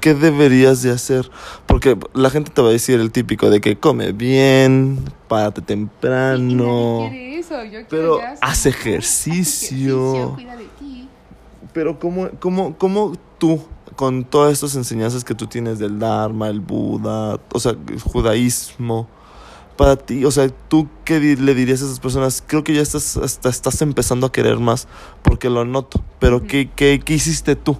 ¿Qué 0.00 0.14
deberías 0.14 0.80
de 0.80 0.90
hacer? 0.90 1.30
Porque 1.66 1.98
la 2.14 2.30
gente 2.30 2.50
te 2.50 2.62
va 2.62 2.68
a 2.68 2.72
decir 2.72 2.98
el 2.98 3.12
típico 3.12 3.50
de 3.50 3.60
que 3.60 3.78
come 3.78 4.12
bien, 4.12 5.04
párate 5.28 5.60
temprano, 5.60 7.08
quiere 7.10 7.38
eso, 7.38 7.62
yo 7.64 7.86
quiero 7.86 7.86
pero 7.88 8.20
haz 8.40 8.64
ejercicio. 8.66 10.32
cuida 10.34 10.56
de 10.56 10.64
ti. 10.78 11.08
Pero 11.74 11.98
¿cómo, 11.98 12.30
cómo, 12.40 12.76
cómo 12.78 13.12
tú, 13.38 13.60
con 13.94 14.24
todas 14.24 14.54
estas 14.54 14.74
enseñanzas 14.74 15.22
que 15.22 15.34
tú 15.34 15.46
tienes 15.46 15.78
del 15.78 15.98
Dharma, 15.98 16.48
el 16.48 16.60
Buda, 16.60 17.38
o 17.52 17.60
sea, 17.60 17.72
el 17.72 18.00
judaísmo, 18.00 19.06
para 19.80 19.96
ti, 19.96 20.26
o 20.26 20.30
sea, 20.30 20.46
tú 20.68 20.90
qué 21.06 21.18
le 21.18 21.54
dirías 21.54 21.80
a 21.80 21.86
esas 21.86 22.00
personas? 22.00 22.44
Creo 22.46 22.62
que 22.62 22.74
ya 22.74 22.82
estás, 22.82 23.16
hasta 23.16 23.48
estás 23.48 23.80
empezando 23.80 24.26
a 24.26 24.30
querer 24.30 24.58
más, 24.58 24.86
porque 25.22 25.48
lo 25.48 25.64
noto. 25.64 26.04
Pero 26.18 26.46
¿qué, 26.46 26.68
qué, 26.76 27.00
qué 27.02 27.14
hiciste 27.14 27.56
tú? 27.56 27.78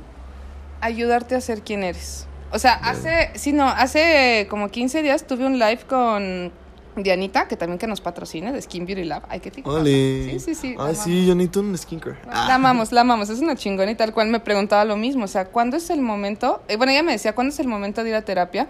Ayudarte 0.80 1.34
a 1.34 1.42
ser 1.42 1.60
quien 1.60 1.84
eres. 1.84 2.26
O 2.52 2.58
sea, 2.58 2.72
hace, 2.72 3.32
sí, 3.34 3.52
no, 3.52 3.68
hace 3.68 4.46
como 4.48 4.70
15 4.70 5.02
días 5.02 5.26
tuve 5.26 5.44
un 5.44 5.58
live 5.58 5.80
con 5.86 6.50
Dianita, 6.96 7.46
que 7.48 7.58
también 7.58 7.78
que 7.78 7.86
nos 7.86 8.00
patrocina, 8.00 8.50
de 8.50 8.62
Skin 8.62 8.86
Beauty 8.86 9.04
Lab. 9.04 9.24
Ay, 9.28 9.40
qué 9.40 9.50
tico. 9.50 9.84
Sí, 9.84 10.38
sí, 10.42 10.54
sí. 10.54 10.76
Ay, 10.78 10.94
sí, 10.94 11.26
yo 11.26 11.34
necesito 11.34 11.60
un 11.60 11.76
skincare. 11.76 12.16
La 12.24 12.54
amamos, 12.54 12.92
la 12.92 13.02
amamos, 13.02 13.28
es 13.28 13.40
una 13.40 13.56
chingona 13.56 13.90
y 13.90 13.94
tal 13.94 14.14
cual 14.14 14.28
me 14.28 14.40
preguntaba 14.40 14.86
lo 14.86 14.96
mismo, 14.96 15.24
o 15.24 15.28
sea, 15.28 15.48
¿cuándo 15.48 15.76
es 15.76 15.90
el 15.90 16.00
momento? 16.00 16.62
eh, 16.66 16.76
bueno, 16.76 16.92
ella 16.92 17.02
me 17.02 17.12
decía, 17.12 17.34
¿cuándo 17.34 17.52
es 17.52 17.60
el 17.60 17.68
momento 17.68 18.02
de 18.02 18.08
ir 18.08 18.14
a 18.14 18.22
terapia? 18.22 18.68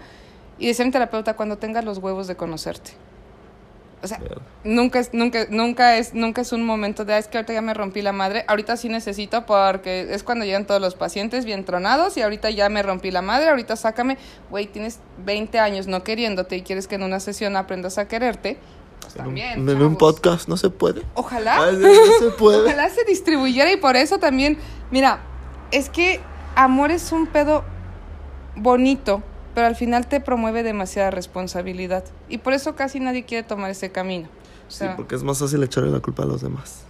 Y 0.59 0.67
decía 0.67 0.83
mi 0.83 0.91
terapeuta, 0.91 1.37
cuando 1.37 1.57
tengas 1.57 1.85
los 1.85 1.99
huevos 1.99 2.27
de 2.27 2.35
conocerte. 2.35 2.91
O 4.03 4.07
sea, 4.07 4.19
nunca 4.63 4.99
es, 4.99 5.13
nunca, 5.13 5.45
nunca 5.49 5.97
es, 5.97 6.13
nunca 6.13 6.41
es 6.41 6.51
un 6.53 6.63
momento 6.63 7.05
de, 7.05 7.13
"Ah, 7.13 7.17
es 7.19 7.27
que 7.27 7.37
ahorita 7.37 7.53
ya 7.53 7.61
me 7.61 7.73
rompí 7.73 8.01
la 8.01 8.11
madre, 8.13 8.43
ahorita 8.47 8.75
sí 8.77 8.89
necesito 8.89 9.45
porque 9.45 10.07
es 10.13 10.23
cuando 10.23 10.43
llegan 10.43 10.65
todos 10.65 10.81
los 10.81 10.95
pacientes 10.95 11.45
bien 11.45 11.65
tronados 11.65 12.17
y 12.17 12.21
ahorita 12.23 12.49
ya 12.49 12.67
me 12.69 12.81
rompí 12.81 13.11
la 13.11 13.21
madre, 13.21 13.49
ahorita 13.49 13.75
sácame, 13.75 14.17
güey, 14.49 14.65
tienes 14.65 14.99
20 15.23 15.59
años 15.59 15.85
no 15.87 16.03
queriéndote 16.03 16.55
y 16.57 16.61
quieres 16.63 16.87
que 16.87 16.95
en 16.95 17.03
una 17.03 17.19
sesión 17.19 17.55
aprendas 17.55 17.97
a 17.99 18.07
quererte, 18.07 18.57
pues 19.01 19.13
también. 19.13 19.69
En 19.69 19.81
un 19.81 19.95
podcast 19.95 20.47
no 20.47 20.57
se 20.57 20.69
puede. 20.71 21.03
Ojalá. 21.13 21.63
Ay, 21.63 21.77
no 21.77 21.89
se 22.19 22.31
puede. 22.37 22.61
Ojalá 22.65 22.89
se 22.89 23.03
distribuyera 23.03 23.71
y 23.71 23.77
por 23.77 23.95
eso 23.95 24.17
también, 24.17 24.57
mira, 24.89 25.19
es 25.71 25.89
que 25.89 26.19
amor 26.55 26.89
es 26.91 27.11
un 27.11 27.27
pedo 27.27 27.63
bonito, 28.55 29.23
pero 29.53 29.67
al 29.67 29.75
final 29.75 30.07
te 30.07 30.19
promueve 30.21 30.63
demasiada 30.63 31.11
responsabilidad. 31.11 32.03
Y 32.29 32.39
por 32.39 32.53
eso 32.53 32.75
casi 32.75 32.99
nadie 32.99 33.23
quiere 33.23 33.43
tomar 33.47 33.69
ese 33.71 33.91
camino. 33.91 34.27
O 34.67 34.71
Sí, 34.71 34.85
porque 34.95 35.15
es 35.15 35.23
más 35.23 35.39
fácil 35.39 35.61
echarle 35.63 35.91
la 35.91 35.99
culpa 35.99 36.23
a 36.23 36.25
los 36.25 36.41
demás. 36.41 36.83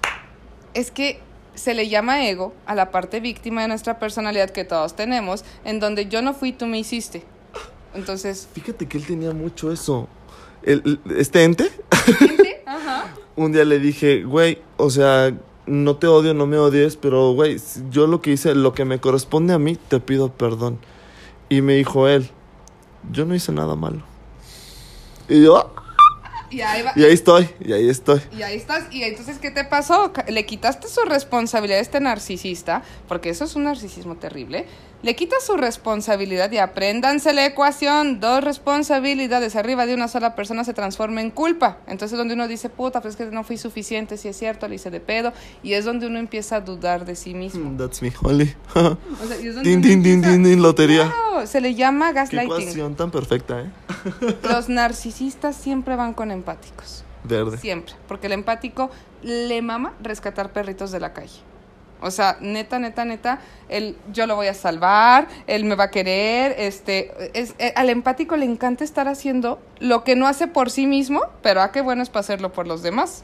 es 0.73 0.91
que 0.91 1.19
se 1.55 1.73
le 1.73 1.89
llama 1.89 2.25
ego 2.27 2.53
a 2.65 2.75
la 2.75 2.91
parte 2.91 3.19
víctima 3.19 3.61
de 3.63 3.67
nuestra 3.67 3.99
personalidad 3.99 4.49
que 4.51 4.63
todos 4.63 4.95
tenemos, 4.95 5.43
en 5.65 5.79
donde 5.81 6.07
yo 6.07 6.21
no 6.21 6.33
fui, 6.33 6.53
tú 6.53 6.65
me 6.65 6.79
hiciste. 6.79 7.23
Entonces, 7.93 8.47
Fíjate 8.53 8.87
que 8.87 8.97
él 8.97 9.05
tenía 9.05 9.31
mucho 9.31 9.71
eso. 9.71 10.07
El- 10.63 10.99
este 11.17 11.43
ente, 11.43 11.69
ajá. 12.65 13.07
un 13.35 13.51
día 13.51 13.65
le 13.65 13.79
dije, 13.79 14.23
güey, 14.23 14.59
o 14.77 14.89
sea, 14.89 15.33
no 15.65 15.95
te 15.97 16.07
odio, 16.07 16.33
no 16.33 16.45
me 16.45 16.57
odies, 16.57 16.95
pero, 16.95 17.33
güey, 17.33 17.57
yo 17.89 18.07
lo 18.07 18.21
que 18.21 18.31
hice, 18.31 18.55
lo 18.55 18.73
que 18.73 18.85
me 18.85 18.99
corresponde 18.99 19.53
a 19.53 19.59
mí, 19.59 19.75
te 19.75 19.99
pido 19.99 20.31
perdón. 20.31 20.79
Y 21.49 21.61
me 21.61 21.73
dijo 21.73 22.07
él, 22.07 22.29
yo 23.11 23.25
no 23.25 23.33
hice 23.35 23.51
nada 23.51 23.75
malo. 23.75 24.01
Y 25.27 25.43
yo, 25.43 25.57
"Ah". 25.57 25.67
Y 26.49 26.59
ahí 26.59 26.81
va. 26.81 26.91
y 26.97 27.03
ahí 27.05 27.13
estoy, 27.13 27.49
y 27.61 27.71
ahí 27.71 27.87
estoy. 27.89 28.21
Y 28.37 28.41
ahí 28.41 28.57
estás. 28.57 28.83
Y 28.91 29.03
entonces, 29.03 29.39
¿qué 29.39 29.51
te 29.51 29.63
pasó? 29.63 30.11
Le 30.27 30.45
quitaste 30.45 30.89
su 30.89 30.99
responsabilidad 31.05 31.79
a 31.79 31.81
este 31.81 32.01
narcisista, 32.01 32.83
porque 33.07 33.29
eso 33.29 33.45
es 33.45 33.55
un 33.55 33.63
narcisismo 33.63 34.15
terrible. 34.17 34.65
Le 35.03 35.15
quitas 35.15 35.43
su 35.43 35.57
responsabilidad 35.57 36.51
y 36.51 36.59
apréndanse 36.59 37.33
la 37.33 37.43
ecuación. 37.45 38.19
Dos 38.19 38.43
responsabilidades 38.43 39.55
arriba 39.55 39.87
de 39.87 39.95
una 39.95 40.07
sola 40.07 40.35
persona 40.35 40.63
se 40.63 40.73
transforma 40.75 41.21
en 41.21 41.31
culpa. 41.31 41.79
Entonces, 41.87 42.17
donde 42.17 42.35
uno 42.35 42.47
dice, 42.47 42.69
puta, 42.69 43.01
pues 43.01 43.15
es 43.15 43.17
que 43.17 43.25
no 43.33 43.43
fui 43.43 43.57
suficiente, 43.57 44.17
si 44.17 44.27
es 44.27 44.37
cierto, 44.37 44.67
le 44.67 44.75
hice 44.75 44.91
de 44.91 44.99
pedo. 44.99 45.33
Y 45.63 45.73
es 45.73 45.85
donde 45.85 46.05
uno 46.05 46.19
empieza 46.19 46.57
a 46.57 46.61
dudar 46.61 47.05
de 47.05 47.15
sí 47.15 47.33
mismo. 47.33 47.71
Mm, 47.71 47.77
That's 47.77 48.01
me, 48.03 48.13
Oli. 48.23 48.53
O 48.75 49.25
sea, 49.27 49.39
y 49.41 49.47
es 49.47 49.55
donde 49.55 49.69
din, 49.69 49.81
din, 49.81 50.03
din, 50.03 50.13
empieza- 50.15 50.31
din, 50.33 50.43
din, 50.43 50.61
lotería. 50.61 51.03
Claro, 51.31 51.47
se 51.47 51.61
le 51.61 51.73
llama 51.73 52.09
Qué 52.09 52.13
gaslighting. 52.13 52.51
ecuación 52.61 52.95
tan 52.95 53.09
perfecta, 53.09 53.61
¿eh? 53.61 53.69
Los 54.43 54.69
narcisistas 54.69 55.55
siempre 55.55 55.95
van 55.95 56.13
con 56.13 56.29
empáticos. 56.31 57.03
Verde. 57.23 57.57
Siempre, 57.57 57.93
porque 58.07 58.27
el 58.27 58.33
empático 58.33 58.89
le 59.23 59.61
mama 59.61 59.93
rescatar 60.01 60.51
perritos 60.53 60.91
de 60.91 60.99
la 60.99 61.13
calle. 61.13 61.39
O 62.01 62.11
sea, 62.11 62.37
neta, 62.41 62.79
neta, 62.79 63.05
neta, 63.05 63.39
él, 63.69 63.95
yo 64.11 64.25
lo 64.27 64.35
voy 64.35 64.47
a 64.47 64.53
salvar, 64.53 65.27
él 65.47 65.65
me 65.65 65.75
va 65.75 65.85
a 65.85 65.91
querer, 65.91 66.55
este, 66.57 67.11
es, 67.39 67.53
eh, 67.59 67.73
al 67.75 67.89
empático 67.89 68.35
le 68.35 68.45
encanta 68.45 68.83
estar 68.83 69.07
haciendo 69.07 69.59
lo 69.79 70.03
que 70.03 70.15
no 70.15 70.27
hace 70.27 70.47
por 70.47 70.69
sí 70.71 70.87
mismo, 70.87 71.21
pero 71.41 71.61
ah, 71.61 71.71
qué 71.71 71.81
bueno 71.81 72.01
es 72.03 72.09
para 72.09 72.21
hacerlo 72.21 72.51
por 72.51 72.67
los 72.67 72.81
demás. 72.81 73.23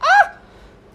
¡Ah! 0.00 0.32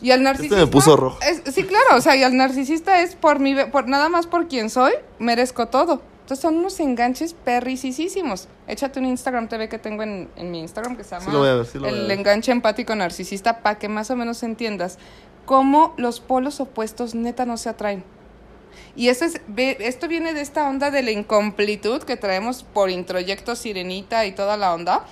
Y 0.01 0.11
al 0.11 0.23
narcisista... 0.23 0.55
Este 0.57 0.65
me 0.65 0.71
puso 0.71 0.97
rojo. 0.97 1.19
es- 1.21 1.53
sí, 1.53 1.63
claro, 1.63 1.95
o 1.95 2.01
sea, 2.01 2.15
y 2.15 2.23
al 2.23 2.35
narcisista 2.35 3.01
es 3.01 3.15
por 3.15 3.39
mi, 3.39 3.55
por 3.65 3.87
nada 3.87 4.09
más 4.09 4.27
por 4.27 4.47
quien 4.47 4.69
soy, 4.69 4.93
merezco 5.19 5.67
todo. 5.67 6.01
Entonces 6.21 6.43
son 6.43 6.57
unos 6.57 6.79
enganches 6.79 7.33
perricisísimos. 7.33 8.47
Échate 8.67 8.99
un 8.99 9.05
Instagram 9.05 9.47
TV 9.49 9.67
que 9.67 9.77
tengo 9.79 10.03
en, 10.03 10.29
en 10.37 10.49
mi 10.51 10.59
Instagram 10.61 10.95
que 10.95 11.03
se 11.03 11.11
llama 11.11 11.25
Sí 11.25 11.31
lo 11.31 11.39
voy 11.39 11.49
a 11.49 11.53
ver, 11.55 11.65
sí 11.65 11.77
lo 11.77 11.89
voy 11.89 11.97
a 11.99 12.01
El 12.03 12.11
enganche 12.11 12.51
empático 12.51 12.95
narcisista 12.95 13.59
para 13.59 13.77
que 13.77 13.89
más 13.89 14.09
o 14.11 14.15
menos 14.15 14.41
entiendas 14.43 14.97
cómo 15.45 15.93
los 15.97 16.19
polos 16.19 16.59
opuestos 16.59 17.15
neta 17.15 17.45
no 17.45 17.57
se 17.57 17.69
atraen. 17.69 18.03
Y 18.95 19.09
eso 19.09 19.25
es, 19.25 19.41
ve- 19.47 19.77
esto 19.81 20.07
viene 20.07 20.33
de 20.33 20.41
esta 20.41 20.67
onda 20.69 20.91
de 20.91 21.01
la 21.03 21.11
incompletud 21.11 22.03
que 22.03 22.17
traemos 22.17 22.63
por 22.63 22.89
introyecto 22.89 23.55
Sirenita 23.55 24.25
y 24.25 24.31
toda 24.33 24.57
la 24.57 24.73
onda. 24.73 25.05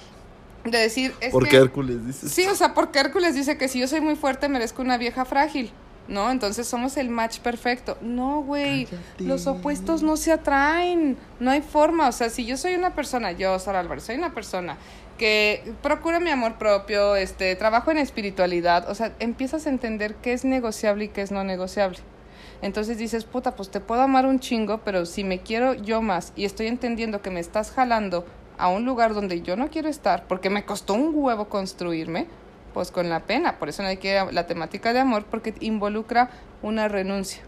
De 0.66 0.78
decir, 0.78 1.14
es 1.22 1.32
Porque 1.32 1.50
que- 1.52 1.58
Hércules 1.58 2.06
dices. 2.06 2.32
Sí, 2.32 2.46
o 2.48 2.56
sea, 2.56 2.74
porque 2.74 3.00
Hércules 3.00 3.36
dice 3.36 3.58
que 3.58 3.68
si 3.68 3.80
yo 3.80 3.88
soy 3.88 4.02
muy 4.02 4.16
fuerte 4.16 4.50
merezco 4.50 4.82
una 4.82 4.98
vieja 4.98 5.24
frágil, 5.24 5.72
¿no? 6.10 6.30
Entonces 6.32 6.68
somos 6.68 6.98
el 6.98 7.10
match 7.10 7.40
perfecto. 7.40 7.98
No, 8.02 8.42
güey, 8.42 8.88
los 9.20 9.48
opuestos 9.48 10.04
no 10.04 10.18
se 10.18 10.34
atraen, 10.34 11.18
no 11.40 11.52
hay 11.52 11.62
forma. 11.62 12.10
O 12.10 12.12
sea, 12.12 12.30
si 12.30 12.46
yo 12.46 12.58
soy 12.58 12.76
una 12.76 12.94
persona, 12.96 13.32
yo, 13.32 13.58
Sara 13.60 13.80
Álvarez, 13.80 14.04
soy 14.06 14.16
una 14.18 14.34
persona 14.34 14.78
que 15.20 15.74
procura 15.84 16.20
mi 16.20 16.32
amor 16.32 16.58
propio, 16.58 17.16
este, 17.16 17.56
trabajo 17.56 17.92
en 17.92 18.00
espiritualidad, 18.00 18.90
o 18.90 18.96
sea, 18.96 19.14
empiezas 19.20 19.68
a 19.68 19.70
entender 19.70 20.16
qué 20.16 20.34
es 20.34 20.46
negociable 20.46 21.06
y 21.06 21.08
qué 21.10 21.22
es 21.22 21.32
no 21.32 21.44
negociable. 21.44 22.00
Entonces 22.62 22.98
dices, 22.98 23.26
puta, 23.26 23.56
pues 23.56 23.70
te 23.70 23.82
puedo 23.82 24.02
amar 24.02 24.26
un 24.26 24.40
chingo, 24.40 24.80
pero 24.80 25.06
si 25.06 25.24
me 25.24 25.40
quiero 25.40 25.76
yo 25.76 26.02
más 26.02 26.34
y 26.36 26.46
estoy 26.46 26.68
entendiendo 26.68 27.22
que 27.22 27.30
me 27.30 27.40
estás 27.40 27.72
jalando 27.72 28.26
a 28.58 28.70
un 28.70 28.86
lugar 28.86 29.14
donde 29.14 29.42
yo 29.42 29.56
no 29.56 29.70
quiero 29.70 29.90
estar, 29.90 30.26
porque 30.28 30.50
me 30.50 30.66
costó 30.66 30.94
un 30.94 31.12
huevo 31.14 31.50
construirme, 31.50 32.28
pues 32.74 32.90
con 32.90 33.10
la 33.10 33.22
pena. 33.22 33.60
Por 33.60 33.70
eso 33.70 33.84
no 33.84 33.90
hay 33.90 33.98
que 33.98 34.26
la 34.32 34.48
temática 34.48 34.94
de 34.94 35.00
amor, 35.00 35.26
porque 35.30 35.54
involucra 35.60 36.30
una 36.62 36.88
renuncia. 36.88 37.44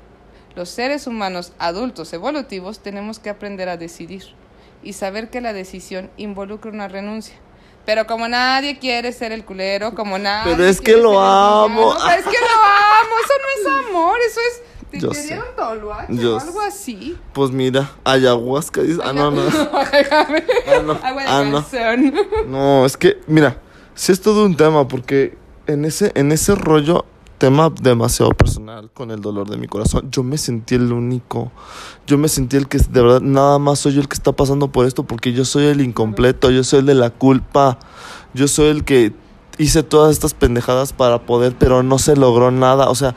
Los 0.56 0.70
seres 0.70 1.08
humanos 1.08 1.54
adultos 1.58 2.12
evolutivos 2.12 2.80
tenemos 2.80 3.20
que 3.20 3.30
aprender 3.30 3.70
a 3.70 3.78
decidir 3.78 4.24
y 4.84 4.94
saber 4.94 5.30
que 5.30 5.40
la 5.40 5.54
decisión 5.54 6.10
involucra 6.18 6.72
una 6.72 6.90
renuncia. 6.90 7.36
Pero 7.86 8.06
como 8.06 8.28
nadie 8.28 8.78
quiere 8.80 9.12
ser 9.12 9.32
el 9.32 9.44
culero, 9.44 9.94
como 9.96 10.18
nadie. 10.20 10.52
Pero 10.52 10.66
es 10.68 10.80
que 10.82 10.96
lo 10.98 11.20
amo. 11.20 11.94
es 11.94 12.24
que 12.26 12.38
lo 12.40 12.64
amo. 12.64 13.16
Eso 13.24 13.34
no 13.42 13.50
es 13.82 13.88
amor. 13.90 14.18
Eso 14.28 14.40
es. 14.52 14.62
¿Te, 14.92 15.00
Yo 15.00 15.14
sé. 15.14 15.24
dieron 15.24 15.46
toluache 15.56 16.14
Yo 16.18 16.36
o 16.36 16.40
algo 16.42 16.60
así? 16.62 17.18
Pues 17.34 17.50
mira, 17.52 17.90
ayahuasca. 18.04 18.82
dice- 18.82 19.00
Ah, 19.04 19.14
no, 19.14 19.32
no. 19.32 19.42
Ah, 19.42 20.82
no. 20.84 20.92
Agua 21.04 21.24
de 21.24 21.30
Ah, 21.30 21.44
no. 21.46 21.66
No, 22.48 22.86
es 22.86 22.98
que, 22.98 23.18
mira, 23.26 23.58
sí 23.96 24.12
es 24.12 24.22
todo 24.22 24.44
un 24.46 24.58
tema 24.58 24.88
porque 24.90 25.38
en 25.68 25.86
ese, 25.86 26.12
en 26.16 26.34
ese 26.34 26.56
rollo, 26.56 27.06
tema 27.42 27.74
demasiado 27.82 28.34
personal 28.34 28.92
con 28.94 29.10
el 29.10 29.20
dolor 29.20 29.50
de 29.50 29.58
mi 29.58 29.66
corazón, 29.66 30.12
yo 30.12 30.22
me 30.22 30.38
sentí 30.38 30.76
el 30.76 30.94
único. 30.94 31.52
Yo 32.06 32.20
me 32.20 32.28
sentí 32.28 32.56
el 32.56 32.68
que 32.68 32.78
de 32.78 33.02
verdad 33.02 33.20
nada 33.20 33.58
más 33.58 33.80
soy 33.80 33.94
yo 33.94 34.02
el 34.02 34.08
que 34.08 34.14
está 34.14 34.32
pasando 34.32 34.72
por 34.72 34.86
esto 34.86 35.06
porque 35.08 35.34
yo 35.34 35.44
soy 35.44 35.66
el 35.66 35.82
incompleto, 35.82 36.52
yo 36.52 36.64
soy 36.64 36.82
el 36.82 36.86
de 36.86 36.94
la 36.94 37.10
culpa, 37.10 37.80
yo 38.36 38.48
soy 38.48 38.68
el 38.68 38.84
que 38.84 39.16
hice 39.58 39.82
todas 39.82 40.12
estas 40.12 40.36
pendejadas 40.36 40.94
para 40.94 41.26
poder, 41.26 41.56
pero 41.58 41.82
no 41.82 41.98
se 41.98 42.16
logró 42.16 42.52
nada. 42.52 42.92
O 42.92 42.96
sea, 42.96 43.16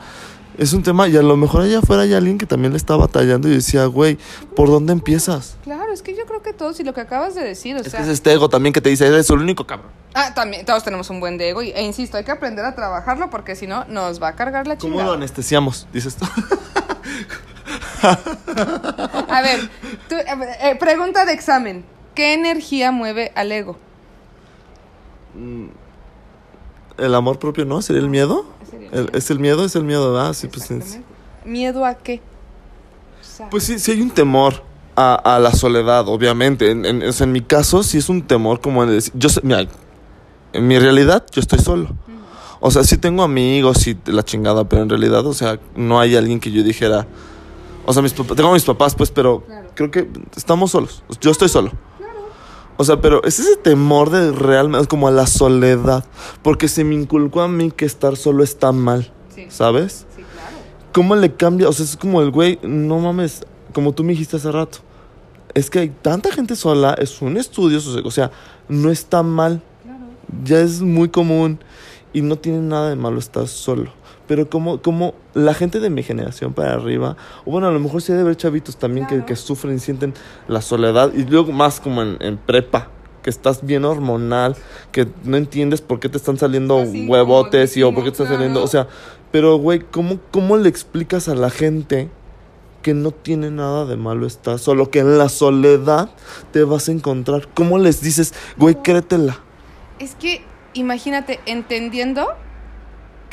es 0.57 0.73
un 0.73 0.83
tema 0.83 1.07
y 1.07 1.15
a 1.17 1.21
lo 1.21 1.35
mejor 1.37 1.61
allá 1.61 1.79
afuera 1.79 2.03
hay 2.03 2.13
alguien 2.13 2.37
que 2.37 2.45
también 2.45 2.71
le 2.73 2.77
está 2.77 2.95
batallando 2.95 3.47
y 3.47 3.51
decía, 3.55 3.85
güey, 3.85 4.17
¿por 4.55 4.69
dónde 4.69 4.93
empiezas? 4.93 5.57
Claro, 5.63 5.91
es 5.93 6.01
que 6.01 6.15
yo 6.15 6.25
creo 6.25 6.41
que 6.41 6.53
todos, 6.53 6.79
y 6.79 6.83
lo 6.83 6.93
que 6.93 7.01
acabas 7.01 7.35
de 7.35 7.43
decir, 7.43 7.75
o 7.75 7.79
Es 7.79 7.87
sea. 7.91 7.99
que 7.99 8.03
es 8.05 8.09
este 8.11 8.33
ego 8.33 8.49
también 8.49 8.73
que 8.73 8.81
te 8.81 8.89
dice, 8.89 9.07
eres 9.07 9.29
el 9.29 9.39
único 9.39 9.65
cabrón. 9.67 9.89
Ah, 10.13 10.33
también, 10.33 10.65
todos 10.65 10.83
tenemos 10.83 11.09
un 11.09 11.19
buen 11.19 11.37
de 11.37 11.49
ego, 11.49 11.61
y, 11.61 11.71
e 11.71 11.81
insisto, 11.83 12.17
hay 12.17 12.23
que 12.23 12.31
aprender 12.31 12.63
a 12.65 12.73
trabajarlo 12.75 13.29
porque 13.29 13.55
si 13.55 13.67
no, 13.67 13.85
nos 13.85 14.21
va 14.21 14.29
a 14.29 14.35
cargar 14.35 14.65
la 14.67 14.77
¿Cómo 14.77 14.93
chingada. 14.93 15.09
lo 15.11 15.15
anestesiamos? 15.17 15.87
Dices 15.93 16.15
tú. 16.15 16.25
A 18.01 19.41
ver, 19.41 19.69
tú, 20.07 20.15
eh, 20.15 20.25
eh, 20.61 20.75
pregunta 20.75 21.25
de 21.25 21.33
examen. 21.33 21.83
¿Qué 22.13 22.33
energía 22.33 22.91
mueve 22.91 23.31
al 23.35 23.51
ego? 23.51 23.77
¿El 26.97 27.15
amor 27.15 27.39
propio 27.39 27.65
no? 27.65 27.81
¿Sería 27.81 28.01
el 28.01 28.09
miedo? 28.09 28.45
Sería 28.75 28.89
el 28.89 28.93
El- 28.97 29.03
miedo. 29.05 29.17
¿Es 29.17 29.31
el 29.31 29.39
miedo? 29.39 29.65
Es 29.65 29.75
el 29.75 29.83
miedo, 29.83 30.13
¿verdad? 30.13 30.33
Sí, 30.33 30.47
pues, 30.47 30.69
es-. 30.71 30.99
¿Miedo 31.43 31.85
a 31.85 31.95
qué? 31.95 32.21
O 33.21 33.23
sea, 33.23 33.49
pues 33.49 33.63
sí, 33.63 33.79
sí 33.79 33.91
hay 33.91 34.01
un 34.01 34.11
temor 34.11 34.63
a, 34.95 35.15
a 35.15 35.39
la 35.39 35.51
soledad, 35.51 36.07
obviamente. 36.07 36.71
En, 36.71 36.85
en- 36.85 37.03
o 37.03 37.11
sea, 37.11 37.25
en 37.25 37.31
mi 37.33 37.41
caso, 37.41 37.83
sí 37.83 37.97
es 37.97 38.09
un 38.09 38.21
temor 38.21 38.61
como 38.61 38.83
en 38.83 38.89
decir... 38.91 39.13
Yo 39.15 39.29
sé- 39.29 39.41
mira, 39.43 39.65
en 40.53 40.67
mi 40.67 40.79
realidad, 40.79 41.25
yo 41.31 41.41
estoy 41.41 41.59
solo. 41.59 41.89
O 42.61 42.71
sea, 42.71 42.83
sí 42.83 42.97
tengo 42.97 43.21
amigos 43.23 43.85
y 43.87 43.97
la 44.05 44.23
chingada, 44.23 44.63
pero 44.67 44.81
en 44.83 44.89
realidad, 44.89 45.25
o 45.27 45.33
sea, 45.33 45.59
no 45.75 45.99
hay 45.99 46.15
alguien 46.15 46.39
que 46.39 46.51
yo 46.51 46.63
dijera... 46.63 47.05
O 47.85 47.93
sea, 47.93 48.01
mis 48.01 48.13
papás, 48.13 48.35
tengo 48.35 48.49
a 48.49 48.53
mis 48.53 48.63
papás, 48.63 48.95
pues, 48.95 49.11
pero 49.11 49.41
Claro. 49.41 49.67
creo 49.75 49.91
que 49.91 50.09
estamos 50.35 50.71
solos. 50.71 51.03
Yo 51.21 51.29
estoy 51.29 51.49
solo. 51.49 51.71
O 52.77 52.83
sea, 52.83 52.99
pero 52.99 53.23
es 53.23 53.39
ese 53.39 53.55
temor 53.55 54.09
de 54.09 54.31
realmente, 54.31 54.87
como 54.87 55.07
a 55.07 55.11
la 55.11 55.27
soledad. 55.27 56.05
Porque 56.41 56.67
se 56.67 56.83
me 56.83 56.95
inculcó 56.95 57.41
a 57.41 57.47
mí 57.47 57.71
que 57.71 57.85
estar 57.85 58.17
solo 58.17 58.43
está 58.43 58.71
mal. 58.71 59.11
Sí. 59.33 59.47
¿Sabes? 59.49 60.05
sí, 60.15 60.23
claro. 60.33 60.57
¿Cómo 60.93 61.15
le 61.15 61.33
cambia? 61.33 61.69
O 61.69 61.73
sea, 61.73 61.85
es 61.85 61.95
como 61.95 62.21
el 62.21 62.31
güey, 62.31 62.59
no 62.63 62.99
mames, 62.99 63.45
como 63.73 63.93
tú 63.93 64.03
me 64.03 64.11
dijiste 64.11 64.37
hace 64.37 64.51
rato. 64.51 64.79
Es 65.53 65.69
que 65.69 65.79
hay 65.79 65.89
tanta 65.89 66.31
gente 66.31 66.55
sola, 66.55 66.95
es 66.97 67.21
un 67.21 67.37
estudio, 67.37 67.79
o 68.03 68.11
sea, 68.11 68.31
no 68.67 68.91
está 68.91 69.23
mal. 69.23 69.61
Claro. 69.83 69.99
Ya 70.43 70.59
es 70.59 70.81
muy 70.81 71.07
común 71.09 71.59
y 72.11 72.21
no 72.21 72.37
tiene 72.37 72.59
nada 72.59 72.89
de 72.89 72.95
malo 72.95 73.19
estar 73.19 73.47
solo. 73.47 73.91
Pero 74.27 74.49
como, 74.49 74.81
como 74.81 75.13
la 75.33 75.53
gente 75.53 75.79
de 75.79 75.89
mi 75.89 76.01
generación 76.03 76.53
para 76.53 76.73
arriba, 76.73 77.15
o 77.45 77.51
bueno, 77.51 77.67
a 77.67 77.71
lo 77.71 77.79
mejor 77.79 78.01
sí 78.01 78.11
hay 78.11 78.17
de 78.17 78.23
ver 78.23 78.35
chavitos 78.37 78.77
también 78.77 79.05
que, 79.05 79.15
Claro. 79.15 79.25
que 79.27 79.35
sufren 79.35 79.75
y 79.75 79.79
sienten 79.79 80.13
la 80.47 80.61
soledad, 80.61 81.13
y 81.13 81.23
luego 81.25 81.51
más 81.51 81.79
como 81.79 82.01
en, 82.01 82.17
en 82.19 82.37
prepa, 82.37 82.89
que 83.21 83.29
estás 83.29 83.65
bien 83.65 83.85
hormonal, 83.85 84.55
que 84.91 85.07
no 85.23 85.37
entiendes 85.37 85.81
por 85.81 85.99
qué 85.99 86.09
te 86.09 86.17
están 86.17 86.37
saliendo 86.37 86.79
Así, 86.79 87.07
huevotes 87.07 87.75
y 87.77 87.83
o 87.83 87.93
por 87.93 88.03
qué 88.03 88.09
te 88.11 88.13
están 88.13 88.27
claro. 88.27 88.39
saliendo, 88.41 88.63
o 88.63 88.67
sea, 88.67 88.87
pero 89.31 89.57
güey, 89.57 89.79
¿cómo, 89.79 90.19
¿cómo 90.31 90.57
le 90.57 90.69
explicas 90.69 91.27
a 91.27 91.35
la 91.35 91.49
gente 91.49 92.09
que 92.83 92.93
no 92.93 93.09
tiene 93.11 93.49
nada 93.49 93.85
de 93.85 93.95
malo 93.97 94.27
estar 94.27 94.59
solo, 94.59 94.91
que 94.91 94.99
en 94.99 95.17
la 95.17 95.29
soledad 95.29 96.09
te 96.51 96.63
vas 96.63 96.87
a 96.87 96.91
encontrar? 96.91 97.47
¿Cómo 97.55 97.79
les 97.79 97.99
dices, 98.01 98.33
güey, 98.57 98.75
créetela? 98.75 99.39
Es 99.97 100.13
que, 100.15 100.43
imagínate, 100.75 101.39
entendiendo 101.47 102.27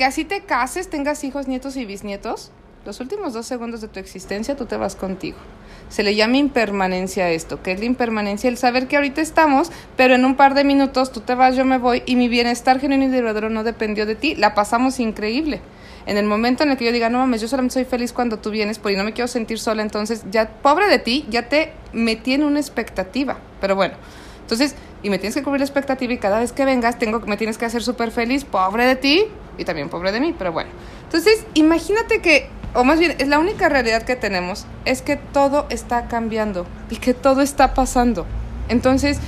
así 0.03 0.25
te 0.25 0.43
cases, 0.43 0.89
tengas 0.89 1.25
hijos, 1.25 1.49
nietos 1.49 1.77
y 1.77 1.85
bisnietos, 1.85 2.51
los 2.85 2.99
últimos 2.99 3.33
dos 3.33 3.47
segundos 3.47 3.81
de 3.81 3.89
tu 3.89 4.01
existencia 4.01 4.57
tú 4.57 4.67
te 4.67 4.77
vas 4.77 4.97
contigo. 4.97 5.39
Se 5.89 6.03
le 6.03 6.15
llama 6.15 6.39
impermanencia 6.39 7.27
a 7.27 7.31
esto, 7.31 7.63
que 7.63 7.73
es 7.73 7.79
la 7.79 7.85
impermanencia, 7.85 8.49
el 8.49 8.57
saber 8.57 8.89
que 8.89 8.97
ahorita 8.97 9.21
estamos, 9.21 9.71
pero 9.97 10.15
en 10.15 10.25
un 10.25 10.35
par 10.35 10.55
de 10.55 10.65
minutos 10.65 11.13
tú 11.13 11.21
te 11.21 11.35
vas, 11.35 11.55
yo 11.55 11.65
me 11.65 11.79
voy 11.79 12.03
y 12.07 12.17
mi 12.17 12.29
bienestar 12.29 12.81
genuino 12.81 13.05
y 13.05 13.09
duradero 13.09 13.51
no 13.51 13.63
dependió 13.63 14.07
de 14.07 14.15
ti. 14.15 14.35
La 14.35 14.55
pasamos 14.55 14.99
increíble. 14.99 15.61
En 16.07 16.17
el 16.17 16.27
momento 16.27 16.65
en 16.65 16.71
el 16.71 16.77
que 16.77 16.87
yo 16.87 16.93
diga, 16.93 17.09
no 17.11 17.19
mames, 17.19 17.41
yo 17.41 17.49
solamente 17.49 17.75
soy 17.75 17.85
feliz 17.85 18.13
cuando 18.13 18.39
tú 18.39 18.51
vienes, 18.51 18.79
porque 18.79 18.97
no 18.97 19.05
me 19.05 19.13
quiero 19.13 19.29
sentir 19.29 19.61
sola, 19.61 19.83
entonces 19.83 20.25
ya, 20.31 20.49
pobre 20.49 20.89
de 20.89 20.99
ti, 20.99 21.27
ya 21.29 21.49
te 21.49 21.73
metí 21.93 22.35
en 22.35 22.43
una 22.43 22.59
expectativa. 22.59 23.39
Pero 23.61 23.77
bueno, 23.77 23.95
entonces, 24.53 24.77
y 25.03 25.09
me 25.09 25.19
tienes 25.19 25.35
que 25.35 25.43
cubrir 25.43 25.61
la 25.61 25.65
expectativa 25.65 26.13
y 26.13 26.19
cada 26.19 26.39
vez 26.39 26.53
que 26.53 26.67
vengas 26.67 26.99
tengo, 26.99 27.21
me 27.21 27.39
tienes 27.39 27.57
que 27.57 27.65
hacer 27.65 27.83
súper 27.83 28.11
feliz, 28.11 28.45
pobre 28.45 28.85
de 28.85 28.97
ti 28.97 29.25
y 29.57 29.65
también 29.65 29.89
pobre 29.89 30.13
de 30.13 30.21
mí, 30.21 30.35
pero 30.37 30.53
bueno. 30.53 30.69
Entonces, 31.05 31.47
imagínate 31.55 32.21
que, 32.21 32.51
o 32.75 32.85
más 32.85 32.99
bien, 32.99 33.15
es 33.19 33.29
la 33.29 33.39
única 33.39 33.71
realidad 33.71 34.03
que 34.03 34.15
tenemos, 34.15 34.67
es 34.85 35.01
que 35.01 35.17
todo 35.17 35.65
está 35.71 36.07
cambiando 36.07 36.67
y 36.91 36.97
que 36.97 37.15
todo 37.15 37.41
está 37.41 37.73
pasando. 37.73 38.27
Entonces, 38.69 39.21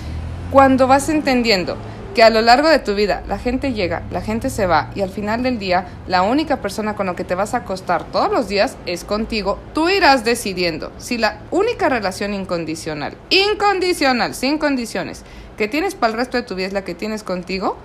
cuando 0.50 0.86
vas 0.86 1.08
entendiendo 1.08 1.78
que 2.14 2.22
a 2.22 2.30
lo 2.30 2.40
largo 2.42 2.68
de 2.68 2.78
tu 2.78 2.94
vida 2.94 3.24
la 3.26 3.38
gente 3.38 3.72
llega, 3.72 4.02
la 4.10 4.20
gente 4.20 4.48
se 4.48 4.66
va 4.66 4.90
y 4.94 5.00
al 5.00 5.10
final 5.10 5.42
del 5.42 5.58
día 5.58 5.86
la 6.06 6.22
única 6.22 6.60
persona 6.60 6.94
con 6.94 7.06
la 7.06 7.16
que 7.16 7.24
te 7.24 7.34
vas 7.34 7.54
a 7.54 7.58
acostar 7.58 8.04
todos 8.04 8.30
los 8.30 8.48
días 8.48 8.76
es 8.86 9.04
contigo, 9.04 9.58
tú 9.74 9.88
irás 9.88 10.24
decidiendo 10.24 10.92
si 10.98 11.18
la 11.18 11.40
única 11.50 11.88
relación 11.88 12.32
incondicional, 12.32 13.16
incondicional, 13.30 14.34
sin 14.34 14.58
condiciones, 14.58 15.24
que 15.56 15.66
tienes 15.66 15.96
para 15.96 16.12
el 16.12 16.18
resto 16.18 16.36
de 16.36 16.44
tu 16.44 16.54
vida 16.54 16.68
es 16.68 16.72
la 16.72 16.84
que 16.84 16.94
tienes 16.94 17.24
contigo, 17.24 17.76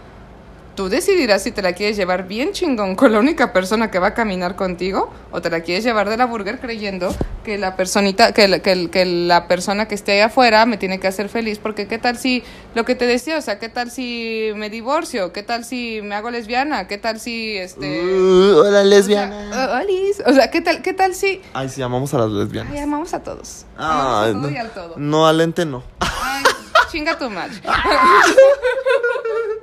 tú 0.80 0.88
decidirás 0.88 1.44
si 1.44 1.52
te 1.52 1.62
la 1.62 1.74
quieres 1.74 1.98
llevar 1.98 2.26
bien 2.26 2.54
chingón 2.54 2.96
con 2.96 3.12
la 3.12 3.20
única 3.20 3.52
persona 3.52 3.92
que 3.92 4.00
va 4.00 4.08
a 4.08 4.14
caminar 4.14 4.56
contigo 4.56 5.12
o 5.30 5.42
te 5.42 5.50
la 5.50 5.60
quieres 5.60 5.84
llevar 5.84 6.08
de 6.08 6.16
la 6.16 6.24
burger 6.24 6.58
creyendo 6.58 7.14
que 7.44 7.58
la 7.58 7.76
personita 7.76 8.32
que 8.32 8.48
la, 8.48 8.60
que, 8.60 8.72
el- 8.72 8.90
que 8.90 9.04
la 9.06 9.50
persona 9.50 9.90
que 9.90 9.96
esté 9.96 10.14
ahí 10.14 10.20
afuera 10.22 10.66
me 10.66 10.78
tiene 10.78 10.98
que 11.02 11.08
hacer 11.08 11.28
feliz 11.28 11.60
porque 11.60 11.86
qué 11.86 11.98
tal 11.98 12.18
si 12.18 12.44
lo 12.76 12.86
que 12.86 12.96
te 12.96 13.06
decía 13.08 13.38
o 13.38 13.42
sea 13.42 13.60
qué 13.60 13.68
tal 13.68 13.92
si 13.92 14.52
me 14.56 14.70
divorcio 14.70 15.34
qué 15.34 15.44
tal 15.44 15.66
si 15.66 16.00
me 16.02 16.16
hago 16.16 16.32
lesbiana 16.32 16.88
qué 16.88 16.98
tal 16.98 17.20
si 17.20 17.58
este 17.58 18.02
Uh, 18.02 18.60
hola, 18.66 18.80
o 18.80 18.84
lesbiana. 18.86 19.52
sea, 19.52 19.68
uh, 19.68 19.84
olis. 19.84 20.24
o 20.26 20.34
sea 20.34 20.50
qué 20.50 20.62
tal 20.62 20.82
qué 20.82 20.94
tal 20.94 21.14
si 21.14 21.42
Ay, 21.52 21.68
sí, 21.68 21.82
amamos 21.82 22.14
a 22.14 22.20
las 22.20 22.30
lesbianas. 22.30 22.72
ay 22.72 22.80
amamos 22.80 23.14
a 23.14 23.22
todos 23.22 23.66
amamos 23.76 24.28
a 24.28 24.32
todo 24.32 24.42
no. 24.44 24.50
y 24.50 24.56
al 24.58 24.70
todo 24.70 24.94
No, 24.96 25.28
al 25.28 25.42
ente 25.42 25.66
no. 25.66 25.84
Ay, 26.00 26.44
chinga 26.90 27.18
tu 27.18 27.30
madre. 27.30 27.62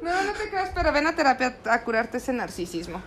No, 0.03 0.23
no 0.23 0.33
te 0.35 0.49
creas, 0.49 0.71
pero 0.73 0.93
ven 0.93 1.07
a 1.09 1.17
terapia 1.17 1.57
a 1.69 1.83
curarte 1.83 2.19
ese 2.19 2.33
narcisismo. 2.33 3.03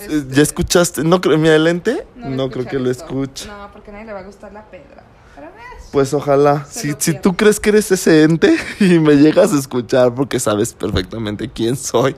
Eh, 0.00 0.24
¿Ya 0.30 0.42
escuchaste? 0.42 1.04
No 1.04 1.20
creo, 1.20 1.36
mira, 1.36 1.56
el 1.56 1.66
ente, 1.66 2.06
no 2.16 2.48
creo 2.50 2.64
que 2.64 2.78
lo 2.78 2.90
escuche. 2.90 3.46
No, 3.48 3.70
porque 3.70 3.90
a 3.90 3.92
nadie 3.92 4.06
le 4.06 4.12
va 4.14 4.20
a 4.20 4.22
gustar 4.22 4.50
la 4.50 4.64
pedra. 4.64 5.04
Pero 5.34 5.48
ves. 5.48 5.88
Pues 5.92 6.14
ojalá. 6.14 6.64
Si, 6.70 6.94
si 6.98 7.12
tú 7.18 7.36
crees 7.36 7.60
que 7.60 7.70
eres 7.70 7.90
ese 7.92 8.22
ente 8.22 8.56
y 8.80 8.98
me 8.98 9.16
llegas 9.16 9.52
a 9.52 9.58
escuchar 9.58 10.14
porque 10.14 10.40
sabes 10.40 10.72
perfectamente 10.72 11.50
quién 11.50 11.76
soy. 11.76 12.16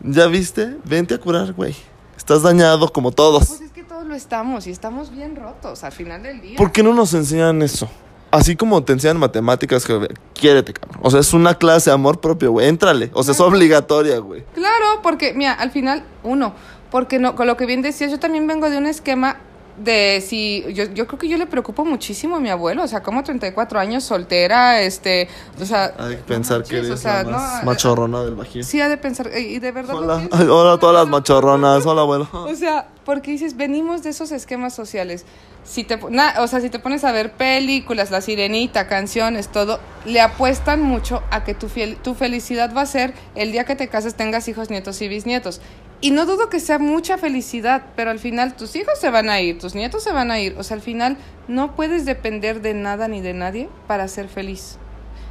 ¿Ya 0.00 0.26
viste? 0.28 0.76
Vente 0.84 1.14
a 1.14 1.18
curar, 1.18 1.52
güey. 1.52 1.74
Estás 2.16 2.42
dañado 2.42 2.92
como 2.92 3.10
todos. 3.10 3.48
Pues 3.48 3.60
es 3.60 3.72
que 3.72 3.82
todos 3.82 4.06
lo 4.06 4.14
estamos 4.14 4.66
y 4.66 4.70
estamos 4.70 5.10
bien 5.10 5.34
rotos 5.36 5.82
al 5.82 5.92
final 5.92 6.22
del 6.22 6.40
día. 6.40 6.56
¿Por 6.56 6.70
qué 6.70 6.82
no 6.82 6.94
nos 6.94 7.12
enseñan 7.14 7.60
eso? 7.62 7.88
Así 8.36 8.54
como 8.54 8.84
te 8.84 8.92
enseñan 8.92 9.18
matemáticas, 9.18 9.86
que 9.86 10.08
quiérete, 10.34 10.74
cabrón. 10.74 11.00
O 11.02 11.10
sea, 11.10 11.20
es 11.20 11.32
una 11.32 11.54
clase 11.54 11.88
de 11.88 11.94
amor 11.94 12.20
propio, 12.20 12.52
güey. 12.52 12.68
Éntrale. 12.68 13.10
O 13.14 13.22
sea, 13.22 13.32
es 13.32 13.40
obligatoria, 13.40 14.18
güey. 14.18 14.44
Claro, 14.54 15.00
porque, 15.02 15.32
mira, 15.32 15.54
al 15.54 15.70
final, 15.70 16.04
uno, 16.22 16.52
porque 16.90 17.18
no, 17.18 17.34
con 17.34 17.46
lo 17.46 17.56
que 17.56 17.64
bien 17.64 17.80
decías, 17.80 18.10
yo 18.10 18.18
también 18.20 18.46
vengo 18.46 18.68
de 18.68 18.76
un 18.76 18.84
esquema 18.86 19.38
de 19.78 20.24
si 20.26 20.64
yo, 20.72 20.84
yo 20.94 21.06
creo 21.06 21.18
que 21.18 21.28
yo 21.28 21.36
le 21.36 21.46
preocupo 21.46 21.84
muchísimo 21.84 22.36
a 22.36 22.40
mi 22.40 22.48
abuelo, 22.48 22.82
o 22.82 22.88
sea, 22.88 23.02
como 23.02 23.22
34 23.22 23.78
años 23.78 24.04
soltera, 24.04 24.80
este, 24.80 25.28
o 25.60 25.64
sea, 25.66 25.92
Hay 25.98 26.16
que 26.16 26.22
pensar 26.22 26.62
que 26.64 26.78
eres 26.78 26.90
o 26.90 26.96
sea, 26.96 27.22
la 27.24 27.30
más 27.30 27.58
no, 27.60 27.66
machorrona 27.66 28.22
del 28.24 28.34
bajío. 28.36 28.62
sí 28.64 28.80
ha 28.80 28.88
de 28.88 28.96
pensar 28.96 29.28
eh, 29.28 29.40
y 29.40 29.58
de 29.58 29.72
verdad 29.72 29.96
Hola, 29.96 30.18
pienso. 30.28 30.54
Hola 30.60 30.72
a 30.74 30.78
todas 30.78 30.94
las 30.96 31.08
machorronas, 31.08 31.84
hola 31.84 32.00
abuelo. 32.02 32.28
O 32.32 32.54
sea, 32.54 32.88
porque 33.04 33.30
dices, 33.32 33.56
venimos 33.56 34.02
de 34.02 34.10
esos 34.10 34.32
esquemas 34.32 34.74
sociales. 34.74 35.24
Si 35.64 35.82
te, 35.84 35.98
na- 36.10 36.34
o 36.40 36.46
sea, 36.46 36.60
si 36.60 36.70
te 36.70 36.78
pones 36.78 37.02
a 37.04 37.10
ver 37.12 37.32
películas, 37.32 38.10
La 38.12 38.20
Sirenita, 38.20 38.86
canciones, 38.86 39.48
todo, 39.48 39.80
le 40.04 40.20
apuestan 40.20 40.80
mucho 40.80 41.22
a 41.30 41.42
que 41.44 41.54
tu, 41.54 41.68
fiel- 41.68 41.96
tu 42.02 42.14
felicidad 42.14 42.72
va 42.74 42.82
a 42.82 42.86
ser 42.86 43.12
el 43.34 43.50
día 43.52 43.64
que 43.64 43.74
te 43.76 43.88
cases, 43.88 44.14
tengas 44.14 44.46
hijos, 44.48 44.70
nietos 44.70 45.02
y 45.02 45.08
bisnietos. 45.08 45.60
Y 46.00 46.10
no 46.10 46.26
dudo 46.26 46.50
que 46.50 46.60
sea 46.60 46.78
mucha 46.78 47.16
felicidad, 47.16 47.82
pero 47.96 48.10
al 48.10 48.18
final 48.18 48.54
tus 48.54 48.76
hijos 48.76 48.98
se 49.00 49.10
van 49.10 49.30
a 49.30 49.40
ir, 49.40 49.58
tus 49.58 49.74
nietos 49.74 50.02
se 50.02 50.12
van 50.12 50.30
a 50.30 50.38
ir. 50.38 50.54
O 50.58 50.62
sea, 50.62 50.76
al 50.76 50.82
final 50.82 51.16
no 51.48 51.74
puedes 51.74 52.04
depender 52.04 52.60
de 52.60 52.74
nada 52.74 53.08
ni 53.08 53.20
de 53.20 53.32
nadie 53.32 53.68
para 53.86 54.06
ser 54.08 54.28
feliz. 54.28 54.78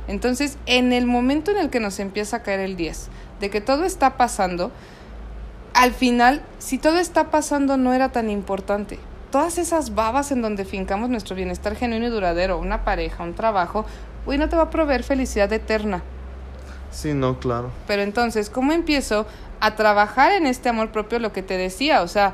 Entonces, 0.08 0.58
en 0.66 0.94
el 0.94 1.06
momento 1.06 1.52
en 1.52 1.58
el 1.58 1.70
que 1.70 1.80
nos 1.80 2.00
empieza 2.00 2.38
a 2.38 2.44
caer 2.44 2.60
el 2.60 2.76
10, 2.76 3.10
de 3.40 3.50
que 3.50 3.62
todo 3.62 3.86
está 3.86 4.18
pasando, 4.18 4.72
al 5.74 5.94
final, 5.94 6.42
si 6.58 6.78
todo 6.78 6.98
está 6.98 7.32
pasando, 7.32 7.78
no 7.78 7.94
era 7.94 8.10
tan 8.12 8.30
importante. 8.30 8.98
Todas 9.32 9.58
esas 9.58 9.94
babas 9.94 10.32
en 10.32 10.42
donde 10.42 10.64
fincamos 10.66 11.10
nuestro 11.10 11.36
bienestar 11.36 11.76
genuino 11.76 12.08
y 12.08 12.10
duradero, 12.10 12.58
una 12.58 12.86
pareja, 12.86 13.24
un 13.24 13.34
trabajo, 13.34 13.86
güey, 14.26 14.38
no 14.38 14.48
te 14.48 14.56
va 14.56 14.64
a 14.64 14.70
proveer 14.70 15.04
felicidad 15.04 15.52
eterna. 15.52 16.02
Sí, 16.92 17.14
no, 17.14 17.40
claro. 17.40 17.72
Pero 17.88 18.04
entonces, 18.04 18.50
¿cómo 18.50 18.72
empiezo 18.72 19.28
a 19.60 19.76
trabajar 19.76 20.32
en 20.32 20.46
este 20.46 20.70
amor 20.70 20.92
propio? 20.92 21.20
Lo 21.20 21.34
que 21.34 21.44
te 21.44 21.58
decía, 21.58 22.02
o 22.02 22.08
sea, 22.08 22.34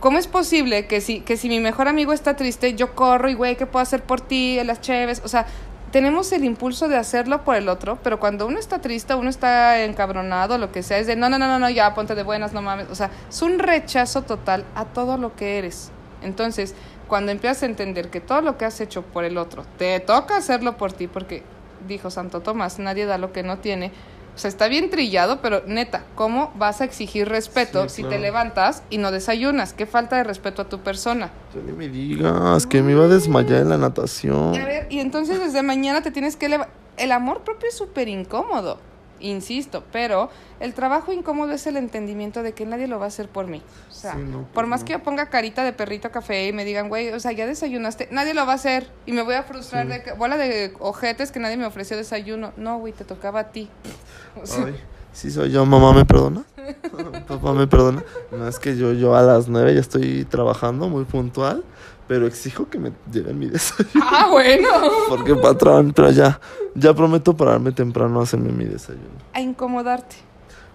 ¿cómo 0.00 0.18
es 0.18 0.26
posible 0.26 0.86
que 0.86 1.00
si, 1.00 1.20
que 1.20 1.36
si 1.36 1.48
mi 1.48 1.60
mejor 1.60 1.88
amigo 1.88 2.12
está 2.12 2.36
triste, 2.36 2.74
yo 2.74 2.94
corro 2.94 3.28
y, 3.28 3.34
güey, 3.34 3.56
¿qué 3.56 3.66
puedo 3.66 3.82
hacer 3.82 4.02
por 4.02 4.20
ti? 4.20 4.58
Las 4.64 4.80
o 5.24 5.28
sea, 5.28 5.46
tenemos 5.92 6.32
el 6.32 6.44
impulso 6.44 6.88
de 6.88 6.96
hacerlo 6.96 7.44
por 7.44 7.56
el 7.56 7.68
otro, 7.68 7.98
pero 8.02 8.20
cuando 8.20 8.46
uno 8.46 8.58
está 8.58 8.80
triste, 8.80 9.14
uno 9.14 9.30
está 9.30 9.82
encabronado, 9.84 10.58
lo 10.58 10.72
que 10.72 10.82
sea, 10.82 10.98
es 10.98 11.06
de, 11.06 11.16
no, 11.16 11.28
no, 11.28 11.38
no, 11.38 11.46
no, 11.46 11.58
no, 11.58 11.70
ya, 11.70 11.94
ponte 11.94 12.14
de 12.14 12.22
buenas, 12.22 12.52
no 12.52 12.60
mames, 12.60 12.88
o 12.90 12.94
sea, 12.94 13.10
es 13.28 13.40
un 13.42 13.58
rechazo 13.58 14.22
total 14.22 14.64
a 14.74 14.84
todo 14.84 15.16
lo 15.16 15.36
que 15.36 15.58
eres. 15.58 15.90
Entonces, 16.22 16.74
cuando 17.08 17.30
empiezas 17.30 17.62
a 17.62 17.66
entender 17.66 18.10
que 18.10 18.20
todo 18.20 18.40
lo 18.40 18.58
que 18.58 18.64
has 18.64 18.80
hecho 18.80 19.02
por 19.02 19.24
el 19.24 19.38
otro, 19.38 19.64
te 19.78 19.98
toca 20.00 20.36
hacerlo 20.36 20.76
por 20.76 20.92
ti, 20.92 21.06
porque 21.06 21.42
dijo 21.86 22.10
Santo 22.10 22.40
Tomás, 22.40 22.78
nadie 22.78 23.06
da 23.06 23.16
lo 23.16 23.32
que 23.32 23.42
no 23.42 23.58
tiene. 23.58 23.92
O 24.36 24.38
sea, 24.38 24.48
está 24.50 24.68
bien 24.68 24.90
trillado, 24.90 25.40
pero 25.40 25.62
neta, 25.66 26.04
¿cómo 26.14 26.52
vas 26.56 26.82
a 26.82 26.84
exigir 26.84 27.26
respeto 27.26 27.88
Sí, 27.88 27.96
si 27.96 28.02
claro. 28.02 28.16
te 28.16 28.20
levantas 28.22 28.82
y 28.90 28.98
no 28.98 29.10
desayunas? 29.10 29.72
¿Qué 29.72 29.86
falta 29.86 30.16
de 30.16 30.24
respeto 30.24 30.60
a 30.60 30.68
tu 30.68 30.80
persona? 30.80 31.30
Ya 31.54 31.62
ni 31.62 31.72
me 31.72 31.88
digas 31.88 32.66
que 32.66 32.82
me 32.82 32.92
iba 32.92 33.06
a 33.06 33.08
desmayar 33.08 33.62
en 33.62 33.70
la 33.70 33.78
natación. 33.78 34.54
Y 34.54 34.58
a 34.58 34.64
ver, 34.66 34.86
y 34.90 35.00
entonces 35.00 35.40
desde 35.40 35.62
mañana 35.62 36.02
te 36.02 36.10
tienes 36.10 36.36
que 36.36 36.50
levantar. 36.50 36.74
El 36.98 37.12
amor 37.12 37.40
propio 37.44 37.68
es 37.70 37.74
súper 37.76 38.08
incómodo, 38.08 38.78
insisto, 39.20 39.84
pero 39.92 40.30
el 40.60 40.74
trabajo 40.74 41.12
incómodo 41.12 41.52
es 41.52 41.66
el 41.66 41.76
entendimiento 41.76 42.42
de 42.42 42.52
que 42.52 42.66
nadie 42.66 42.86
lo 42.86 42.98
va 42.98 43.04
a 43.06 43.08
hacer 43.08 43.28
por 43.28 43.46
mí. 43.46 43.62
O 43.90 43.92
sea, 43.92 44.12
Sí, 44.14 44.18
no, 44.22 44.38
por 44.42 44.48
pues 44.52 44.66
más 44.68 44.80
no. 44.80 44.86
que 44.86 44.92
yo 44.94 45.02
ponga 45.02 45.28
carita 45.30 45.64
de 45.64 45.72
perrito 45.72 46.10
café 46.10 46.46
y 46.46 46.52
me 46.52 46.64
digan, 46.64 46.88
güey, 46.88 47.10
o 47.12 47.20
sea, 47.20 47.32
ya 47.32 47.46
desayunaste, 47.46 48.08
nadie 48.10 48.34
lo 48.34 48.46
va 48.46 48.52
a 48.52 48.56
hacer 48.56 48.88
y 49.06 49.12
me 49.12 49.22
voy 49.22 49.34
a 49.34 49.42
frustrar 49.42 49.86
Sí. 49.86 49.92
de 49.92 50.02
que, 50.02 50.12
bola 50.12 50.36
de 50.36 50.74
ojetes 50.80 51.32
que 51.32 51.40
nadie 51.40 51.56
me 51.56 51.66
ofreció 51.66 51.96
desayuno. 51.96 52.52
No, 52.56 52.78
güey, 52.78 52.92
te 52.92 53.04
tocaba 53.04 53.40
a 53.40 53.52
ti. 53.52 53.68
O 54.42 54.46
sea, 54.46 54.64
Ay, 54.66 54.76
sí 55.16 55.30
soy 55.30 55.50
yo, 55.50 55.64
mamá, 55.64 55.94
¿me 55.94 56.04
perdona? 56.04 56.44
Papá, 57.26 57.54
¿me 57.54 57.66
perdona? 57.66 58.04
No, 58.30 58.46
es 58.46 58.58
que 58.58 58.76
yo, 58.76 58.92
yo 58.92 59.16
a 59.16 59.22
las 59.22 59.48
nueve 59.48 59.74
ya 59.74 59.80
estoy 59.80 60.26
trabajando 60.26 60.90
muy 60.90 61.04
puntual, 61.04 61.64
pero 62.06 62.26
exijo 62.26 62.68
que 62.68 62.78
me 62.78 62.92
lleven 63.10 63.38
mi 63.38 63.46
desayuno. 63.46 64.04
ah, 64.04 64.28
bueno. 64.30 64.68
Porque 65.08 65.34
patrón, 65.34 65.94
pero 65.96 66.10
ya, 66.10 66.38
ya 66.74 66.92
prometo 66.92 67.34
pararme 67.34 67.72
temprano 67.72 68.20
a 68.20 68.24
hacerme 68.24 68.52
mi 68.52 68.66
desayuno. 68.66 69.08
A 69.32 69.40
incomodarte. 69.40 70.16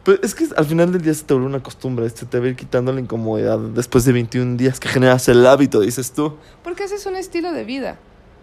Pero 0.04 0.20
es 0.24 0.34
que 0.34 0.48
al 0.58 0.66
final 0.66 0.92
del 0.92 1.04
día 1.04 1.14
se 1.14 1.24
te 1.24 1.36
vuelve 1.36 1.48
una 1.48 1.62
costumbre, 1.62 2.10
se 2.10 2.26
te 2.26 2.40
va 2.40 2.46
a 2.46 2.50
ir 2.50 2.56
quitando 2.56 2.92
la 2.92 3.00
incomodidad 3.00 3.60
después 3.60 4.06
de 4.06 4.14
21 4.14 4.58
días 4.58 4.80
que 4.80 4.90
generas 4.90 5.28
el 5.30 5.46
hábito, 5.46 5.82
dices 5.82 6.14
tú. 6.14 6.34
Porque 6.64 6.86
ese 6.86 6.96
es 6.96 7.06
un 7.06 7.16
estilo 7.16 7.52
de 7.52 7.64
vida. 7.64 8.00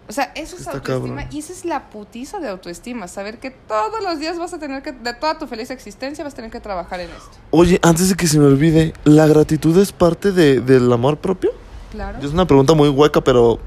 O 0.09 0.11
sea, 0.11 0.31
eso 0.33 0.55
es 0.55 0.61
Está 0.61 0.71
autoestima 0.71 1.15
cabrón. 1.17 1.27
y 1.31 1.37
esa 1.39 1.53
es 1.53 1.65
la 1.65 1.91
putiza 1.91 2.39
de 2.39 2.49
autoestima. 2.49 3.07
Saber 3.07 3.37
que 3.37 3.51
todos 3.51 4.01
los 4.03 4.17
días 4.19 4.39
vas 4.39 4.51
a 4.53 4.57
tener 4.59 4.81
que, 4.81 4.91
de 4.91 5.13
toda 5.13 5.37
tu 5.37 5.45
feliz 5.45 5.69
existencia, 5.69 6.23
vas 6.23 6.33
a 6.33 6.35
tener 6.35 6.49
que 6.49 6.59
trabajar 6.59 6.99
en 6.99 7.09
esto. 7.11 7.29
Oye, 7.51 7.79
antes 7.83 8.09
de 8.09 8.15
que 8.15 8.25
se 8.27 8.39
me 8.39 8.45
olvide, 8.45 8.93
¿la 9.03 9.27
gratitud 9.27 9.77
es 9.79 9.91
parte 9.91 10.31
de- 10.31 10.61
del 10.61 10.91
amor 10.91 11.17
propio? 11.19 11.51
Claro. 11.91 12.17
Es 12.25 12.31
una 12.31 12.47
pregunta 12.47 12.73
muy 12.73 12.89
hueca, 12.89 13.21
pero 13.21 13.59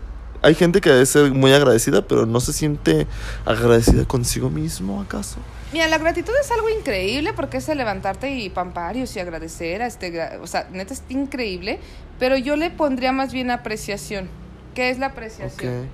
hay 0.43 0.57
gente 0.57 0.80
que 0.80 0.90
debe 0.90 1.07
ser 1.07 1.30
muy 1.30 1.53
agradecida, 1.53 2.03
pero 2.07 2.26
no 2.26 2.40
se 2.40 2.53
siente 2.53 3.07
agradecida 3.45 4.05
consigo 4.05 4.51
mismo, 4.51 5.01
¿acaso? 5.01 5.36
Mira, 5.72 5.86
la 5.86 5.99
gratitud 5.99 6.32
es 6.40 6.51
algo 6.51 6.68
increíble 6.68 7.32
porque 7.34 7.59
es 7.59 7.68
el 7.68 7.78
levantarte 7.78 8.30
y 8.34 8.51
pamparios 8.51 9.14
y 9.14 9.20
agradecer 9.20 9.80
a 9.80 9.86
este, 9.86 10.38
o 10.43 10.47
sea, 10.49 10.68
neta 10.72 10.93
es 10.93 11.03
increíble, 11.09 11.78
pero 12.18 12.36
yo 12.36 12.57
le 12.57 12.70
pondría 12.70 13.12
más 13.12 13.32
bien 13.32 13.51
apreciación. 13.53 14.28
¿Qué 14.74 14.90
es 14.90 14.99
la 14.99 15.07
apreciación? 15.07 15.76
Ok. 15.84 15.88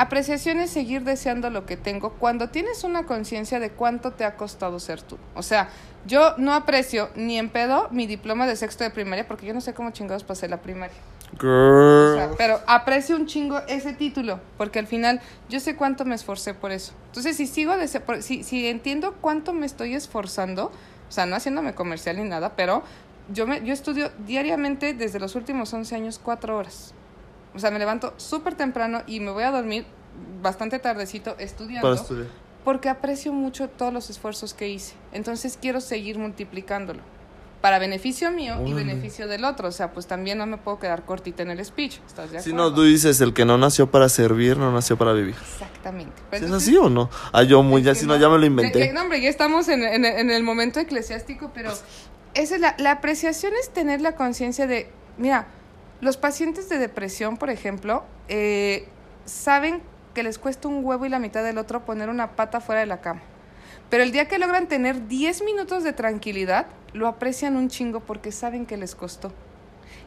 Apreciación 0.00 0.60
es 0.60 0.70
seguir 0.70 1.02
deseando 1.02 1.50
lo 1.50 1.66
que 1.66 1.76
tengo 1.76 2.12
cuando 2.14 2.50
tienes 2.50 2.84
una 2.84 3.04
conciencia 3.04 3.58
de 3.58 3.70
cuánto 3.70 4.12
te 4.12 4.24
ha 4.24 4.36
costado 4.36 4.78
ser 4.78 5.02
tú. 5.02 5.18
O 5.34 5.42
sea, 5.42 5.70
yo 6.06 6.34
no 6.38 6.54
aprecio 6.54 7.10
ni 7.16 7.36
en 7.36 7.48
pedo 7.50 7.88
mi 7.90 8.06
diploma 8.06 8.46
de 8.46 8.54
sexto 8.54 8.84
de 8.84 8.90
primaria 8.90 9.26
porque 9.26 9.44
yo 9.46 9.54
no 9.54 9.60
sé 9.60 9.74
cómo 9.74 9.90
chingados 9.90 10.22
pasé 10.22 10.48
la 10.48 10.58
primaria. 10.62 10.96
O 11.34 12.14
sea, 12.14 12.26
Girl. 12.26 12.36
pero 12.38 12.60
aprecio 12.68 13.16
un 13.16 13.26
chingo 13.26 13.58
ese 13.66 13.92
título 13.92 14.38
porque 14.56 14.78
al 14.78 14.86
final 14.86 15.20
yo 15.48 15.58
sé 15.58 15.74
cuánto 15.74 16.04
me 16.04 16.14
esforcé 16.14 16.54
por 16.54 16.70
eso. 16.70 16.92
Entonces, 17.06 17.36
si 17.36 17.48
sigo 17.48 17.74
por- 18.06 18.22
si, 18.22 18.44
si 18.44 18.68
entiendo 18.68 19.14
cuánto 19.20 19.52
me 19.52 19.66
estoy 19.66 19.94
esforzando, 19.94 20.66
o 21.08 21.12
sea, 21.12 21.26
no 21.26 21.34
haciéndome 21.34 21.74
comercial 21.74 22.18
ni 22.18 22.24
nada, 22.28 22.52
pero 22.54 22.84
yo 23.32 23.48
me 23.48 23.62
yo 23.64 23.72
estudio 23.74 24.12
diariamente 24.26 24.94
desde 24.94 25.18
los 25.18 25.34
últimos 25.34 25.72
11 25.74 25.96
años 25.96 26.20
cuatro 26.22 26.56
horas. 26.56 26.94
O 27.54 27.58
sea, 27.58 27.70
me 27.70 27.78
levanto 27.78 28.14
súper 28.16 28.54
temprano 28.54 29.02
y 29.06 29.20
me 29.20 29.30
voy 29.30 29.42
a 29.44 29.50
dormir 29.50 29.84
bastante 30.42 30.78
tardecito 30.78 31.36
estudiando 31.38 31.88
Para 31.88 32.00
estudiar. 32.00 32.26
porque 32.64 32.88
aprecio 32.88 33.32
mucho 33.32 33.68
todos 33.68 33.92
los 33.92 34.10
esfuerzos 34.10 34.54
que 34.54 34.68
hice. 34.68 34.94
Entonces 35.12 35.58
quiero 35.60 35.80
seguir 35.80 36.18
multiplicándolo. 36.18 37.00
Para 37.60 37.80
beneficio 37.80 38.30
mío 38.30 38.62
y 38.64 38.72
beneficio 38.72 39.26
del 39.26 39.44
otro. 39.44 39.66
O 39.66 39.72
sea, 39.72 39.90
pues 39.92 40.06
también 40.06 40.38
no 40.38 40.46
me 40.46 40.58
puedo 40.58 40.78
quedar 40.78 41.04
cortita 41.04 41.42
en 41.42 41.50
el 41.50 41.64
speech. 41.64 41.98
¿Estás 42.06 42.30
de 42.30 42.40
Si 42.40 42.50
acuerdo? 42.50 42.70
no, 42.70 42.74
tú 42.76 42.82
dices, 42.84 43.20
el 43.20 43.34
que 43.34 43.44
no 43.44 43.58
nació 43.58 43.90
para 43.90 44.08
servir, 44.08 44.56
no 44.58 44.70
nació 44.70 44.96
para 44.96 45.12
vivir. 45.12 45.34
Exactamente. 45.34 46.12
¿Sí 46.18 46.22
Pero 46.30 46.46
¿Es 46.46 46.52
así 46.52 46.76
o 46.76 46.88
no? 46.88 47.10
Ah, 47.32 47.42
yo 47.42 47.64
muy, 47.64 47.82
ya, 47.82 47.96
si 47.96 48.06
no, 48.06 48.14
ya 48.16 48.28
me 48.28 48.38
lo 48.38 48.46
inventé. 48.46 48.92
no, 48.92 49.02
hombre, 49.02 49.20
ya 49.20 49.28
estamos 49.28 49.66
en, 49.68 49.82
en- 49.82 50.04
en 50.04 50.30
el 50.30 50.44
momento 50.44 50.78
eclesiástico, 50.78 51.50
pero 51.52 51.72
esa 52.34 52.54
es 52.54 52.60
la, 52.60 52.76
la 52.78 52.92
apreciación 52.92 53.52
es 53.60 53.70
tener 53.70 54.02
la 54.02 54.14
conciencia 54.14 54.68
de, 54.68 54.88
mira, 55.16 55.48
los 56.00 56.16
pacientes 56.16 56.68
de 56.68 56.78
depresión, 56.78 57.36
por 57.36 57.50
ejemplo, 57.50 58.04
eh, 58.28 58.88
saben 59.24 59.82
que 60.14 60.22
les 60.22 60.38
cuesta 60.38 60.68
un 60.68 60.84
huevo 60.84 61.06
y 61.06 61.08
la 61.08 61.18
mitad 61.18 61.42
del 61.44 61.58
otro 61.58 61.84
poner 61.84 62.08
una 62.08 62.32
pata 62.32 62.60
fuera 62.60 62.80
de 62.80 62.86
la 62.86 63.00
cama. 63.00 63.20
Pero 63.90 64.02
el 64.02 64.12
día 64.12 64.28
que 64.28 64.38
logran 64.38 64.68
tener 64.68 65.08
10 65.08 65.42
minutos 65.44 65.82
de 65.82 65.92
tranquilidad, 65.92 66.66
lo 66.92 67.06
aprecian 67.08 67.56
un 67.56 67.68
chingo 67.68 68.00
porque 68.00 68.32
saben 68.32 68.66
que 68.66 68.76
les 68.76 68.94
costó. 68.94 69.32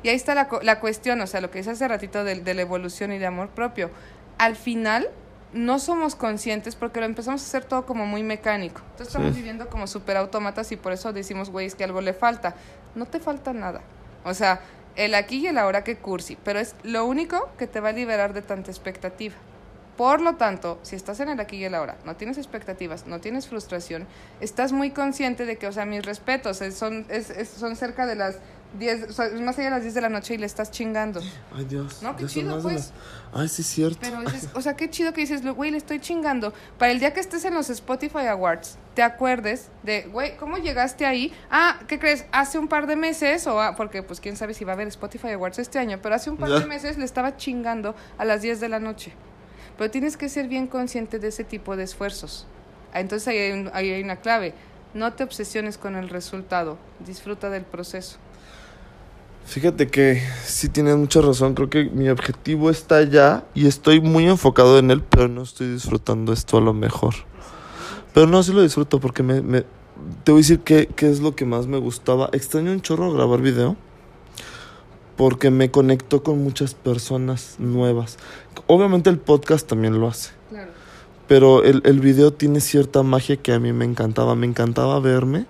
Y 0.04 0.10
ahí 0.10 0.16
está 0.16 0.34
la, 0.36 0.48
la 0.64 0.80
cuestión, 0.80 1.20
o 1.22 1.28
sea, 1.28 1.42
lo 1.42 1.52
que 1.52 1.60
dice 1.60 1.72
hace 1.72 1.88
ratito 1.88 2.24
de, 2.24 2.36
de 2.42 2.54
la 2.54 2.62
evolución 2.62 3.12
y 3.12 3.20
de 3.20 3.26
amor 3.26 3.50
propio. 3.50 3.90
Al 4.38 4.56
final, 4.56 5.10
no 5.54 5.80
somos 5.80 6.16
conscientes 6.16 6.76
porque 6.76 7.00
lo 7.00 7.06
empezamos 7.06 7.42
a 7.42 7.46
hacer 7.46 7.66
todo 7.66 7.86
como 7.86 8.06
muy 8.06 8.24
mecánico. 8.24 8.82
Entonces 8.92 9.08
estamos 9.08 9.32
Sí. 9.34 9.38
viviendo 9.38 9.68
como 9.70 9.86
super 9.88 10.18
autómatas 10.18 10.72
y 10.72 10.78
por 10.78 10.92
eso 10.94 11.12
decimos, 11.14 11.50
güey, 11.50 11.68
es 11.68 11.76
que 11.76 11.84
algo 11.84 12.02
le 12.02 12.14
falta. 12.14 12.56
No 12.96 13.06
te 13.06 13.20
falta 13.20 13.54
nada. 13.54 13.82
O 14.24 14.34
sea, 14.34 14.62
el 14.96 15.16
aquí 15.16 15.38
y 15.38 15.48
el 15.48 15.58
ahora 15.58 15.84
que 15.84 15.98
cursi, 15.98 16.38
pero 16.44 16.60
es 16.60 16.76
lo 16.84 17.06
único 17.06 17.50
que 17.58 17.68
te 17.68 17.80
va 17.80 17.90
a 17.90 17.94
liberar 17.94 18.34
de 18.34 18.42
tanta 18.42 18.72
expectativa. 18.72 19.36
Por 19.98 20.22
lo 20.22 20.36
tanto, 20.36 20.80
si 20.84 20.96
estás 20.96 21.20
en 21.20 21.30
el 21.30 21.40
aquí 21.40 21.58
y 21.58 21.64
el 21.66 21.76
ahora, 21.76 21.98
no 22.06 22.16
tienes 22.16 22.38
expectativas, 22.38 23.06
no 23.08 23.20
tienes 23.20 23.48
frustración, 23.48 24.08
estás 24.40 24.72
muy 24.72 24.92
consciente 24.92 25.46
de 25.46 25.58
que, 25.58 25.68
o 25.68 25.72
sea, 25.72 25.86
mis 25.86 26.04
respetos, 26.06 26.62
es- 26.62 26.76
son, 26.76 27.06
son 27.58 27.76
cerca 27.76 28.06
de 28.06 28.16
las 28.16 28.38
10, 28.80 29.10
o 29.10 29.14
sea, 29.14 29.26
es 29.26 29.42
más 29.42 29.58
allá 29.58 29.66
de 29.66 29.76
las 29.76 29.82
10 29.82 29.94
de 29.96 30.02
la 30.02 30.10
noche 30.10 30.34
y 30.34 30.38
le 30.38 30.46
estás 30.46 30.72
chingando. 30.72 31.22
Ay, 31.56 31.66
Dios. 31.66 32.02
No, 32.02 32.16
qué 32.16 32.26
chido, 32.26 32.62
pues. 32.62 32.76
las- 32.76 32.94
Ay, 33.34 33.48
sí, 33.50 33.62
es 33.62 33.68
cierto. 33.68 33.98
Pero 34.02 34.22
dices, 34.22 34.50
o 34.54 34.62
sea, 34.62 34.76
qué 34.76 34.90
chido 34.90 35.12
que 35.14 35.22
dices, 35.22 35.46
güey, 35.46 35.72
le 35.72 35.78
estoy 35.78 36.00
chingando. 36.00 36.54
Para 36.78 36.92
el 36.92 37.00
día 37.00 37.14
que 37.14 37.20
estés 37.20 37.44
en 37.46 37.54
los 37.54 37.70
Spotify 37.70 38.28
Awards, 38.28 38.78
te 38.94 39.04
acuerdes 39.04 39.70
de, 39.84 40.04
güey, 40.04 40.36
¿cómo 40.38 40.58
llegaste 40.58 41.06
ahí? 41.06 41.34
Ah, 41.50 41.80
¿qué 41.88 42.00
crees? 42.00 42.26
Hace 42.32 42.60
un 42.60 42.68
par 42.68 42.88
de 42.88 42.96
meses, 42.96 43.46
o 43.48 43.60
ah, 43.62 43.76
porque 43.76 44.04
pues 44.04 44.20
quién 44.20 44.38
sabe 44.38 44.54
si 44.54 44.64
va 44.66 44.72
a 44.72 44.76
haber 44.76 44.88
Spotify 44.88 45.32
Awards 45.32 45.60
este 45.60 45.80
año, 45.80 46.00
pero 46.02 46.16
hace 46.16 46.30
un 46.30 46.38
par 46.38 46.50
Ya. 46.50 46.60
de 46.60 46.66
meses 46.66 46.98
le 46.98 47.06
estaba 47.06 47.36
chingando 47.38 47.96
a 48.18 48.26
las 48.26 48.42
10 48.42 48.60
de 48.60 48.70
la 48.70 48.80
noche. 48.80 49.12
Pero 49.78 49.90
tienes 49.92 50.16
que 50.18 50.30
ser 50.30 50.48
bien 50.48 50.68
consciente 50.68 51.20
de 51.20 51.28
ese 51.30 51.44
tipo 51.44 51.76
de 51.76 51.84
esfuerzos. 51.84 52.48
Ah, 52.94 53.00
Entonces 53.00 53.28
ahí 53.30 53.38
hay, 53.38 53.70
ahí 53.74 53.92
hay 53.92 54.04
una 54.04 54.18
clave. 54.18 54.54
No 54.94 55.14
te 55.14 55.24
obsesiones 55.24 55.78
con 55.78 55.96
el 55.96 56.10
resultado, 56.10 56.78
disfruta 57.06 57.50
del 57.50 57.64
proceso. 57.64 58.18
Fíjate 59.46 59.88
que 59.88 60.22
sí 60.46 60.70
tienes 60.70 60.96
mucha 60.96 61.22
razón. 61.22 61.56
Creo 61.56 61.70
que 61.70 61.86
mi 61.86 62.08
objetivo 62.10 62.70
está 62.70 62.98
allá 62.98 63.44
y 63.54 63.68
estoy 63.68 64.00
muy 64.00 64.26
enfocado 64.28 64.80
en 64.80 64.92
él, 64.92 65.04
pero 65.04 65.28
no 65.28 65.42
estoy 65.42 65.68
disfrutando 65.74 66.32
esto 66.32 66.58
a 66.58 66.62
lo 66.62 66.74
mejor. 66.74 67.16
Pero 68.14 68.28
no, 68.28 68.42
sí 68.44 68.54
lo 68.54 68.62
disfruto 68.62 69.00
porque 69.00 69.24
me, 69.24 69.42
me- 69.42 69.66
te 70.24 70.32
voy 70.32 70.40
a 70.40 70.44
decir 70.44 70.60
qué, 70.62 70.88
qué 70.96 71.10
es 71.10 71.20
lo 71.20 71.36
que 71.36 71.46
más 71.46 71.68
me 71.68 71.78
gustaba. 71.80 72.30
Extraño 72.32 72.72
un 72.72 72.82
chorro 72.82 73.12
grabar 73.14 73.42
video 73.42 73.76
porque 75.18 75.52
me 75.52 75.70
conecto 75.70 76.24
con 76.24 76.42
muchas 76.44 76.74
personas 76.74 77.56
nuevas. 77.60 78.18
Obviamente 78.68 79.10
el 79.10 79.18
podcast 79.20 79.68
también 79.68 80.00
lo 80.00 80.08
hace. 80.08 80.32
Claro. 80.50 80.72
Pero 81.28 81.64
el, 81.64 81.82
el 81.86 82.00
video 82.00 82.32
tiene 82.32 82.62
cierta 82.62 83.04
magia 83.04 83.36
que 83.38 83.54
a 83.54 83.60
mí 83.60 83.74
me 83.74 83.86
encantaba. 83.86 84.34
Me 84.36 84.48
encantaba 84.48 85.00
verme, 85.00 85.46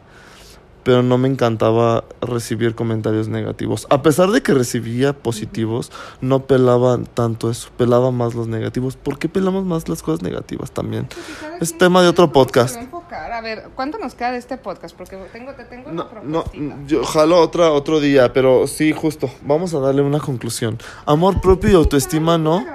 pero 0.84 1.04
no 1.04 1.18
me 1.18 1.28
encantaba 1.28 2.04
recibir 2.22 2.76
comentarios 2.76 3.28
negativos. 3.28 3.88
A 3.90 4.02
pesar 4.02 4.32
de 4.32 4.42
que 4.42 4.54
recibía 4.54 5.14
positivos, 5.14 5.92
no 6.22 6.46
pelaba 6.48 6.98
tanto 7.14 7.50
eso. 7.50 7.70
Pelaba 7.78 8.12
más 8.12 8.36
los 8.36 8.48
negativos. 8.48 8.96
¿Por 8.96 9.20
qué 9.20 9.30
pelamos 9.30 9.66
más 9.66 9.88
las 9.90 10.02
cosas 10.02 10.22
negativas 10.22 10.72
también? 10.72 11.08
Cada 11.40 11.58
Es 11.58 11.78
tema 11.78 12.02
de 12.02 12.08
otro 12.08 12.32
podcast. 12.32 12.78
a 13.12 13.42
ver, 13.42 13.70
¿cuánto 13.76 13.98
nos 14.00 14.16
queda 14.16 14.32
de 14.32 14.38
este 14.38 14.58
podcast? 14.58 14.96
Porque 14.96 15.18
tengo, 15.32 15.54
te 15.54 15.66
tengo 15.66 15.90
una 15.90 16.08
No, 16.24 16.44
no, 16.54 16.88
yo 16.88 17.04
jalo 17.04 17.40
otra, 17.40 17.72
otro 17.72 18.00
día, 18.00 18.34
pero 18.34 18.68
sí, 18.68 18.94
justo. 18.94 19.30
Vamos 19.44 19.74
a 19.74 19.80
darle 19.80 20.02
una 20.02 20.20
conclusión. 20.20 20.78
Amor 21.06 21.42
propio 21.42 21.70
y 21.72 21.74
autoestima, 21.74 22.38
¿no? 22.38 22.66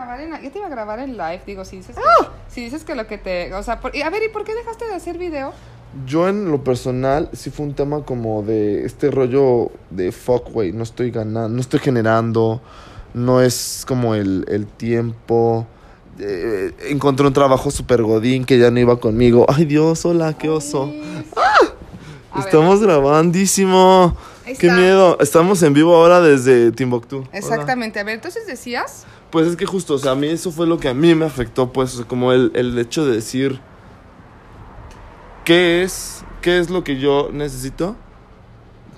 Yo 0.43 0.51
te 0.53 0.59
iba 0.59 0.67
a 0.67 0.71
grabar 0.71 0.99
en 1.01 1.13
live, 1.17 1.43
digo, 1.47 1.65
si 1.65 1.79
dices 1.79 1.97
que, 1.97 2.03
¡Ah! 2.21 2.29
si 2.49 2.61
dices 2.63 2.85
que 2.85 2.95
lo 2.95 3.07
que 3.07 3.19
te... 3.19 3.53
O 3.55 3.63
sea, 3.63 3.81
por- 3.81 3.97
y 3.97 4.03
a 4.03 4.11
ver, 4.11 4.23
¿y 4.23 4.29
por 4.29 4.45
qué 4.45 4.55
dejaste 4.55 4.85
de 4.87 4.95
hacer 4.95 5.19
video? 5.19 5.53
Yo 6.05 6.29
en 6.29 6.51
lo 6.51 6.63
personal 6.65 7.31
sí 7.33 7.51
fue 7.51 7.67
un 7.67 7.75
tema 7.75 8.03
como 8.05 8.43
de 8.43 8.85
este 8.85 9.11
rollo 9.11 9.71
de 9.91 10.13
fuck, 10.13 10.51
güey, 10.51 10.73
no 10.73 10.83
estoy 10.83 11.11
ganando, 11.11 11.49
no 11.49 11.61
estoy 11.61 11.81
generando, 11.81 12.61
no 13.15 13.41
es 13.41 13.85
como 13.87 14.15
el, 14.15 14.45
el 14.49 14.67
tiempo. 14.67 15.67
Eh, 16.19 16.73
encontré 16.89 17.27
un 17.27 17.33
trabajo 17.33 17.71
super 17.71 18.03
godín 18.03 18.45
que 18.45 18.59
ya 18.59 18.71
no 18.71 18.81
iba 18.81 18.99
conmigo. 18.99 19.47
Ay 19.49 19.65
Dios, 19.65 20.05
hola, 20.05 20.37
qué 20.37 20.49
oso. 20.49 20.91
Ay, 20.93 21.69
A 22.33 22.39
ver, 22.39 22.47
Estamos 22.47 22.81
grabandísimo. 22.81 24.17
Qué 24.59 24.71
miedo. 24.71 25.19
Estamos 25.21 25.63
en 25.63 25.75
vivo 25.75 25.95
ahora 25.95 26.21
desde 26.21 26.71
Timbuktu. 26.71 27.19
Hola. 27.19 27.29
Exactamente. 27.33 27.99
A 27.99 28.05
ver, 28.05 28.15
entonces 28.15 28.47
decías... 28.47 29.05
Pues 29.31 29.49
es 29.49 29.57
que 29.57 29.67
justo, 29.67 29.95
o 29.95 29.99
sea, 29.99 30.13
a 30.13 30.15
mí 30.15 30.29
eso 30.29 30.53
fue 30.53 30.69
lo 30.69 30.79
que 30.79 30.89
a 30.89 30.95
mí 30.95 31.15
me 31.17 31.27
afectó, 31.27 31.73
pues, 31.73 32.03
como 32.07 32.33
el, 32.33 32.53
el 32.55 32.79
hecho 32.79 33.05
de 33.05 33.17
decir, 33.17 33.61
¿qué 35.47 35.83
es, 35.83 36.23
qué 36.43 36.59
es 36.59 36.69
lo 36.69 36.85
que 36.85 36.99
yo 36.99 37.31
necesito 37.33 37.97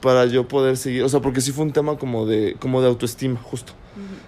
para 0.02 0.24
yo 0.26 0.48
poder 0.48 0.76
seguir? 0.76 1.04
O 1.04 1.08
sea, 1.08 1.20
porque 1.20 1.40
sí 1.40 1.52
fue 1.52 1.64
un 1.64 1.72
tema 1.72 1.96
como 1.96 2.26
de, 2.26 2.56
como 2.58 2.80
de 2.82 2.88
autoestima, 2.88 3.38
justo. 3.40 3.72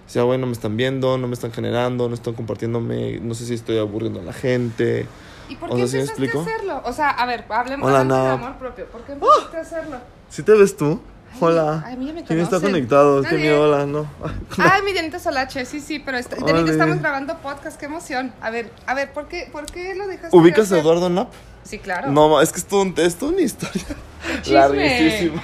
O 0.06 0.12
sea, 0.12 0.24
bueno, 0.24 0.46
me 0.46 0.52
están 0.52 0.76
viendo, 0.76 1.16
no 1.18 1.28
me 1.28 1.34
están 1.34 1.52
generando, 1.52 2.08
no 2.08 2.14
están 2.14 2.34
compartiéndome, 2.34 3.20
no 3.20 3.34
sé 3.34 3.46
si 3.46 3.54
estoy 3.54 3.78
aburriendo 3.78 4.20
a 4.20 4.24
la 4.24 4.32
gente. 4.32 5.06
¿Y 5.48 5.54
por 5.56 5.70
O 5.70 5.76
qué 5.76 5.86
sea, 5.86 5.88
¿sí 5.88 5.96
me 5.96 6.02
empezaste 6.02 6.22
a 6.22 6.26
explico? 6.26 6.40
hacerlo? 6.40 6.82
O 6.84 6.92
sea, 6.92 7.10
a 7.10 7.26
ver, 7.26 7.44
hablemos 7.48 7.88
Hola, 7.88 8.00
hablemos 8.00 8.18
de 8.22 8.28
Nap. 8.28 8.38
amor 8.42 8.58
propio. 8.58 8.86
¿Por 8.86 9.02
qué 9.02 9.12
empezaste 9.12 9.56
a 9.56 9.60
hacerlo? 9.60 9.96
¿Sí 10.28 10.42
te 10.42 10.52
ves 10.52 10.76
tú? 10.76 11.00
Hola. 11.38 11.84
ay, 11.86 11.94
a 11.94 11.96
mí 11.96 12.06
ya 12.06 12.12
me 12.12 12.24
¿Quién 12.24 12.40
está 12.40 12.60
conectado? 12.60 13.22
Qué 13.22 13.28
Nadie. 13.30 13.38
miedo, 13.38 13.62
hola, 13.62 13.86
no. 13.86 14.06
Ay, 14.58 14.82
mi 14.82 14.92
Dianita 14.92 15.20
Solache, 15.20 15.64
sí, 15.64 15.78
sí, 15.78 16.00
pero 16.00 16.18
está, 16.18 16.34
Dianita, 16.34 16.72
estamos 16.72 16.98
grabando 16.98 17.38
podcast, 17.38 17.78
qué 17.78 17.86
emoción. 17.86 18.32
A 18.40 18.50
ver, 18.50 18.72
a 18.86 18.94
ver, 18.94 19.12
¿por 19.12 19.28
qué, 19.28 19.48
por 19.52 19.64
qué 19.66 19.94
lo 19.94 20.08
dejaste? 20.08 20.36
de 20.36 20.42
¿Ubicas 20.42 20.72
a? 20.72 20.80
Eduardo 20.80 21.08
Nap? 21.08 21.30
Sí, 21.62 21.78
claro. 21.78 22.10
No, 22.10 22.40
es 22.40 22.52
que 22.52 22.58
es 22.58 22.66
todo, 22.66 22.82
un, 22.82 22.94
es 22.96 23.16
toda 23.16 23.32
una 23.32 23.42
historia. 23.42 23.84
Larguísima. 24.46 25.42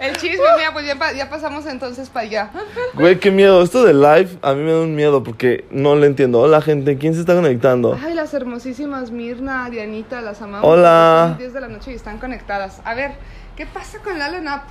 El 0.00 0.16
chisme, 0.16 0.44
mira, 0.56 0.72
pues 0.72 0.86
ya, 0.86 1.12
ya 1.12 1.28
pasamos 1.28 1.66
entonces 1.66 2.08
para 2.08 2.26
allá. 2.26 2.50
Güey, 2.94 3.18
qué 3.18 3.30
miedo. 3.30 3.62
Esto 3.62 3.84
de 3.84 3.92
live 3.92 4.38
a 4.40 4.54
mí 4.54 4.62
me 4.62 4.72
da 4.72 4.80
un 4.80 4.94
miedo 4.94 5.22
porque 5.22 5.66
no 5.70 5.94
le 5.96 6.06
entiendo. 6.06 6.40
Hola, 6.40 6.62
gente. 6.62 6.96
¿Quién 6.96 7.14
se 7.14 7.20
está 7.20 7.34
conectando? 7.34 7.98
Ay, 8.02 8.14
las 8.14 8.32
hermosísimas 8.32 9.10
Mirna, 9.10 9.68
Dianita, 9.68 10.20
las 10.22 10.40
amamos. 10.40 10.66
Hola. 10.66 11.26
Son 11.30 11.38
10 11.38 11.52
de 11.52 11.60
la 11.60 11.68
noche 11.68 11.92
y 11.92 11.94
están 11.94 12.18
conectadas. 12.18 12.80
A 12.84 12.94
ver, 12.94 13.12
¿qué 13.56 13.66
pasa 13.66 13.98
con 13.98 14.18
Lalo 14.18 14.40
Nap? 14.40 14.62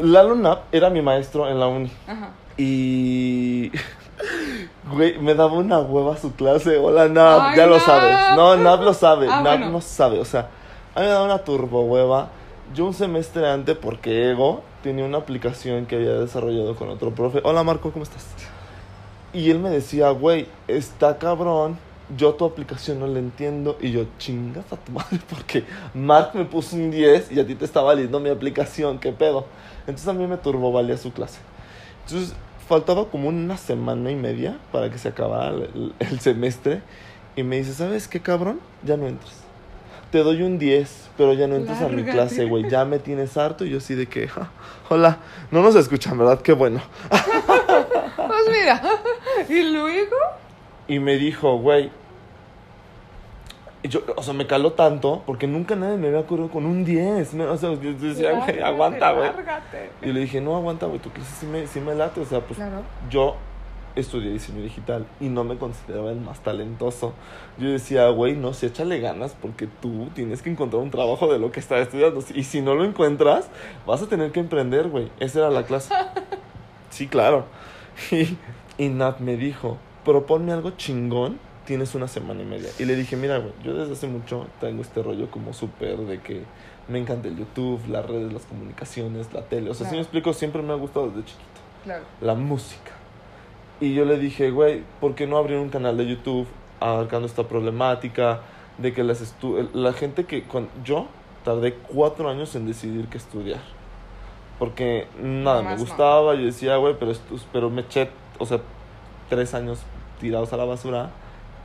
Lalo 0.00 0.34
Nap 0.34 0.62
era 0.72 0.88
mi 0.90 1.02
maestro 1.02 1.50
en 1.50 1.60
la 1.60 1.66
uni. 1.66 1.92
Ajá. 2.06 2.30
Y. 2.56 3.70
Güey, 4.92 5.18
me 5.18 5.34
daba 5.34 5.52
una 5.54 5.78
hueva 5.80 6.16
su 6.16 6.32
clase. 6.32 6.78
Hola. 6.78 7.04
Ay, 7.04 7.56
ya 7.56 7.66
lo 7.66 7.78
sabes. 7.78 8.16
No, 8.36 8.56
Nap 8.56 8.82
lo 8.82 8.94
sabe. 8.94 9.28
Ah, 9.30 9.40
bueno. 9.42 9.70
no 9.70 9.80
sabe. 9.80 10.18
O 10.18 10.24
sea, 10.24 10.48
a 10.94 11.00
mí 11.00 11.06
me 11.06 11.12
daba 11.12 11.24
una 11.24 11.38
turbo 11.38 11.82
hueva. 11.82 12.30
Yo 12.74 12.86
un 12.86 12.94
semestre 12.94 13.48
antes, 13.48 13.76
porque 13.76 14.30
Ego 14.30 14.62
tenía 14.82 15.04
una 15.04 15.18
aplicación 15.18 15.86
que 15.86 15.96
había 15.96 16.12
desarrollado 16.14 16.76
con 16.76 16.88
otro 16.88 17.10
profe. 17.10 17.40
Hola, 17.44 17.62
Marco, 17.64 17.90
¿cómo 17.92 18.02
estás? 18.02 18.26
Y 19.32 19.50
él 19.50 19.58
me 19.58 19.70
decía, 19.70 20.10
güey, 20.10 20.46
está 20.66 21.18
cabrón. 21.18 21.78
Yo 22.16 22.32
tu 22.34 22.46
aplicación 22.46 23.00
no 23.00 23.06
la 23.06 23.18
entiendo. 23.18 23.76
Y 23.80 23.90
yo, 23.90 24.04
chingas 24.18 24.72
a 24.72 24.76
tu 24.76 24.92
madre, 24.92 25.20
porque 25.28 25.64
Mark 25.94 26.30
me 26.34 26.44
puso 26.44 26.76
un 26.76 26.90
10 26.90 27.32
y 27.32 27.40
a 27.40 27.46
ti 27.46 27.54
te 27.54 27.64
está 27.64 27.82
valiendo 27.82 28.20
mi 28.20 28.30
aplicación. 28.30 28.98
¿Qué 28.98 29.12
pedo? 29.12 29.46
Entonces 29.80 30.08
a 30.08 30.12
mí 30.12 30.26
me 30.26 30.38
turbo 30.38 30.72
valía 30.72 30.96
su 30.96 31.12
clase. 31.12 31.38
Entonces 32.06 32.34
faltaba 32.68 33.06
como 33.06 33.28
una 33.28 33.56
semana 33.56 34.10
y 34.10 34.16
media 34.16 34.58
para 34.70 34.90
que 34.90 34.98
se 34.98 35.08
acabara 35.08 35.54
el, 35.98 36.20
semestre. 36.20 36.82
Y 37.34 37.42
me 37.42 37.56
dice, 37.56 37.72
¿sabes 37.72 38.08
qué, 38.08 38.20
cabrón? 38.20 38.60
Ya 38.84 38.96
no 38.96 39.06
entras. 39.06 39.34
Te 40.10 40.18
doy 40.18 40.42
un 40.42 40.58
10, 40.58 41.10
pero 41.16 41.32
ya 41.34 41.46
no 41.46 41.56
entras 41.56 41.82
a 41.82 41.88
mi 41.88 42.02
clase, 42.02 42.44
güey. 42.44 42.68
Ya 42.68 42.84
me 42.84 42.98
tienes 42.98 43.36
harto. 43.36 43.64
Y 43.64 43.70
yo 43.70 43.78
así 43.78 43.94
de 43.94 44.06
que, 44.06 44.26
"Ja, 44.26 44.50
hola. 44.88 45.18
No 45.50 45.62
nos 45.62 45.74
escuchan, 45.74 46.16
¿verdad? 46.18 46.40
Qué 46.40 46.52
bueno. 46.52 46.80
Pues 48.28 48.40
mira, 48.50 48.82
y 49.48 49.62
luego. 49.72 50.16
Y 50.86 50.98
me 50.98 51.16
dijo, 51.16 51.56
güey. 51.58 51.90
Yo, 53.88 54.00
o 54.16 54.22
sea, 54.22 54.34
me 54.34 54.46
caló 54.46 54.72
tanto 54.72 55.22
porque 55.26 55.46
nunca 55.46 55.76
nadie 55.76 55.96
me 55.96 56.08
había 56.08 56.20
ocurrido 56.20 56.48
con 56.50 56.66
un 56.66 56.84
10. 56.84 57.34
me- 57.34 57.44
o 57.46 57.56
sea, 57.56 57.74
yo 57.74 57.92
decía, 57.94 58.32
güey, 58.32 58.60
aguanta, 58.60 59.12
güey. 59.12 59.30
Y 60.02 60.12
le 60.12 60.20
dije, 60.20 60.40
no, 60.40 60.56
aguanta, 60.56 60.86
güey, 60.86 60.98
tu 61.00 61.10
clase 61.10 61.30
sí 61.40 61.46
me, 61.46 61.66
sí 61.66 61.80
me 61.80 61.94
late. 61.94 62.20
O 62.20 62.24
sea, 62.24 62.40
pues 62.40 62.56
Claro. 62.58 62.82
yo 63.10 63.36
estudié 63.96 64.30
diseño 64.30 64.62
digital 64.62 65.06
y 65.20 65.28
no 65.28 65.42
me 65.42 65.56
consideraba 65.56 66.10
el 66.12 66.20
más 66.20 66.40
talentoso. 66.40 67.14
Yo 67.58 67.68
decía, 67.70 68.08
güey, 68.10 68.36
no, 68.36 68.52
sí, 68.54 68.66
échale 68.66 69.00
ganas 69.00 69.34
porque 69.40 69.66
tú 69.80 70.08
tienes 70.14 70.40
que 70.42 70.50
encontrar 70.50 70.82
un 70.82 70.90
trabajo 70.90 71.32
de 71.32 71.38
lo 71.40 71.50
que 71.50 71.58
estás 71.60 71.80
estudiando. 71.80 72.22
Y 72.34 72.44
si 72.44 72.60
no 72.60 72.74
lo 72.74 72.84
encuentras, 72.84 73.48
vas 73.86 74.02
a 74.02 74.06
tener 74.08 74.30
que 74.32 74.40
emprender, 74.40 74.88
güey. 74.88 75.10
Esa 75.20 75.40
era 75.40 75.50
la 75.50 75.64
clase. 75.64 75.92
Sí, 76.90 77.06
claro. 77.06 77.44
Y, 78.12 78.36
y 78.82 78.88
Nat 78.90 79.18
me 79.20 79.36
dijo, 79.36 79.76
proponme 80.04 80.52
algo 80.52 80.70
chingón, 80.70 81.38
tienes 81.68 81.94
una 81.94 82.08
semana 82.08 82.40
y 82.42 82.46
media. 82.46 82.70
Y 82.78 82.86
le 82.86 82.96
dije, 82.96 83.14
mira, 83.14 83.36
güey, 83.38 83.52
yo 83.62 83.74
desde 83.74 83.92
hace 83.92 84.06
mucho 84.08 84.46
tengo 84.58 84.80
este 84.80 85.02
rollo 85.02 85.30
como 85.30 85.52
súper 85.52 85.98
de 85.98 86.18
que 86.20 86.42
me 86.88 86.98
encanta 86.98 87.28
el 87.28 87.36
YouTube, 87.36 87.78
las 87.90 88.06
redes, 88.06 88.32
las 88.32 88.46
comunicaciones, 88.46 89.30
la 89.34 89.42
tele. 89.42 89.68
O 89.68 89.74
sea, 89.74 89.84
si 89.84 89.90
Claro. 89.90 89.96
me 89.96 90.02
explico, 90.02 90.32
siempre 90.32 90.62
me 90.62 90.72
ha 90.72 90.76
gustado 90.76 91.08
desde 91.10 91.26
chiquito 91.26 91.44
Claro. 91.84 92.04
la 92.22 92.34
música. 92.34 92.92
Y 93.80 93.92
yo 93.92 94.06
le 94.06 94.18
dije, 94.18 94.50
güey, 94.50 94.82
¿por 94.98 95.14
qué 95.14 95.26
no 95.26 95.36
abrir 95.36 95.58
un 95.58 95.68
canal 95.68 95.98
de 95.98 96.06
YouTube 96.08 96.46
abarcando 96.80 97.26
esta 97.26 97.44
problemática 97.46 98.40
de 98.78 98.94
que 98.94 99.04
las 99.04 99.20
estu 99.20 99.68
la 99.74 99.92
gente 99.92 100.24
que 100.24 100.44
con 100.44 100.68
yo 100.84 101.06
tardé 101.44 101.74
cuatro 101.74 102.30
años 102.30 102.54
en 102.56 102.66
decidir 102.66 103.08
qué 103.08 103.18
estudiar? 103.18 103.60
Porque 104.58 105.06
nada, 105.22 105.58
me 105.58 105.64
Nomás 105.64 105.80
no. 105.80 105.86
gustaba, 105.86 106.34
yo 106.34 106.46
decía, 106.46 106.76
güey, 106.78 106.96
pero, 106.98 107.12
pero 107.52 107.68
me 107.70 107.82
eché, 107.82 108.08
o 108.38 108.46
sea, 108.46 108.60
tres 109.28 109.52
años 109.54 109.80
tirados 110.18 110.52
a 110.54 110.56
la 110.56 110.64
basura 110.64 111.10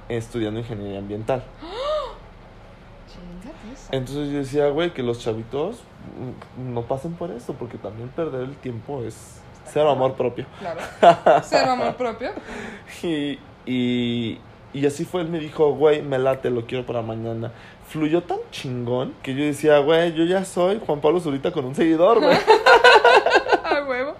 estudiando 0.10 0.60
ingeniería 0.60 1.00
ambiental. 1.00 1.44
Entonces 3.92 4.32
yo 4.32 4.40
decía, 4.40 4.70
güey, 4.70 4.92
que 4.94 5.04
los 5.04 5.20
chavitos 5.20 5.78
mm, 5.78 6.74
no 6.74 6.82
pasen 6.84 7.14
por 7.14 7.32
eso, 7.32 7.54
porque 7.54 7.78
también 7.78 8.10
perder 8.10 8.42
el 8.42 8.56
tiempo 8.58 9.04
es 9.04 9.42
cero 9.66 9.90
amor 9.90 10.14
propio. 10.14 10.46
Claro. 10.60 10.80
Cero 11.44 11.72
amor 11.72 11.96
propio. 11.96 12.32
Y, 13.02 13.40
y, 13.66 14.40
y 14.74 14.86
así 14.86 15.06
fue, 15.06 15.22
él 15.22 15.30
me 15.30 15.40
dijo, 15.40 15.74
güey, 15.74 16.02
me 16.02 16.20
late, 16.20 16.50
lo 16.50 16.66
quiero 16.66 16.86
para 16.86 17.02
mañana. 17.02 17.52
Fluyó 17.88 18.24
tan 18.24 18.40
chingón 18.52 19.14
que 19.22 19.36
yo 19.36 19.44
decía, 19.44 19.80
güey, 19.80 20.14
yo 20.14 20.24
ya 20.26 20.46
soy 20.46 20.82
Juan 20.86 21.02
Pablo 21.02 21.20
Zurita 21.20 21.52
con 21.52 21.66
un 21.66 21.76
seguidor, 21.76 22.20
güey. 22.20 22.38
A 23.64 23.84
huevo. 23.84 24.16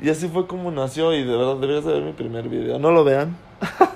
y 0.00 0.08
así 0.10 0.28
fue 0.28 0.46
como 0.46 0.70
nació 0.70 1.12
y 1.12 1.24
de 1.24 1.36
verdad 1.36 1.56
deberías 1.56 1.84
de 1.84 1.92
ver 1.94 2.02
mi 2.02 2.12
primer 2.12 2.48
video. 2.48 2.78
No 2.78 2.90
lo 2.90 3.04
vean. 3.04 3.36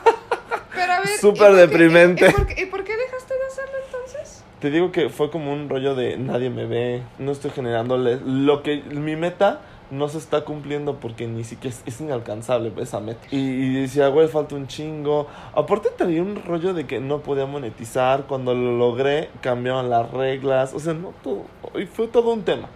Súper 1.20 1.34
¿y 1.34 1.38
por 1.38 1.54
qué- 1.54 1.56
deprimente. 1.66 2.28
¿y 2.28 2.32
por, 2.32 2.46
qué, 2.46 2.62
y 2.62 2.66
por 2.66 2.84
qué 2.84 2.96
dejaste 2.96 3.34
de 3.34 3.46
hacerlo 3.46 3.72
entonces? 3.86 4.44
Te 4.60 4.70
digo 4.70 4.90
que 4.92 5.08
fue 5.08 5.30
como 5.30 5.52
un 5.52 5.68
rollo 5.68 5.94
de 5.94 6.16
nadie 6.16 6.50
me 6.50 6.66
ve, 6.66 7.02
no 7.18 7.30
estoy 7.32 7.50
generándole 7.52 8.18
lo 8.24 8.62
que 8.62 8.82
mi 8.82 9.14
meta 9.16 9.60
no 9.90 10.08
se 10.08 10.18
está 10.18 10.42
cumpliendo 10.44 10.96
porque 11.00 11.26
ni 11.26 11.44
siquiera 11.44 11.74
es, 11.74 11.82
es 11.86 12.00
inalcanzable 12.02 12.70
esa 12.78 13.00
meta. 13.00 13.20
Y, 13.30 13.38
y 13.38 13.74
decía, 13.82 14.08
güey, 14.08 14.28
falta 14.28 14.54
un 14.54 14.66
chingo. 14.66 15.26
Aparte 15.54 15.88
tenía 15.96 16.20
un 16.20 16.42
rollo 16.44 16.74
de 16.74 16.86
que 16.86 17.00
no 17.00 17.20
podía 17.20 17.46
monetizar, 17.46 18.24
cuando 18.24 18.52
lo 18.54 18.76
logré 18.76 19.30
cambiaron 19.40 19.88
las 19.88 20.10
reglas, 20.10 20.74
o 20.74 20.78
sea, 20.80 20.92
no 20.92 21.14
todo, 21.22 21.44
y 21.80 21.86
fue 21.86 22.06
todo 22.08 22.32
un 22.34 22.42
tema. 22.42 22.68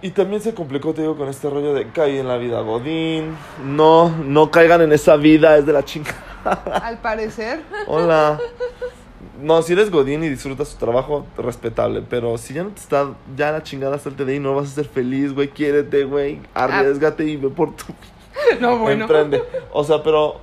Y 0.00 0.10
también 0.10 0.40
se 0.40 0.54
complicó, 0.54 0.94
te 0.94 1.00
digo, 1.02 1.16
con 1.16 1.28
este 1.28 1.50
rollo 1.50 1.74
de 1.74 1.88
caer 1.88 2.16
en 2.20 2.28
la 2.28 2.36
vida 2.36 2.60
Godín. 2.60 3.34
No, 3.64 4.08
no 4.10 4.50
caigan 4.50 4.82
en 4.82 4.92
esa 4.92 5.16
vida, 5.16 5.56
es 5.58 5.66
de 5.66 5.72
la 5.72 5.84
chinga. 5.84 6.14
Al 6.82 6.98
parecer. 6.98 7.62
Hola. 7.86 8.38
No, 9.40 9.62
si 9.62 9.72
eres 9.72 9.90
Godín 9.90 10.22
y 10.22 10.28
disfrutas 10.28 10.70
tu 10.70 10.78
trabajo, 10.78 11.26
respetable. 11.36 12.02
Pero 12.08 12.38
si 12.38 12.54
ya 12.54 12.62
no 12.62 12.70
te 12.70 12.80
está, 12.80 13.14
ya 13.36 13.50
la 13.50 13.62
chingada, 13.62 13.98
salte 13.98 14.24
de 14.24 14.34
ahí, 14.34 14.38
no 14.38 14.54
vas 14.54 14.70
a 14.70 14.74
ser 14.74 14.84
feliz, 14.86 15.34
güey. 15.34 15.48
Quiérete, 15.48 16.04
güey. 16.04 16.40
Arriesgate 16.54 17.24
y 17.24 17.36
ve 17.36 17.48
por 17.48 17.74
tu. 17.74 17.84
No, 18.60 18.78
bueno. 18.78 19.04
Emprende. 19.04 19.42
O 19.72 19.82
sea, 19.84 20.02
pero. 20.02 20.36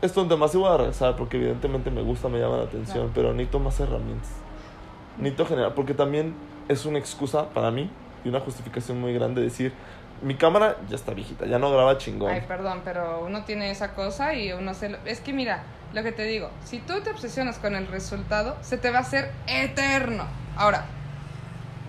Esto 0.00 0.22
en 0.22 0.28
tema 0.28 0.48
sí 0.48 0.56
voy 0.56 0.72
a 0.72 0.76
regresar 0.78 1.16
porque 1.16 1.36
evidentemente 1.36 1.90
me 1.90 2.02
gusta, 2.02 2.28
me 2.28 2.38
llama 2.38 2.56
la 2.56 2.64
atención. 2.64 3.08
Claro. 3.08 3.12
Pero 3.14 3.32
necesito 3.32 3.58
más 3.58 3.78
herramientas. 3.80 4.30
Necesito 5.18 5.46
generar. 5.46 5.74
Porque 5.74 5.92
también 5.92 6.34
es 6.68 6.86
una 6.86 6.98
excusa 6.98 7.50
para 7.50 7.70
mí 7.70 7.90
y 8.24 8.28
una 8.28 8.40
justificación 8.40 9.00
muy 9.00 9.12
grande 9.12 9.42
decir. 9.42 9.72
Mi 10.22 10.34
cámara 10.34 10.76
ya 10.88 10.96
está 10.96 11.12
viejita, 11.14 11.46
ya 11.46 11.58
no 11.58 11.72
graba 11.72 11.96
chingón. 11.98 12.30
Ay, 12.32 12.42
perdón, 12.46 12.82
pero 12.84 13.24
uno 13.24 13.44
tiene 13.44 13.70
esa 13.70 13.94
cosa 13.94 14.34
y 14.34 14.52
uno 14.52 14.74
se 14.74 14.90
lo... 14.90 14.98
Es 15.06 15.20
que 15.20 15.32
mira, 15.32 15.62
lo 15.94 16.02
que 16.02 16.12
te 16.12 16.24
digo, 16.24 16.50
si 16.64 16.78
tú 16.78 17.00
te 17.00 17.10
obsesionas 17.10 17.58
con 17.58 17.74
el 17.74 17.86
resultado, 17.86 18.56
se 18.60 18.76
te 18.76 18.90
va 18.90 18.98
a 18.98 19.02
hacer 19.02 19.30
eterno. 19.46 20.26
Ahora, 20.56 20.84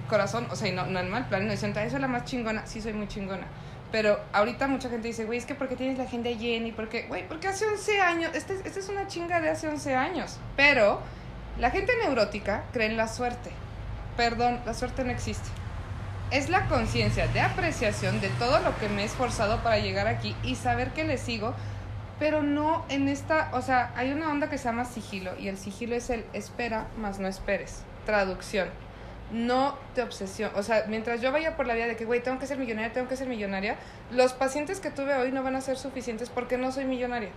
corazón, 0.09 0.47
o 0.49 0.55
sea, 0.55 0.71
no, 0.71 0.86
no 0.86 0.99
en 0.99 1.09
mal 1.09 1.27
plan, 1.27 1.45
no 1.45 1.51
dicen, 1.51 1.73
"Ay, 1.77 1.89
soy 1.89 1.99
la 1.99 2.07
más 2.07 2.25
chingona, 2.25 2.65
sí 2.65 2.82
soy 2.82 2.93
muy 2.93 3.07
chingona. 3.07 3.47
Pero 3.91 4.17
ahorita 4.32 4.67
mucha 4.67 4.89
gente 4.89 5.09
dice, 5.09 5.25
güey, 5.25 5.38
es 5.38 5.45
que 5.45 5.53
porque 5.55 5.75
tienes 5.75 5.97
la 5.97 6.05
agenda 6.05 6.29
llena 6.29 6.67
y 6.67 6.71
porque, 6.71 7.03
güey, 7.07 7.27
porque 7.27 7.49
hace 7.49 7.65
11 7.65 7.99
años, 7.99 8.32
esta 8.34 8.53
este 8.53 8.79
es 8.79 8.88
una 8.88 9.07
chinga 9.07 9.41
de 9.41 9.49
hace 9.49 9.67
11 9.67 9.95
años. 9.95 10.38
Pero 10.55 11.01
la 11.59 11.71
gente 11.71 11.91
neurótica 12.01 12.63
cree 12.71 12.88
en 12.88 12.95
la 12.95 13.09
suerte. 13.09 13.51
Perdón, 14.15 14.61
la 14.65 14.73
suerte 14.73 15.03
no 15.03 15.11
existe. 15.11 15.49
Es 16.32 16.49
la 16.49 16.67
conciencia 16.67 17.27
de 17.27 17.41
apreciación 17.41 18.21
de 18.21 18.29
todo 18.29 18.59
lo 18.59 18.77
que 18.77 18.88
me 18.88 19.01
he 19.01 19.05
esforzado 19.05 19.61
para 19.63 19.79
llegar 19.79 20.07
aquí 20.07 20.34
y 20.43 20.55
saber 20.55 20.91
que 20.91 21.03
le 21.03 21.17
sigo, 21.17 21.53
pero 22.19 22.41
no 22.41 22.86
en 22.88 23.09
esta, 23.09 23.49
o 23.51 23.61
sea, 23.61 23.91
hay 23.97 24.13
una 24.13 24.32
onda 24.32 24.49
que 24.49 24.57
se 24.57 24.63
llama 24.63 24.86
sigilo 24.86 25.38
y 25.38 25.49
el 25.49 25.57
sigilo 25.57 25.93
es 25.93 26.09
el 26.09 26.23
espera 26.32 26.88
más 26.97 27.19
no 27.19 27.27
esperes. 27.27 27.84
Traducción. 28.05 28.69
No 29.34 29.77
te 29.93 30.03
obsesión, 30.03 30.51
o 30.55 30.63
sea, 30.63 30.86
mientras 30.88 31.21
yo 31.21 31.32
vaya 31.34 31.57
por 31.57 31.67
la 31.67 31.73
vía 31.73 31.88
de 31.88 31.95
que, 31.97 32.05
güey, 32.05 32.21
tengo 32.21 32.39
que 32.39 32.47
ser 32.47 32.57
millonaria, 32.57 32.93
tengo 32.93 33.07
que 33.07 33.15
ser 33.15 33.27
millonaria, 33.27 33.77
los 34.11 34.34
pacientes 34.34 34.79
que 34.79 34.89
tuve 34.89 35.13
hoy 35.15 35.32
no 35.32 35.41
van 35.41 35.55
a 35.55 35.61
ser 35.61 35.77
suficientes 35.77 36.29
porque 36.29 36.57
no 36.57 36.71
soy 36.71 36.86
millonaria. 36.86 37.29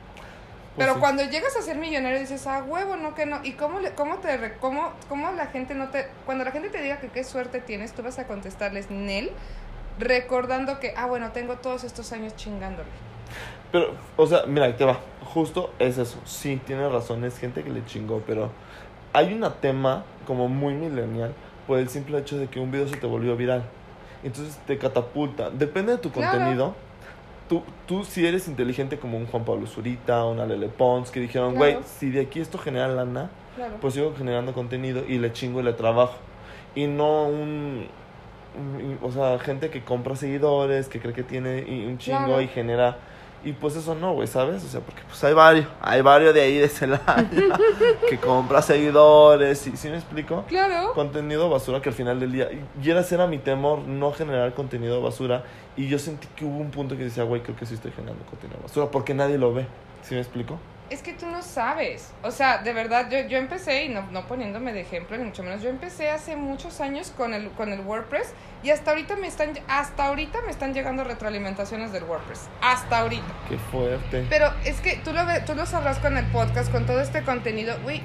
Pues 0.74 0.86
Pero 0.86 0.94
sí. 0.94 1.00
cuando 1.00 1.22
llegas 1.22 1.56
a 1.56 1.62
ser 1.62 1.76
millonario 1.76 2.18
dices, 2.18 2.46
ah, 2.48 2.64
huevo, 2.66 2.96
no 2.96 3.14
que 3.14 3.26
no. 3.26 3.38
¿Y 3.44 3.52
cómo, 3.52 3.78
le, 3.78 3.92
cómo 3.94 4.16
te 4.18 4.54
cómo, 4.60 4.92
cómo 5.08 5.30
la 5.32 5.46
gente 5.46 5.74
no 5.74 5.90
te. 5.90 6.08
Cuando 6.26 6.44
la 6.44 6.50
gente 6.50 6.68
te 6.68 6.82
diga 6.82 6.98
que 6.98 7.08
qué 7.08 7.22
suerte 7.22 7.60
tienes, 7.60 7.92
tú 7.92 8.02
vas 8.02 8.18
a 8.18 8.26
contestarles 8.26 8.90
Nel, 8.90 9.30
recordando 10.00 10.80
que, 10.80 10.92
ah, 10.96 11.06
bueno, 11.06 11.30
tengo 11.30 11.56
todos 11.58 11.84
estos 11.84 12.12
años 12.12 12.34
chingándole. 12.34 12.88
Pero, 13.70 13.94
o 14.16 14.26
sea, 14.26 14.46
mira, 14.46 14.66
ahí 14.66 14.72
te 14.72 14.84
va. 14.84 14.98
Justo 15.24 15.72
es 15.78 15.98
eso. 15.98 16.20
Sí, 16.24 16.60
tienes 16.66 16.90
razón, 16.90 17.24
es 17.24 17.38
gente 17.38 17.62
que 17.62 17.70
le 17.70 17.84
chingó, 17.86 18.22
pero 18.26 18.50
hay 19.12 19.32
un 19.32 19.48
tema 19.60 20.04
como 20.26 20.48
muy 20.48 20.74
millennial 20.74 21.34
por 21.68 21.78
el 21.78 21.88
simple 21.88 22.18
hecho 22.18 22.36
de 22.36 22.48
que 22.48 22.58
un 22.58 22.72
video 22.72 22.88
se 22.88 22.96
te 22.96 23.06
volvió 23.06 23.36
viral. 23.36 23.64
Entonces 24.24 24.58
te 24.66 24.78
catapulta. 24.78 25.50
Depende 25.50 25.92
de 25.92 25.98
tu 25.98 26.10
Claro. 26.10 26.32
contenido. 26.38 26.74
Tú, 27.48 27.62
tú 27.86 28.04
si 28.04 28.26
eres 28.26 28.48
inteligente 28.48 28.98
como 28.98 29.18
un 29.18 29.26
Juan 29.26 29.44
Pablo 29.44 29.66
Zurita, 29.66 30.24
una 30.24 30.46
Lele 30.46 30.68
Pons, 30.68 31.10
que 31.10 31.20
dijeron, 31.20 31.54
güey, 31.54 31.72
Claro. 31.72 31.86
si 31.86 32.10
de 32.10 32.22
aquí 32.22 32.40
esto 32.40 32.56
genera 32.58 32.88
lana, 32.88 33.30
Claro. 33.56 33.74
pues 33.80 33.94
sigo 33.94 34.14
generando 34.16 34.52
contenido 34.54 35.04
y 35.06 35.18
le 35.18 35.32
chingo 35.32 35.60
y 35.60 35.62
le 35.62 35.74
trabajo. 35.74 36.16
Y 36.74 36.86
no 36.86 37.24
un, 37.26 37.86
un- 38.56 38.98
o 39.02 39.10
sea, 39.12 39.38
gente 39.38 39.68
que 39.70 39.84
compra 39.84 40.16
seguidores, 40.16 40.88
que 40.88 41.00
cree 41.00 41.12
que 41.12 41.22
tiene 41.22 41.64
y- 41.68 41.84
un 41.86 41.98
chingo 41.98 42.18
Claro. 42.26 42.40
y 42.40 42.48
genera... 42.48 42.96
Y 43.44 43.52
pues 43.52 43.76
eso 43.76 43.94
no, 43.94 44.14
güey, 44.14 44.26
¿sabes? 44.26 44.64
O 44.64 44.68
sea, 44.68 44.80
porque 44.80 45.02
pues 45.06 45.22
hay 45.22 45.34
varios, 45.34 45.66
hay 45.82 46.00
varios 46.00 46.32
de 46.32 46.40
ahí 46.40 46.56
de 46.56 46.68
Celaya 46.68 47.28
que 48.08 48.18
compra 48.18 48.62
seguidores 48.62 49.66
y, 49.66 49.76
¿sí 49.76 49.88
me 49.88 49.96
explico? 49.96 50.44
claro. 50.48 50.92
Contenido 50.94 51.50
basura 51.50 51.82
que 51.82 51.90
al 51.90 51.94
final 51.94 52.20
del 52.20 52.32
día, 52.32 52.48
y 52.82 52.90
era 52.90 53.00
ese 53.00 53.16
era 53.16 53.26
mi 53.26 53.38
temor, 53.38 53.80
no 53.80 54.12
generar 54.12 54.54
contenido 54.54 55.02
basura. 55.02 55.44
Y 55.76 55.88
yo 55.88 55.98
sentí 55.98 56.26
que 56.36 56.44
hubo 56.44 56.58
un 56.58 56.70
punto 56.70 56.96
que 56.96 57.04
decía, 57.04 57.24
güey, 57.24 57.42
creo 57.42 57.56
que 57.56 57.66
sí 57.66 57.74
estoy 57.74 57.92
generando 57.92 58.24
contenido 58.24 58.60
basura, 58.62 58.90
porque 58.90 59.12
nadie 59.12 59.36
lo 59.36 59.52
ve, 59.52 59.66
¿sí 60.02 60.14
me 60.14 60.20
explico? 60.20 60.58
Es 60.90 61.02
que 61.02 61.14
tú 61.14 61.26
no 61.26 61.42
sabes. 61.42 62.12
O 62.22 62.30
sea, 62.30 62.58
de 62.58 62.72
verdad, 62.74 63.08
yo, 63.10 63.18
yo 63.26 63.38
empecé, 63.38 63.84
y 63.84 63.88
no, 63.88 64.02
no 64.10 64.26
poniéndome 64.26 64.72
de 64.74 64.82
ejemplo, 64.82 65.16
ni 65.16 65.24
mucho 65.24 65.42
menos, 65.42 65.62
yo 65.62 65.70
empecé 65.70 66.10
hace 66.10 66.36
muchos 66.36 66.80
años 66.80 67.12
con 67.16 67.32
el, 67.32 67.50
con 67.52 67.72
el 67.72 67.80
WordPress 67.80 68.32
y 68.62 68.70
hasta 68.70 68.90
ahorita 68.90 69.16
me 69.16 69.26
están, 69.26 69.52
hasta 69.66 70.06
ahorita 70.06 70.40
me 70.42 70.50
están 70.50 70.74
llegando 70.74 71.02
retroalimentaciones 71.02 71.90
del 71.90 72.04
WordPress. 72.04 72.48
Hasta 72.60 72.98
ahorita. 72.98 73.24
Qué 73.48 73.56
fuerte. 73.56 74.26
Pero 74.28 74.52
es 74.64 74.80
que 74.82 74.96
tú 74.96 75.12
lo, 75.14 75.24
ve- 75.24 75.40
tú 75.40 75.54
lo 75.54 75.64
sabrás 75.64 75.98
con 75.98 76.16
el 76.18 76.26
podcast, 76.26 76.70
con 76.70 76.84
todo 76.86 77.00
este 77.00 77.22
contenido. 77.22 77.76
Güey, 77.82 78.02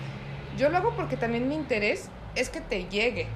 yo 0.57 0.69
lo 0.69 0.77
hago 0.77 0.95
porque 0.95 1.17
también 1.17 1.49
mi 1.49 1.55
interés 1.55 2.09
es 2.35 2.49
que 2.49 2.61
te 2.61 2.85
llegue. 2.85 3.27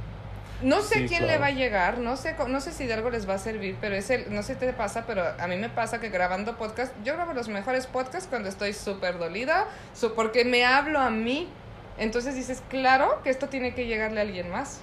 No 0.64 0.82
sé 0.82 1.00
Sí, 1.00 1.06
quién 1.08 1.20
claro. 1.20 1.28
le 1.34 1.38
va 1.38 1.46
a 1.48 1.52
llegar, 1.52 1.98
no 2.00 2.16
sé, 2.18 2.36
no 2.48 2.62
sé 2.62 2.72
si 2.72 2.86
de 2.88 2.94
algo 2.94 3.10
les 3.10 3.28
va 3.28 3.36
a 3.36 3.38
servir, 3.38 3.78
pero 3.82 3.96
es 3.96 4.10
el, 4.10 4.34
no 4.34 4.44
sé 4.44 4.58
qué 4.58 4.68
te 4.68 4.74
pasa, 4.74 5.04
pero 5.06 5.24
a 5.38 5.48
mí 5.48 5.58
me 5.58 5.70
pasa 5.70 6.00
que 6.00 6.10
grabando 6.10 6.58
podcast, 6.58 6.94
yo 7.04 7.14
grabo 7.16 7.34
los 7.34 7.50
mejores 7.50 7.86
podcasts 7.88 8.28
cuando 8.30 8.50
estoy 8.50 8.74
súper 8.74 9.20
dolida, 9.20 9.68
porque 10.16 10.46
me 10.46 10.66
hablo 10.66 11.00
a 11.00 11.10
mí. 11.10 11.50
Entonces 11.98 12.34
dices, 12.36 12.64
claro 12.70 13.22
que 13.24 13.30
esto 13.30 13.50
tiene 13.50 13.76
que 13.76 13.86
llegarle 13.86 14.20
a 14.20 14.24
alguien 14.24 14.50
más. 14.50 14.82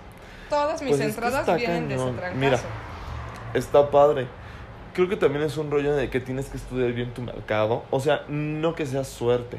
Todas 0.49 0.81
mis 0.83 0.91
Pues 0.91 1.01
es 1.01 1.07
que 1.17 1.25
entradas 1.25 1.57
vienen 1.57 1.89
de 1.89 1.95
ese 1.97 2.05
trancazo. 2.13 2.37
Mira, 2.37 2.59
Está 3.55 3.91
padre. 3.91 4.29
Creo 4.95 5.09
que 5.09 5.17
también 5.17 5.45
es 5.45 5.57
un 5.57 5.71
rollo 5.71 5.95
de 5.95 6.11
que 6.11 6.21
tienes 6.21 6.47
que 6.47 6.57
estudiar 6.57 6.93
bien 6.93 7.13
tu 7.15 7.23
mercado. 7.23 7.85
O 7.91 8.01
sea, 8.01 8.23
no 8.29 8.75
que 8.75 8.87
sea 8.87 9.05
suerte. 9.05 9.59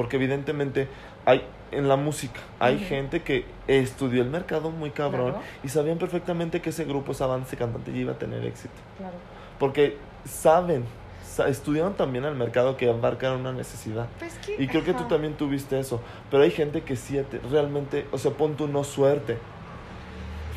Porque 0.00 0.16
evidentemente 0.16 0.88
hay 1.26 1.44
en 1.72 1.86
la 1.86 1.96
música, 1.96 2.40
hay 2.58 2.76
Ujú. 2.76 2.84
gente 2.86 3.20
que 3.20 3.44
estudió 3.68 4.22
el 4.22 4.30
mercado 4.30 4.70
muy 4.70 4.88
cabrón 4.92 5.32
Claro. 5.32 5.44
y 5.62 5.68
sabían 5.68 5.98
perfectamente 5.98 6.62
que 6.62 6.70
ese 6.70 6.86
grupo, 6.86 7.12
ese 7.12 7.22
avance 7.22 7.54
cantante 7.54 7.92
ya 7.92 7.98
iba 7.98 8.12
a 8.12 8.18
tener 8.18 8.42
éxito. 8.46 8.72
Claro. 8.96 9.12
Porque 9.58 9.98
saben, 10.24 10.84
sa- 11.22 11.48
estudiaron 11.48 11.92
también 11.92 12.24
al 12.24 12.34
mercado 12.34 12.78
que 12.78 12.88
abarca 12.88 13.30
una 13.34 13.52
necesidad. 13.52 14.06
Pues 14.18 14.38
que, 14.38 14.56
Y 14.62 14.68
creo 14.68 14.82
que 14.84 14.92
tú 14.94 15.00
ajá. 15.00 15.08
también 15.08 15.34
tuviste 15.34 15.78
eso. 15.78 16.00
Pero 16.30 16.44
hay 16.44 16.50
gente 16.50 16.80
que 16.80 16.96
sí 16.96 17.20
te- 17.30 17.40
realmente, 17.50 18.06
o 18.10 18.16
sea, 18.16 18.30
pon 18.30 18.56
tu 18.56 18.66
no 18.66 18.82
suerte. 18.82 19.36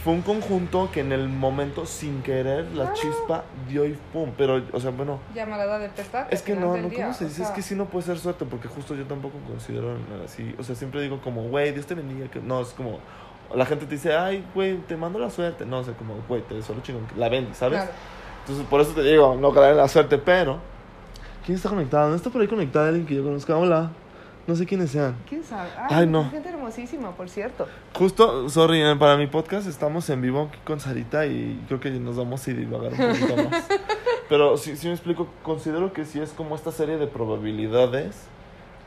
Fue 0.04 0.12
un 0.12 0.22
conjunto 0.22 0.90
que 0.92 1.00
en 1.00 1.14
el 1.14 1.30
momento, 1.30 1.86
sin 1.86 2.22
querer, 2.24 2.66
la 2.74 2.92
Claro. 2.92 2.94
chispa 2.94 3.44
dio 3.70 3.86
y 3.86 3.98
pum. 4.12 4.32
Pero, 4.38 4.62
o 4.74 4.80
sea, 4.80 4.92
bueno, 4.92 5.20
Llamarada 5.34 5.80
de 5.80 5.88
petate. 5.90 6.36
es 6.36 6.42
que 6.42 6.56
no, 6.56 6.76
no, 6.76 6.90
día, 6.90 7.04
¿cómo 7.04 7.14
se 7.14 7.26
dice? 7.26 7.44
Es 7.44 7.50
que 7.52 7.62
sí 7.62 7.74
no 7.74 7.86
puede 7.86 8.06
ser 8.06 8.18
suerte, 8.20 8.44
porque 8.44 8.68
justo 8.68 8.96
yo 8.96 9.06
tampoco 9.06 9.38
considero 9.48 9.96
así. 10.26 10.54
O 10.60 10.64
sea, 10.64 10.76
siempre 10.76 11.02
digo 11.02 11.22
como, 11.22 11.44
güey, 11.44 11.72
Dios 11.72 11.86
te 11.86 11.96
bendiga. 11.96 12.28
Que... 12.30 12.42
No, 12.42 12.60
es 12.60 12.70
como, 12.70 13.00
la 13.56 13.66
gente 13.66 13.86
te 13.86 13.96
dice, 13.96 14.14
ay, 14.14 14.44
güey, 14.54 14.76
te 14.80 14.98
mando 14.98 15.20
la 15.20 15.30
suerte. 15.30 15.66
No, 15.66 15.80
o 15.80 15.84
sea, 15.86 15.94
como, 15.94 16.16
güey, 16.28 16.42
te 16.42 16.56
deseo 16.56 16.76
lo 16.76 16.82
chingón, 16.82 17.08
la 17.16 17.30
bendy, 17.30 17.54
¿sabes? 17.54 17.80
claro. 17.80 17.92
Entonces, 18.42 18.66
por 18.68 18.82
eso 18.82 18.92
te 18.92 19.04
digo, 19.04 19.38
no 19.40 19.52
creer 19.52 19.72
en 19.72 19.78
la 19.78 19.88
suerte, 19.88 20.18
pero. 20.18 20.60
¿Quién 21.46 21.56
está 21.56 21.70
conectado? 21.70 22.10
¿No 22.10 22.16
está 22.16 22.30
por 22.30 22.42
ahí 22.42 22.48
conectada 22.50 22.90
alguien 22.90 23.06
que 23.06 23.16
yo 23.16 23.24
conozca? 23.24 23.56
Hola. 23.56 23.92
No 24.46 24.56
sé 24.56 24.66
quiénes 24.66 24.92
sean. 24.92 25.16
¿Quién 25.30 25.44
sabe? 25.44 25.70
Ay, 25.90 26.06
no. 26.06 26.30
Gente 26.30 26.50
hermosísima, 26.50 27.12
por 27.12 27.30
cierto. 27.30 27.66
Justo, 27.94 28.50
sorry, 28.50 28.82
eh, 28.82 28.96
para 29.00 29.16
mi 29.16 29.28
podcast 29.28 29.68
estamos 29.68 30.10
en 30.10 30.22
vivo 30.22 30.50
aquí 30.52 30.60
con 30.66 30.82
Sarita 30.82 31.26
y 31.26 31.62
creo 31.68 31.80
que 31.80 31.90
nos 31.92 32.18
vamos 32.18 32.46
a 32.46 32.52
divagar 32.52 32.92
un 32.92 32.98
poquito 32.98 33.50
más. 33.50 33.66
Pero 34.30 34.58
si, 34.58 34.76
si 34.76 34.88
me 34.88 34.94
explico, 34.94 35.28
considero 35.44 35.94
que 35.94 36.04
sí 36.06 36.20
es 36.20 36.32
como 36.32 36.56
esta 36.56 36.72
serie 36.74 36.98
de 36.98 37.08
probabilidades 37.08 38.26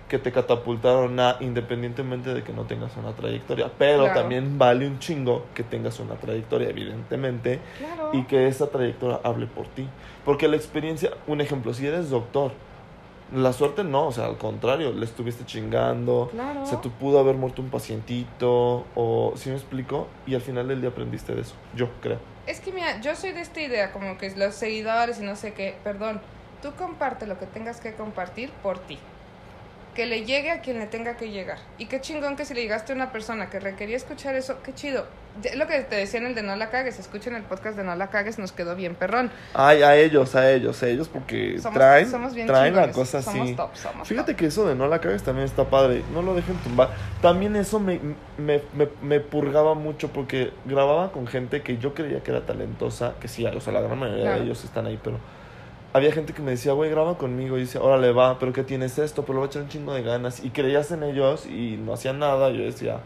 que 0.09 0.19
te 0.19 0.31
catapultaron 0.31 1.19
a 1.21 1.37
independientemente 1.41 2.33
de 2.35 2.43
que 2.45 2.53
no 2.53 2.63
tengas 2.65 2.97
una 2.97 3.13
trayectoria. 3.13 3.71
Pero 3.79 4.05
Claro. 4.05 4.21
también 4.21 4.59
vale 4.59 4.87
un 4.87 4.99
chingo 4.99 5.47
que 5.55 5.63
tengas 5.65 5.99
una 6.01 6.15
trayectoria, 6.17 6.69
evidentemente, 6.69 7.61
Claro. 7.79 8.11
y 8.13 8.23
que 8.25 8.47
esa 8.47 8.69
trayectoria 8.69 9.21
hable 9.25 9.47
por 9.47 9.67
ti. 9.69 9.89
Porque 10.25 10.49
la 10.49 10.57
experiencia, 10.57 11.11
un 11.27 11.41
ejemplo, 11.41 11.73
si 11.75 11.87
eres 11.87 12.11
doctor, 12.11 12.53
la 13.33 13.53
suerte 13.53 13.83
no, 13.85 14.07
o 14.07 14.13
sea, 14.13 14.27
al 14.27 14.39
contrario, 14.39 14.93
le 14.93 15.05
estuviste 15.05 15.45
chingando, 15.45 16.29
Claro. 16.33 16.65
se 16.67 16.77
te 16.77 16.89
pudo 16.89 17.19
haber 17.19 17.35
muerto 17.37 17.61
un 17.63 17.71
pacientito, 17.71 18.85
o 18.95 19.33
si 19.37 19.51
me 19.51 19.57
explico, 19.57 20.07
y 20.27 20.35
al 20.35 20.41
final 20.41 20.69
del 20.69 20.81
día 20.81 20.91
aprendiste 20.91 21.35
de 21.35 21.41
eso, 21.43 21.55
yo 21.75 21.89
creo. 22.01 22.19
Es 22.47 22.61
que 22.61 22.73
mira, 22.73 23.01
yo 23.01 23.17
soy 23.17 23.33
de 23.33 23.41
esta 23.41 23.61
idea, 23.61 23.93
como 23.93 24.17
que 24.19 24.31
los 24.37 24.55
seguidores 24.55 25.19
y 25.21 25.25
no 25.25 25.35
sé 25.35 25.53
qué, 25.55 25.77
perdón, 25.83 26.21
tú 26.63 26.73
comparte 26.77 27.27
lo 27.27 27.39
que 27.39 27.47
tengas 27.47 27.81
que 27.81 27.95
compartir 27.95 28.51
por 28.63 28.79
ti. 28.79 28.99
Que 29.97 30.07
le 30.07 30.25
llegue 30.27 30.51
a 30.51 30.61
quien 30.61 30.79
le 30.79 30.87
tenga 30.87 31.17
que 31.17 31.31
llegar. 31.31 31.59
Y 31.79 31.87
qué 31.87 32.01
chingón 32.03 32.37
que 32.37 32.45
si 32.45 32.53
le 32.55 32.61
llegaste 32.61 32.93
a 32.93 32.95
una 32.97 33.11
persona 33.11 33.49
que 33.49 33.59
requería 33.59 33.97
escuchar 33.97 34.35
eso, 34.37 34.59
qué 34.63 34.75
chido. 34.75 35.07
Lo 35.55 35.67
que 35.67 35.81
te 35.81 35.97
decía 35.97 36.21
en 36.21 36.27
el 36.27 36.35
de 36.35 36.43
No 36.43 36.55
la 36.57 36.71
cagues, 36.71 36.99
escuchen 36.99 37.35
el 37.35 37.43
podcast 37.43 37.77
de 37.77 37.85
No 37.85 37.95
la 37.97 38.09
cagues, 38.09 38.39
nos 38.39 38.53
quedó 38.53 38.77
bien 38.77 38.95
perrón. 38.95 39.31
Ay, 39.55 39.83
a 39.83 39.97
ellos, 39.97 40.35
a 40.35 40.51
ellos, 40.53 40.83
a 40.83 40.89
ellos, 40.89 41.09
porque 41.09 41.59
Somos- 41.59 41.75
traen, 41.75 42.11
somos 42.11 42.35
bien 42.35 42.47
traen 42.47 42.77
la 42.77 42.91
cosa 42.93 43.21
Somos 43.23 43.43
así. 43.43 43.55
top, 43.57 43.75
somos 43.75 44.07
Fíjate 44.09 44.33
top. 44.33 44.39
que 44.39 44.47
eso 44.47 44.67
de 44.69 44.75
no 44.75 44.87
la 44.87 45.01
cagues 45.01 45.23
también 45.23 45.47
está 45.47 45.65
padre. 45.65 46.03
No 46.13 46.21
lo 46.23 46.35
dejen 46.35 46.57
tumbar. 46.59 46.91
También 47.23 47.57
eso 47.57 47.81
me, 47.81 47.99
me, 48.39 48.61
me, 48.75 48.89
me 49.03 49.21
purgaba 49.21 49.75
mucho 49.75 50.09
porque 50.09 50.53
grababa 50.67 51.11
con 51.11 51.27
gente 51.27 51.63
que 51.63 51.79
yo 51.79 51.95
creía 51.95 52.23
que 52.23 52.31
era 52.31 52.45
talentosa. 52.45 53.15
Que 53.21 53.29
sí, 53.29 53.47
o 53.47 53.61
sea, 53.61 53.73
la 53.73 53.81
gran 53.81 53.99
mayoría 53.99 54.25
Claro. 54.25 54.39
de 54.41 54.45
ellos 54.45 54.63
están 54.65 54.87
ahí, 54.87 54.99
pero 55.03 55.19
había 55.93 56.13
gente 56.13 56.33
que 56.33 56.43
me 56.43 56.51
decía, 56.53 56.73
güey, 56.73 56.91
graba 56.91 57.17
conmigo. 57.19 57.57
Y 57.57 57.61
dice, 57.63 57.79
órale, 57.79 58.13
va, 58.13 58.39
pero 58.39 58.53
que 58.53 58.63
tienes 58.63 58.99
esto, 58.99 59.23
pero 59.23 59.35
le 59.35 59.39
voy 59.41 59.47
a 59.47 59.51
echar 59.51 59.63
un 59.63 59.69
chingo 59.69 59.95
de 59.95 60.03
ganas. 60.03 60.45
Y 60.45 60.51
creías 60.51 60.91
en 60.91 61.03
ellos 61.03 61.47
y 61.47 61.77
no 61.79 61.93
hacían 61.95 62.19
nada. 62.19 62.51
Yo 62.51 62.63
decía, 62.65 62.99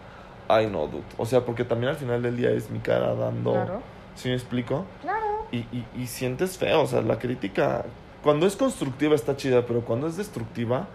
ay, 0.49 0.67
no, 0.67 0.87
dude. 0.89 1.03
O 1.19 1.27
sea, 1.27 1.45
porque 1.45 1.65
también 1.65 1.91
al 1.91 1.97
final 1.97 2.23
del 2.23 2.37
día 2.37 2.51
es 2.51 2.71
mi 2.71 2.81
cara 2.81 3.15
dando. 3.15 3.53
Claro. 3.53 3.83
¿Sí 4.17 4.29
me 4.29 4.35
explico? 4.35 4.85
Claro. 5.03 5.47
Y, 5.53 5.59
y, 5.59 5.85
y 5.97 6.07
sientes 6.07 6.59
feo, 6.59 6.83
o 6.83 6.87
sea, 6.87 7.01
la 7.03 7.19
crítica, 7.19 7.85
cuando 8.23 8.47
es 8.47 8.55
constructiva 8.57 9.15
está 9.15 9.37
chida, 9.37 9.65
pero 9.67 9.81
cuando 9.85 10.07
es 10.07 10.17
destructiva, 10.17 10.87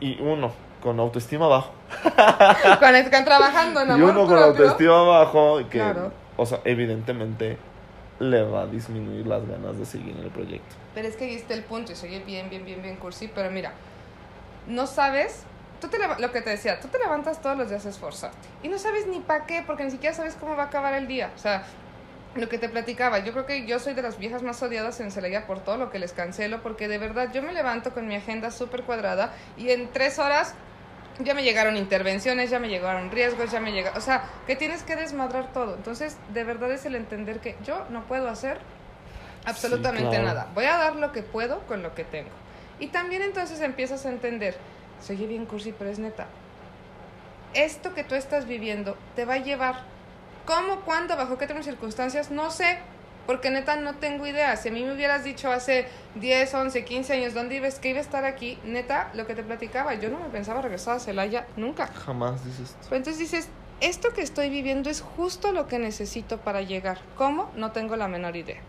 y 0.00 0.20
uno, 0.20 0.52
con 0.82 1.00
autoestima 1.00 1.46
bajo, 1.48 1.70
Con, 2.02 3.10
con 3.10 3.24
trabajando 3.24 3.80
en 3.80 3.88
y 3.88 3.92
amor 3.92 4.10
uno 4.10 4.18
con 4.20 4.28
propio. 4.28 4.44
autoestima 4.44 5.02
bajo, 5.02 5.58
que, 5.70 5.78
Claro. 5.78 6.12
o 6.36 6.46
sea, 6.46 6.60
evidentemente 6.64 7.58
le 8.18 8.42
va 8.42 8.62
a 8.62 8.66
disminuir 8.66 9.26
las 9.26 9.46
ganas 9.46 9.78
de 9.78 9.84
seguir 9.84 10.16
en 10.16 10.24
el 10.24 10.30
proyecto. 10.30 10.74
Pero 10.94 11.08
es 11.08 11.16
que 11.16 11.24
ahí 11.24 11.34
está 11.34 11.54
el 11.54 11.64
punto 11.64 11.92
y 11.92 11.96
se 11.96 12.06
oye 12.06 12.20
bien, 12.20 12.48
bien, 12.48 12.64
bien, 12.64 12.82
bien 12.82 12.96
cursi. 12.96 13.28
Pero 13.28 13.50
mira, 13.50 13.72
no 14.66 14.86
sabes, 14.86 15.42
tú 15.80 15.88
te 15.88 15.98
lo 15.98 16.32
que 16.32 16.40
te 16.40 16.50
decía, 16.50 16.80
tú 16.80 16.88
te 16.88 16.98
levantas 16.98 17.40
todos 17.40 17.56
los 17.56 17.68
días 17.68 17.84
a 17.86 17.90
esforzarte. 17.90 18.48
Y 18.62 18.68
no 18.68 18.78
sabes 18.78 19.06
ni 19.06 19.20
para 19.20 19.46
qué, 19.46 19.62
porque 19.66 19.84
ni 19.84 19.90
siquiera 19.90 20.14
sabes 20.14 20.34
cómo 20.34 20.56
va 20.56 20.64
a 20.64 20.66
acabar 20.66 20.94
el 20.94 21.06
día. 21.06 21.30
O 21.34 21.38
sea, 21.38 21.64
lo 22.34 22.48
que 22.48 22.58
te 22.58 22.68
platicaba, 22.68 23.18
yo 23.20 23.32
creo 23.32 23.46
que 23.46 23.66
yo 23.66 23.78
soy 23.78 23.94
de 23.94 24.02
las 24.02 24.18
viejas 24.18 24.42
más 24.42 24.62
odiadas 24.62 25.00
en 25.00 25.10
Celaya 25.10 25.46
por 25.46 25.60
todo 25.60 25.76
lo 25.76 25.90
que 25.90 25.98
les 25.98 26.12
cancelo, 26.12 26.62
porque 26.62 26.88
de 26.88 26.98
verdad 26.98 27.30
yo 27.32 27.42
me 27.42 27.52
levanto 27.52 27.92
con 27.92 28.06
mi 28.08 28.14
agenda 28.14 28.50
súper 28.50 28.82
cuadrada 28.82 29.32
y 29.56 29.70
en 29.70 29.90
tres 29.90 30.18
horas 30.18 30.54
ya 31.20 31.34
me 31.34 31.42
llegaron 31.42 31.76
intervenciones, 31.76 32.50
ya 32.50 32.58
me 32.58 32.68
llegaron 32.68 33.10
riesgos, 33.10 33.50
ya 33.50 33.60
me 33.60 33.72
llegaron... 33.72 33.98
O 33.98 34.00
sea, 34.00 34.24
que 34.46 34.56
tienes 34.56 34.82
que 34.82 34.96
desmadrar 34.96 35.52
todo. 35.52 35.74
Entonces, 35.74 36.16
de 36.32 36.44
verdad 36.44 36.70
es 36.72 36.84
el 36.84 36.94
entender 36.94 37.40
que 37.40 37.56
yo 37.64 37.84
no 37.90 38.04
puedo 38.04 38.28
hacer 38.28 38.58
absolutamente 39.44 40.10
claro. 40.10 40.24
nada. 40.24 40.48
Voy 40.54 40.64
a 40.64 40.76
dar 40.76 40.96
lo 40.96 41.12
que 41.12 41.22
puedo 41.22 41.60
con 41.66 41.82
lo 41.82 41.94
que 41.94 42.04
tengo. 42.04 42.30
Y 42.78 42.88
también 42.88 43.22
entonces 43.22 43.60
empiezas 43.60 44.04
a 44.04 44.10
entender, 44.10 44.56
se 45.00 45.14
oye 45.14 45.26
bien 45.26 45.46
cursi, 45.46 45.72
pero 45.72 45.90
es 45.90 45.98
neta. 45.98 46.26
Esto 47.54 47.94
que 47.94 48.04
tú 48.04 48.14
estás 48.14 48.46
viviendo 48.46 48.96
te 49.14 49.24
va 49.24 49.34
a 49.34 49.38
llevar. 49.38 49.76
¿Cómo, 50.44 50.82
cuándo, 50.82 51.16
bajo 51.16 51.38
qué 51.38 51.62
circunstancias? 51.62 52.30
No 52.30 52.50
sé. 52.50 52.78
Porque 53.26 53.50
neta 53.50 53.76
no 53.76 53.96
tengo 53.96 54.26
idea. 54.26 54.56
Si 54.56 54.68
a 54.68 54.72
mí 54.72 54.84
me 54.84 54.92
hubieras 54.94 55.24
dicho 55.24 55.50
hace 55.50 55.86
10, 56.14 56.54
11, 56.54 56.84
15 56.84 57.12
años 57.12 57.34
dónde 57.34 57.56
ibas, 57.56 57.78
que 57.78 57.90
iba 57.90 57.98
a 57.98 58.02
estar 58.02 58.24
aquí, 58.24 58.58
neta, 58.64 59.10
lo 59.14 59.26
que 59.26 59.34
te 59.34 59.42
platicaba, 59.42 59.94
yo 59.94 60.08
no 60.10 60.18
me 60.18 60.28
pensaba 60.28 60.62
regresar 60.62 60.96
a 60.96 61.00
Celaya 61.00 61.46
nunca. 61.56 61.88
Jamás 61.88 62.44
dices, 62.44 62.76
Pero 62.84 62.96
entonces 62.96 63.18
dices, 63.18 63.48
esto 63.80 64.12
que 64.14 64.22
estoy 64.22 64.48
viviendo 64.48 64.88
es 64.88 65.00
justo 65.00 65.52
lo 65.52 65.66
que 65.66 65.78
necesito 65.78 66.38
para 66.38 66.62
llegar. 66.62 66.98
¿Cómo? 67.16 67.50
No 67.56 67.72
tengo 67.72 67.96
la 67.96 68.08
menor 68.08 68.36
idea. 68.36 68.60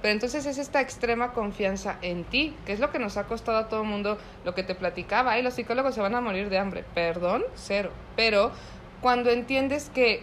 Pero 0.00 0.12
entonces 0.12 0.46
es 0.46 0.58
esta 0.58 0.80
extrema 0.80 1.32
confianza 1.32 1.96
en 2.02 2.24
ti, 2.24 2.56
que 2.64 2.72
es 2.72 2.80
lo 2.80 2.90
que 2.90 2.98
nos 2.98 3.16
ha 3.16 3.24
costado 3.24 3.58
a 3.58 3.68
todo 3.68 3.82
el 3.82 3.88
mundo, 3.88 4.18
lo 4.44 4.54
que 4.54 4.62
te 4.62 4.74
platicaba. 4.74 5.32
Ay, 5.32 5.42
los 5.42 5.54
psicólogos 5.54 5.94
se 5.94 6.00
van 6.00 6.14
a 6.14 6.20
morir 6.20 6.48
de 6.50 6.58
hambre. 6.58 6.84
Perdón, 6.94 7.44
cero. 7.54 7.90
Pero 8.14 8.52
cuando 9.00 9.30
entiendes 9.30 9.90
que 9.92 10.22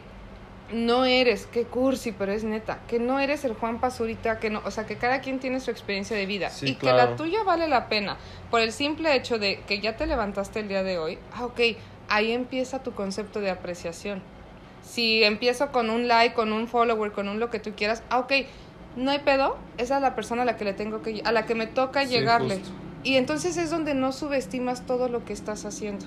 no 0.73 1.05
eres, 1.05 1.45
qué 1.51 1.63
cursi, 1.63 2.11
pero 2.11 2.31
es 2.31 2.43
neta, 2.43 2.79
que 2.87 2.97
no 2.99 3.19
eres 3.19 3.45
el 3.45 3.53
Juan 3.53 3.79
Pazurita, 3.79 4.39
que 4.39 4.49
no, 4.49 4.61
o 4.65 4.71
sea, 4.71 4.85
que 4.85 4.95
cada 4.97 5.21
quien 5.21 5.39
tiene 5.39 5.59
su 5.59 5.69
experiencia 5.71 6.17
de 6.17 6.25
vida 6.25 6.49
Sí, 6.49 6.69
y 6.69 6.75
que 6.75 6.87
la 6.91 7.15
tuya 7.15 7.43
vale 7.43 7.67
la 7.67 7.87
pena 7.87 8.17
por 8.49 8.61
el 8.61 8.71
simple 8.71 9.15
hecho 9.15 9.37
de 9.37 9.61
que 9.67 9.79
ya 9.79 9.95
te 9.95 10.07
levantaste 10.07 10.59
el 10.61 10.67
día 10.67 10.81
de 10.83 10.97
hoy. 10.97 11.19
Ah, 11.35 11.45
ok, 11.45 11.59
ahí 12.09 12.31
empieza 12.31 12.81
tu 12.81 12.93
concepto 12.93 13.41
de 13.41 13.51
apreciación. 13.51 14.21
Si 14.81 15.23
empiezo 15.23 15.71
con 15.71 15.89
un 15.89 16.07
like, 16.07 16.35
con 16.35 16.51
un 16.51 16.67
follower, 16.67 17.11
con 17.11 17.29
un 17.29 17.39
lo 17.39 17.49
que 17.49 17.59
tú 17.59 17.73
quieras, 17.75 18.01
ah, 18.09 18.19
ok, 18.19 18.33
no 18.95 19.11
hay 19.11 19.19
pedo, 19.19 19.57
esa 19.77 19.97
es 19.97 20.01
la 20.01 20.15
persona 20.15 20.43
a 20.43 20.45
la 20.45 20.57
que 20.57 20.63
le 20.65 20.73
tengo 20.73 21.01
que 21.01 21.21
a 21.25 21.31
la 21.31 21.45
que 21.45 21.53
me 21.53 21.67
toca 21.67 22.03
Sí, 22.05 22.09
llegarle. 22.09 22.55
justo. 22.59 22.71
Y 23.05 23.17
entonces 23.17 23.55
es 23.57 23.69
donde 23.69 23.93
no 23.93 24.11
subestimas 24.11 24.87
todo 24.87 25.07
lo 25.09 25.23
que 25.23 25.31
estás 25.31 25.63
haciendo. 25.63 26.05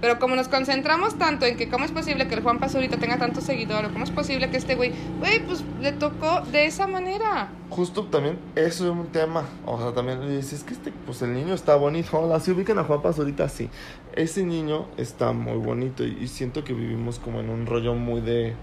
Pero 0.00 0.20
como 0.20 0.36
nos 0.36 0.46
concentramos 0.46 1.18
tanto 1.18 1.44
en 1.44 1.56
que 1.56 1.68
cómo 1.68 1.84
es 1.84 1.90
posible 1.90 2.28
que 2.28 2.34
el 2.34 2.42
Juan 2.42 2.60
Pazurita 2.60 2.98
tenga 2.98 3.18
tantos 3.18 3.42
seguidores, 3.42 3.90
o 3.90 3.92
cómo 3.92 4.04
es 4.04 4.12
posible 4.12 4.48
que 4.48 4.56
este 4.56 4.76
güey, 4.76 4.92
güey, 5.18 5.44
pues 5.44 5.64
le 5.80 5.90
tocó 5.90 6.42
de 6.52 6.66
esa 6.66 6.86
manera. 6.86 7.48
Justo 7.68 8.04
también, 8.04 8.38
eso 8.54 8.84
es 8.84 8.90
un 8.92 9.08
tema. 9.08 9.44
O 9.64 9.80
sea, 9.80 9.92
también 9.92 10.20
le 10.20 10.36
dices, 10.36 10.60
es 10.60 10.64
que 10.64 10.74
este, 10.74 10.92
pues 11.04 11.20
el 11.22 11.34
niño 11.34 11.52
está 11.52 11.74
bonito. 11.74 12.10
Hola, 12.16 12.38
si 12.38 12.52
ubican 12.52 12.78
a 12.78 12.84
Juan 12.84 13.02
Pazurita, 13.02 13.48
sí. 13.48 13.68
Ese 14.14 14.44
niño 14.44 14.86
está 14.96 15.32
muy 15.32 15.56
bonito 15.56 16.04
y, 16.04 16.16
y 16.20 16.28
siento 16.28 16.62
que 16.62 16.74
vivimos 16.74 17.18
como 17.18 17.40
en 17.40 17.50
un 17.50 17.66
rollo 17.66 17.94
muy 17.94 18.20
de, 18.20 18.54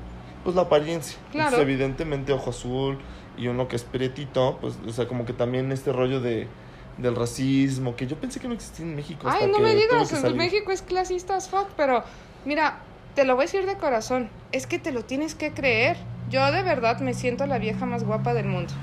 pues 0.46 0.56
la 0.56 0.64
apariencia. 0.64 1.18
Claro. 1.32 1.50
Entonces, 1.50 1.68
evidentemente, 1.68 2.32
ojo 2.32 2.52
azul 2.52 2.98
y 3.38 3.48
uno 3.48 3.68
que 3.68 3.76
es 3.76 3.84
prietito, 3.84 4.58
pues, 4.62 4.76
o 4.88 4.92
sea, 4.94 5.06
como 5.08 5.26
que 5.26 5.34
también 5.34 5.72
este 5.74 5.92
rollo 5.92 6.22
de, 6.22 6.48
del 6.98 7.16
racismo, 7.16 7.96
que 7.96 8.08
yo 8.08 8.16
pensé 8.18 8.40
que 8.40 8.48
no 8.48 8.54
existía 8.54 8.86
en 8.86 8.96
México. 8.96 9.28
hasta 9.28 9.46
Ay, 9.46 9.52
no 9.52 9.58
que 9.58 9.64
me 9.64 9.76
digas, 9.76 10.10
que 10.10 10.16
salir. 10.16 10.38
México 10.38 10.72
es 10.72 10.82
clasista 10.82 11.36
as 11.36 11.50
fuck, 11.50 11.68
pero 11.76 12.04
mira, 12.46 12.80
te 13.16 13.26
lo 13.26 13.36
voy 13.36 13.44
a 13.44 13.46
decir 13.46 13.66
de 13.66 13.76
corazón, 13.78 14.30
es 14.52 14.68
que 14.68 14.80
te 14.80 14.92
lo 14.92 15.04
tienes 15.04 15.36
que 15.36 15.52
creer. 15.52 15.98
Yo 16.30 16.52
de 16.52 16.64
verdad 16.64 17.00
me 17.00 17.14
siento 17.14 17.46
la 17.48 17.58
vieja 17.58 17.86
más 17.86 18.04
guapa 18.04 18.34
del 18.34 18.46
mundo. 18.48 18.74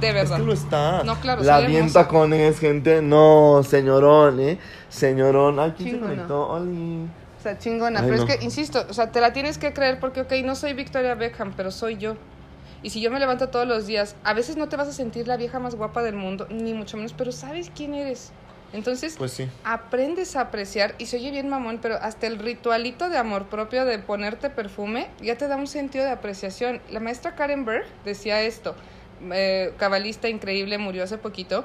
De 0.00 0.08
Es 0.08 0.14
verdad. 0.14 0.36
que 0.38 0.42
lo 0.42 0.52
está. 0.54 1.04
No, 1.04 1.16
claro, 1.20 1.42
La 1.42 1.60
bien 1.60 1.92
tacones, 1.92 2.58
gente. 2.58 3.02
No, 3.02 3.62
señorón, 3.62 4.40
¿eh? 4.40 4.58
Señorón. 4.88 5.58
Ay, 5.60 5.74
¿quién 5.76 5.90
Chingona. 5.90 6.08
se 6.08 6.14
conectó? 6.14 6.48
Oli. 6.48 7.04
O 7.38 7.42
sea, 7.42 7.58
chingona. 7.58 8.00
Ay, 8.00 8.06
pero 8.08 8.24
no. 8.24 8.28
es 8.28 8.36
que, 8.38 8.44
insisto, 8.44 8.84
o 8.88 8.92
sea, 8.94 9.10
te 9.12 9.20
la 9.20 9.32
tienes 9.32 9.58
que 9.58 9.72
creer 9.74 10.00
porque, 10.00 10.22
ok, 10.22 10.32
no 10.44 10.54
soy 10.54 10.72
Victoria 10.72 11.14
Beckham, 11.14 11.52
pero 11.56 11.70
soy 11.70 11.96
yo. 11.98 12.16
Y 12.82 12.90
si 12.90 13.00
yo 13.00 13.10
me 13.10 13.18
levanto 13.20 13.48
todos 13.50 13.66
los 13.66 13.86
días, 13.86 14.16
a 14.24 14.32
veces 14.34 14.56
no 14.56 14.68
te 14.68 14.76
vas 14.76 14.88
a 14.88 14.92
sentir 14.92 15.28
la 15.28 15.36
vieja 15.36 15.58
más 15.58 15.74
guapa 15.74 16.02
del 16.02 16.16
mundo, 16.16 16.46
ni 16.50 16.72
mucho 16.74 16.96
menos, 16.96 17.12
pero 17.12 17.32
sabes 17.32 17.70
quién 17.74 17.94
eres. 17.94 18.32
Entonces, 18.72 19.16
Pues 19.18 19.32
sí. 19.32 19.48
aprendes 19.64 20.36
a 20.36 20.42
apreciar, 20.42 20.94
y 20.98 21.06
se 21.06 21.16
oye 21.16 21.30
bien 21.32 21.48
mamón, 21.48 21.78
pero 21.82 21.96
hasta 21.96 22.26
el 22.26 22.38
ritualito 22.38 23.08
de 23.10 23.18
amor 23.18 23.46
propio 23.46 23.84
de 23.84 23.98
ponerte 23.98 24.48
perfume 24.48 25.08
ya 25.20 25.36
te 25.36 25.48
da 25.48 25.56
un 25.56 25.66
sentido 25.66 26.04
de 26.04 26.12
apreciación. 26.12 26.80
La 26.90 27.00
maestra 27.00 27.34
Karen 27.34 27.64
Berg 27.64 27.84
decía 28.04 28.40
esto, 28.42 28.76
eh, 29.32 29.74
cabalista 29.76 30.28
increíble, 30.28 30.78
murió 30.78 31.02
hace 31.02 31.18
poquito. 31.18 31.64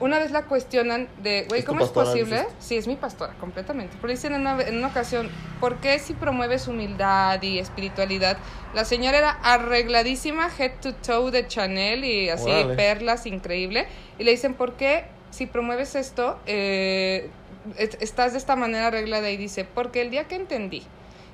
Una 0.00 0.18
vez 0.20 0.30
la 0.30 0.42
cuestionan 0.42 1.08
de, 1.22 1.44
güey, 1.48 1.60
¿Es 1.60 1.64
tu 1.66 1.72
¿cómo 1.72 1.84
es 1.84 1.90
posible? 1.90 2.46
Sí, 2.60 2.76
es 2.76 2.86
mi 2.86 2.94
pastora, 2.94 3.34
completamente. 3.40 3.96
Pero 4.00 4.12
dicen 4.12 4.32
en 4.34 4.42
una, 4.42 4.60
en 4.62 4.76
una 4.78 4.86
ocasión, 4.88 5.28
¿por 5.58 5.78
qué 5.78 5.98
si 5.98 6.14
promueves 6.14 6.68
humildad 6.68 7.42
y 7.42 7.58
espiritualidad? 7.58 8.38
La 8.74 8.84
señora 8.84 9.18
era 9.18 9.30
arregladísima, 9.42 10.48
head 10.56 10.72
to 10.80 10.94
toe 10.94 11.30
de 11.32 11.46
Chanel 11.48 12.04
y 12.04 12.28
así, 12.28 12.48
Órale. 12.50 12.74
perlas, 12.76 13.26
increíble. 13.26 13.86
Y 14.18 14.24
le 14.24 14.30
dicen, 14.30 14.54
¿por 14.54 14.74
qué 14.74 15.04
si 15.30 15.46
promueves 15.46 15.94
esto, 15.96 16.38
eh, 16.46 17.28
est- 17.76 18.00
estás 18.00 18.32
de 18.32 18.38
esta 18.38 18.54
manera 18.56 18.86
arreglada? 18.88 19.30
Y 19.30 19.36
dice, 19.36 19.64
porque 19.64 20.00
el 20.00 20.10
día 20.10 20.24
que 20.28 20.36
entendí 20.36 20.84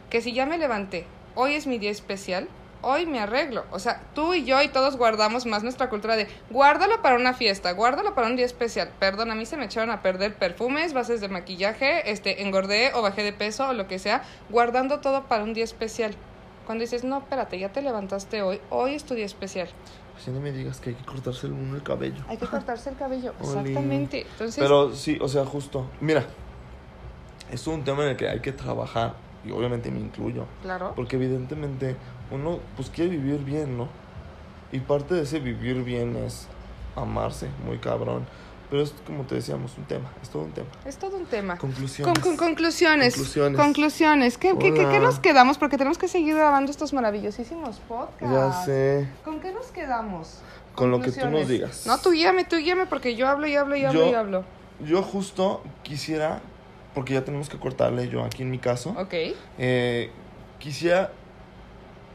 que 0.08 0.20
si 0.22 0.32
ya 0.32 0.46
me 0.46 0.56
levanté, 0.58 1.04
hoy 1.34 1.54
es 1.54 1.66
mi 1.66 1.78
día 1.78 1.90
especial, 1.90 2.48
hoy 2.84 3.06
me 3.06 3.20
arreglo. 3.20 3.64
O 3.70 3.78
sea, 3.78 4.00
tú 4.14 4.34
y 4.34 4.44
yo 4.44 4.62
y 4.62 4.68
todos 4.68 4.96
guardamos 4.96 5.46
más 5.46 5.62
nuestra 5.62 5.88
cultura 5.88 6.16
de 6.16 6.28
guárdalo 6.50 7.02
para 7.02 7.16
una 7.16 7.34
fiesta, 7.34 7.72
guárdalo 7.72 8.14
para 8.14 8.28
un 8.28 8.36
día 8.36 8.46
especial. 8.46 8.90
Perdón, 8.98 9.30
a 9.30 9.34
mí 9.34 9.46
se 9.46 9.56
me 9.56 9.64
echaron 9.64 9.90
a 9.90 10.02
perder 10.02 10.36
perfumes, 10.36 10.92
bases 10.92 11.20
de 11.20 11.28
maquillaje, 11.28 12.10
este, 12.10 12.42
engordé 12.42 12.92
o 12.94 13.02
bajé 13.02 13.22
de 13.22 13.32
peso 13.32 13.68
o 13.68 13.72
lo 13.72 13.88
que 13.88 13.98
sea, 13.98 14.22
guardando 14.50 15.00
todo 15.00 15.24
para 15.24 15.44
un 15.44 15.54
día 15.54 15.64
especial. 15.64 16.14
Cuando 16.66 16.82
dices, 16.82 17.04
no, 17.04 17.18
espérate, 17.18 17.58
ya 17.58 17.70
te 17.70 17.82
levantaste 17.82 18.42
hoy, 18.42 18.60
hoy 18.70 18.94
es 18.94 19.04
tu 19.04 19.14
día 19.14 19.26
especial. 19.26 19.68
Pues 20.12 20.26
ya 20.26 20.32
no 20.32 20.40
me 20.40 20.52
digas 20.52 20.80
que 20.80 20.90
hay 20.90 20.96
que 20.96 21.04
cortarse 21.04 21.48
el 21.48 21.52
el 21.74 21.82
cabello. 21.82 22.22
Hay 22.28 22.36
que 22.36 22.46
cortarse 22.46 22.90
el 22.90 22.96
cabello. 22.96 23.34
Exactamente. 23.40 24.26
Entonces, 24.30 24.62
Pero 24.62 24.94
sí, 24.94 25.18
o 25.20 25.28
sea, 25.28 25.44
justo. 25.44 25.90
Mira, 26.00 26.24
es 27.50 27.66
un 27.66 27.84
tema 27.84 28.04
en 28.04 28.10
el 28.10 28.16
que 28.16 28.28
hay 28.28 28.40
que 28.40 28.52
trabajar. 28.52 29.14
Y 29.44 29.50
obviamente 29.50 29.90
me 29.90 30.00
incluyo. 30.00 30.46
claro. 30.62 30.94
Porque 30.96 31.16
evidentemente 31.16 31.96
uno 32.34 32.58
pues 32.76 32.90
quiere 32.90 33.10
vivir 33.10 33.38
bien, 33.44 33.76
¿no? 33.78 33.88
Y 34.72 34.80
parte 34.80 35.14
de 35.14 35.22
ese 35.22 35.38
vivir 35.40 35.82
bien 35.84 36.16
es 36.16 36.46
amarse, 36.96 37.48
muy 37.64 37.78
cabrón. 37.78 38.26
Pero 38.70 38.82
es 38.82 38.94
como 39.06 39.22
te 39.24 39.36
decíamos, 39.36 39.76
un 39.78 39.84
tema, 39.84 40.10
es 40.22 40.30
todo 40.30 40.42
un 40.42 40.52
tema. 40.52 40.66
Es 40.84 40.96
todo 40.96 41.16
un 41.16 41.26
tema. 41.26 41.58
Conclusiones. 41.58 42.12
Con, 42.18 42.22
con- 42.22 42.36
conclusiones. 42.36 43.14
Conclusiones. 43.14 43.60
Conclusiones. 43.60 44.38
¿Qué, 44.38 44.56
qué, 44.58 44.72
qué- 44.74 44.88
qué 44.88 44.98
nos 45.00 45.20
quedamos? 45.20 45.58
Porque 45.58 45.76
tenemos 45.76 45.98
que 45.98 46.08
seguir 46.08 46.34
grabando 46.34 46.70
estos 46.70 46.92
maravillosísimos 46.92 47.76
podcasts. 47.86 48.30
Ya 48.34 48.64
sé. 48.64 49.08
¿Con 49.24 49.38
qué 49.40 49.52
nos 49.52 49.66
quedamos? 49.66 50.40
Con 50.74 50.90
lo 50.90 51.00
que 51.00 51.12
tú 51.12 51.28
nos 51.28 51.46
digas. 51.46 51.86
No, 51.86 51.98
tú 51.98 52.10
guíame, 52.10 52.44
tú 52.44 52.56
guíame, 52.56 52.86
porque 52.86 53.14
yo 53.14 53.28
hablo 53.28 53.46
y 53.46 53.54
hablo 53.54 53.76
y 53.76 53.84
hablo 53.84 54.00
Yo- 54.06 54.10
y 54.10 54.14
hablo. 54.14 54.44
Yo 54.84 55.02
justo 55.02 55.62
quisiera 55.84 56.40
porque 56.94 57.12
ya 57.14 57.24
tenemos 57.24 57.48
que 57.48 57.58
cortarle 57.58 58.08
yo 58.08 58.24
aquí 58.24 58.42
en 58.42 58.50
mi 58.50 58.58
caso. 58.58 58.90
Ok. 58.98 59.14
Eh, 59.58 60.10
quisiera 60.58 61.12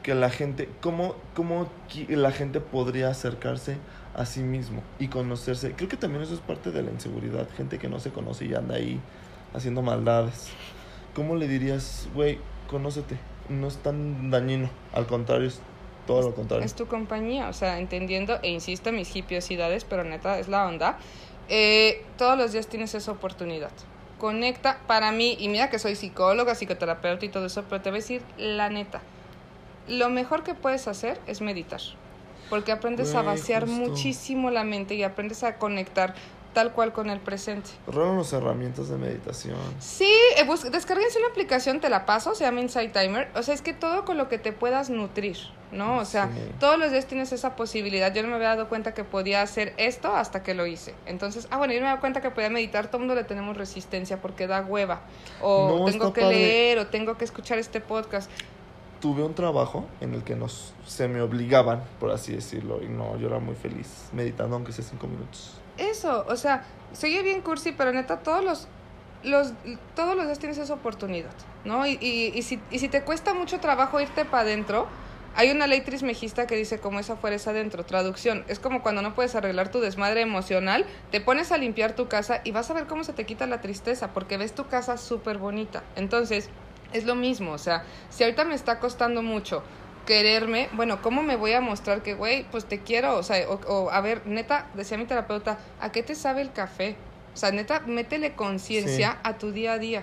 que 0.02 0.14
la 0.14 0.30
gente, 0.30 0.68
¿cómo, 0.80 1.14
cómo 1.34 1.68
la 2.08 2.32
gente 2.32 2.60
podría 2.60 3.08
acercarse 3.08 3.76
a 4.14 4.26
sí 4.26 4.40
mismo 4.40 4.82
y 4.98 5.08
conocerse? 5.08 5.72
Creo 5.72 5.88
que 5.88 5.96
también 5.96 6.22
eso 6.22 6.34
es 6.34 6.40
parte 6.40 6.70
de 6.70 6.82
la 6.82 6.90
inseguridad, 6.90 7.48
gente 7.56 7.78
que 7.78 7.88
no 7.88 8.00
se 8.00 8.10
conoce 8.10 8.46
y 8.46 8.54
anda 8.54 8.76
ahí 8.76 9.00
haciendo 9.54 9.82
maldades. 9.82 10.48
¿Cómo 11.14 11.36
le 11.36 11.48
dirías, 11.48 12.08
güey, 12.14 12.38
conócete? 12.68 13.18
No 13.48 13.66
es 13.66 13.76
tan 13.78 14.30
dañino, 14.30 14.70
al 14.92 15.06
contrario, 15.06 15.48
es 15.48 15.60
todo 16.06 16.22
lo 16.22 16.34
contrario. 16.34 16.64
Es 16.64 16.74
tu 16.74 16.86
compañía, 16.86 17.48
o 17.48 17.52
sea, 17.52 17.78
entendiendo, 17.78 18.38
e 18.42 18.50
insisto, 18.50 18.92
mis 18.92 19.14
hipiosidades, 19.14 19.84
pero 19.84 20.04
neta, 20.04 20.38
es 20.38 20.48
la 20.48 20.66
onda. 20.66 20.98
Eh, 21.48 22.04
todos 22.16 22.38
los 22.38 22.52
días 22.52 22.68
tienes 22.68 22.94
esa 22.94 23.10
oportunidad. 23.12 23.72
Conecta 24.18 24.78
para 24.86 25.12
mí, 25.12 25.36
y 25.38 25.48
mira 25.48 25.68
que 25.68 25.78
soy 25.78 25.96
psicóloga, 25.96 26.54
psicoterapeuta 26.54 27.24
y 27.24 27.28
todo 27.28 27.46
eso, 27.46 27.64
pero 27.68 27.82
te 27.82 27.90
voy 27.90 27.98
a 27.98 28.02
decir 28.02 28.22
la 28.38 28.68
neta. 28.70 29.02
Lo 29.90 30.08
mejor 30.08 30.42
que 30.42 30.54
puedes 30.54 30.88
hacer 30.88 31.20
es 31.26 31.40
meditar. 31.40 31.80
Porque 32.48 32.72
aprendes 32.72 33.14
a 33.14 33.22
vaciar 33.22 33.66
justo. 33.66 33.78
muchísimo 33.90 34.50
la 34.50 34.64
mente 34.64 34.94
y 34.94 35.02
aprendes 35.04 35.44
a 35.44 35.56
conectar 35.56 36.14
tal 36.52 36.72
cual 36.72 36.92
con 36.92 37.10
el 37.10 37.20
presente. 37.20 37.70
Roban 37.86 38.18
las 38.18 38.32
herramientas 38.32 38.88
de 38.88 38.96
meditación. 38.96 39.56
Sí, 39.78 40.12
eh, 40.36 40.44
descárguense 40.72 41.18
una 41.20 41.28
aplicación, 41.28 41.78
te 41.80 41.88
la 41.88 42.06
paso, 42.06 42.34
se 42.34 42.42
llama 42.42 42.60
Insight 42.60 42.92
Timer. 42.92 43.28
O 43.36 43.42
sea, 43.44 43.54
es 43.54 43.62
que 43.62 43.72
todo 43.72 44.04
con 44.04 44.16
lo 44.18 44.28
que 44.28 44.38
te 44.38 44.50
puedas 44.50 44.90
nutrir, 44.90 45.36
¿no? 45.70 45.98
O 45.98 46.04
sea, 46.04 46.26
Sí. 46.26 46.40
todos 46.58 46.76
los 46.76 46.90
días 46.90 47.06
tienes 47.06 47.30
esa 47.30 47.54
posibilidad. 47.54 48.12
Yo 48.12 48.22
no 48.22 48.28
me 48.30 48.34
había 48.34 48.48
dado 48.48 48.68
cuenta 48.68 48.94
que 48.94 49.04
podía 49.04 49.42
hacer 49.42 49.72
esto 49.76 50.12
hasta 50.12 50.42
que 50.42 50.54
lo 50.54 50.66
hice. 50.66 50.92
Entonces, 51.06 51.46
ah, 51.52 51.56
bueno, 51.58 51.72
yo 51.72 51.78
me 51.78 51.86
he 51.86 51.88
dado 51.90 52.00
cuenta 52.00 52.20
que 52.20 52.30
podía 52.30 52.50
meditar. 52.50 52.88
Todo 52.88 52.96
el 52.96 53.02
mundo 53.06 53.14
le 53.14 53.22
tenemos 53.22 53.56
resistencia 53.56 54.20
porque 54.20 54.48
da 54.48 54.62
hueva. 54.62 55.02
O 55.40 55.78
No, 55.78 55.84
tengo 55.84 56.12
que 56.12 56.22
padre. 56.22 56.36
leer, 56.36 56.78
o 56.80 56.88
tengo 56.88 57.16
que 57.16 57.24
escuchar 57.26 57.58
este 57.60 57.80
podcast. 57.80 58.28
Tuve 59.00 59.22
un 59.22 59.34
trabajo 59.34 59.86
en 60.00 60.14
el 60.14 60.22
que 60.22 60.36
nos 60.36 60.74
se 60.86 61.08
me 61.08 61.22
obligaban, 61.22 61.82
por 61.98 62.10
así 62.10 62.34
decirlo, 62.34 62.82
y 62.82 62.88
no, 62.88 63.16
yo 63.16 63.28
era 63.28 63.38
muy 63.38 63.54
feliz 63.54 64.08
meditando 64.12 64.56
aunque 64.56 64.72
sea 64.72 64.84
cinco 64.84 65.06
minutos. 65.06 65.58
Eso, 65.78 66.26
o 66.28 66.36
sea, 66.36 66.64
soy 66.92 67.20
bien 67.22 67.40
cursi, 67.40 67.72
pero 67.72 67.92
neta, 67.92 68.18
todos 68.18 68.44
los, 68.44 68.68
los, 69.22 69.54
todos 69.96 70.16
los 70.16 70.26
días 70.26 70.38
tienes 70.38 70.58
esa 70.58 70.74
oportunidad, 70.74 71.32
¿no? 71.64 71.86
Y, 71.86 71.98
y, 72.00 72.32
y, 72.34 72.42
si, 72.42 72.60
y 72.70 72.78
si 72.78 72.88
te 72.88 73.02
cuesta 73.02 73.32
mucho 73.32 73.58
trabajo 73.60 74.00
irte 74.00 74.26
para 74.26 74.42
adentro, 74.42 74.86
hay 75.36 75.50
una 75.50 75.66
ley 75.66 75.80
trismegista 75.80 76.46
que 76.46 76.56
dice 76.56 76.80
como 76.80 76.98
esa 76.98 77.16
fuera 77.16 77.36
es 77.36 77.46
adentro. 77.46 77.84
Traducción, 77.84 78.44
es 78.48 78.58
como 78.58 78.82
cuando 78.82 79.00
no 79.00 79.14
puedes 79.14 79.34
arreglar 79.34 79.70
tu 79.70 79.80
desmadre 79.80 80.22
emocional, 80.22 80.84
te 81.10 81.20
pones 81.20 81.52
a 81.52 81.56
limpiar 81.56 81.94
tu 81.94 82.08
casa 82.08 82.40
y 82.44 82.50
vas 82.50 82.70
a 82.70 82.74
ver 82.74 82.86
cómo 82.86 83.04
se 83.04 83.12
te 83.12 83.24
quita 83.24 83.46
la 83.46 83.60
tristeza, 83.60 84.12
porque 84.12 84.36
ves 84.36 84.54
tu 84.54 84.66
casa 84.66 84.98
súper 84.98 85.38
bonita. 85.38 85.82
Entonces, 85.96 86.50
es 86.92 87.04
lo 87.04 87.14
mismo, 87.14 87.52
o 87.52 87.58
sea, 87.58 87.84
si 88.10 88.24
ahorita 88.24 88.44
me 88.44 88.54
está 88.54 88.78
costando 88.80 89.22
mucho 89.22 89.62
quererme, 90.06 90.68
bueno, 90.72 91.02
¿cómo 91.02 91.22
me 91.22 91.36
voy 91.36 91.52
a 91.52 91.60
mostrar 91.60 92.02
que, 92.02 92.14
güey, 92.14 92.44
pues 92.50 92.64
te 92.64 92.80
quiero? 92.80 93.16
O 93.16 93.22
sea, 93.22 93.48
o, 93.48 93.60
o, 93.68 93.90
a 93.90 94.00
ver, 94.00 94.22
neta, 94.26 94.66
decía 94.74 94.96
mi 94.98 95.04
terapeuta, 95.04 95.58
¿a 95.80 95.92
qué 95.92 96.02
te 96.02 96.14
sabe 96.14 96.40
el 96.42 96.52
café? 96.52 96.96
O 97.32 97.36
sea, 97.36 97.52
neta, 97.52 97.80
métele 97.86 98.32
conciencia 98.34 99.12
Sí. 99.12 99.18
a 99.22 99.38
tu 99.38 99.52
día 99.52 99.74
a 99.74 99.78
día 99.78 100.02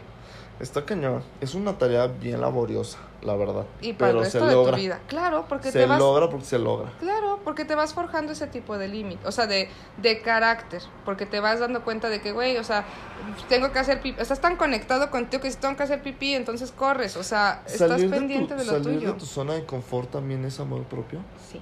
Está 0.59 0.85
cañón. 0.85 1.23
Es 1.39 1.53
una 1.53 1.77
tarea 1.77 2.07
bien 2.07 2.41
laboriosa, 2.41 2.97
la 3.21 3.35
verdad. 3.35 3.65
y 3.79 3.93
para 3.93 4.07
Pero 4.11 4.19
el 4.19 4.23
resto 4.25 4.39
se 4.39 4.45
de 4.45 4.51
logra. 4.53 4.71
tu 4.75 4.81
vida. 4.81 4.99
Claro, 5.07 5.45
porque 5.47 5.71
se 5.71 5.79
te 5.79 5.85
vas... 5.85 5.99
logra 5.99 6.29
porque 6.29 6.45
se 6.45 6.57
logra. 6.57 6.91
Claro, 6.99 7.39
porque 7.43 7.63
te 7.63 7.75
vas 7.75 7.93
forjando 7.93 8.31
ese 8.31 8.47
tipo 8.47 8.75
de 8.77 8.87
límite, 8.87 9.27
o 9.27 9.31
sea, 9.31 9.45
de, 9.45 9.69
de 10.01 10.21
carácter, 10.21 10.81
porque 11.05 11.27
te 11.27 11.39
vas 11.39 11.59
dando 11.59 11.83
cuenta 11.83 12.09
de 12.09 12.21
que, 12.21 12.31
güey, 12.31 12.57
o 12.57 12.63
sea, 12.63 12.85
tengo 13.49 13.71
que 13.71 13.77
hacer 13.79 14.01
pipí, 14.01 14.19
estás 14.19 14.41
tan 14.41 14.55
conectado 14.55 15.11
contigo 15.11 15.43
que 15.43 15.51
si 15.51 15.57
tengo 15.57 15.75
que 15.77 15.83
hacer 15.83 16.01
pipí, 16.01 16.33
entonces 16.33 16.71
corres, 16.71 17.17
o 17.17 17.23
sea, 17.23 17.61
estás 17.67 17.89
Salir 17.89 18.09
pendiente 18.09 18.55
tu, 18.55 18.59
de, 18.59 18.65
lo 18.65 18.71
salir 18.71 18.99
tuyo. 18.99 19.13
de 19.13 19.19
tu 19.19 19.25
zona 19.27 19.53
de 19.53 19.65
confort 19.65 20.09
también 20.09 20.43
es 20.43 20.59
amor 20.59 20.83
propio. 20.85 21.19
Sí. 21.51 21.61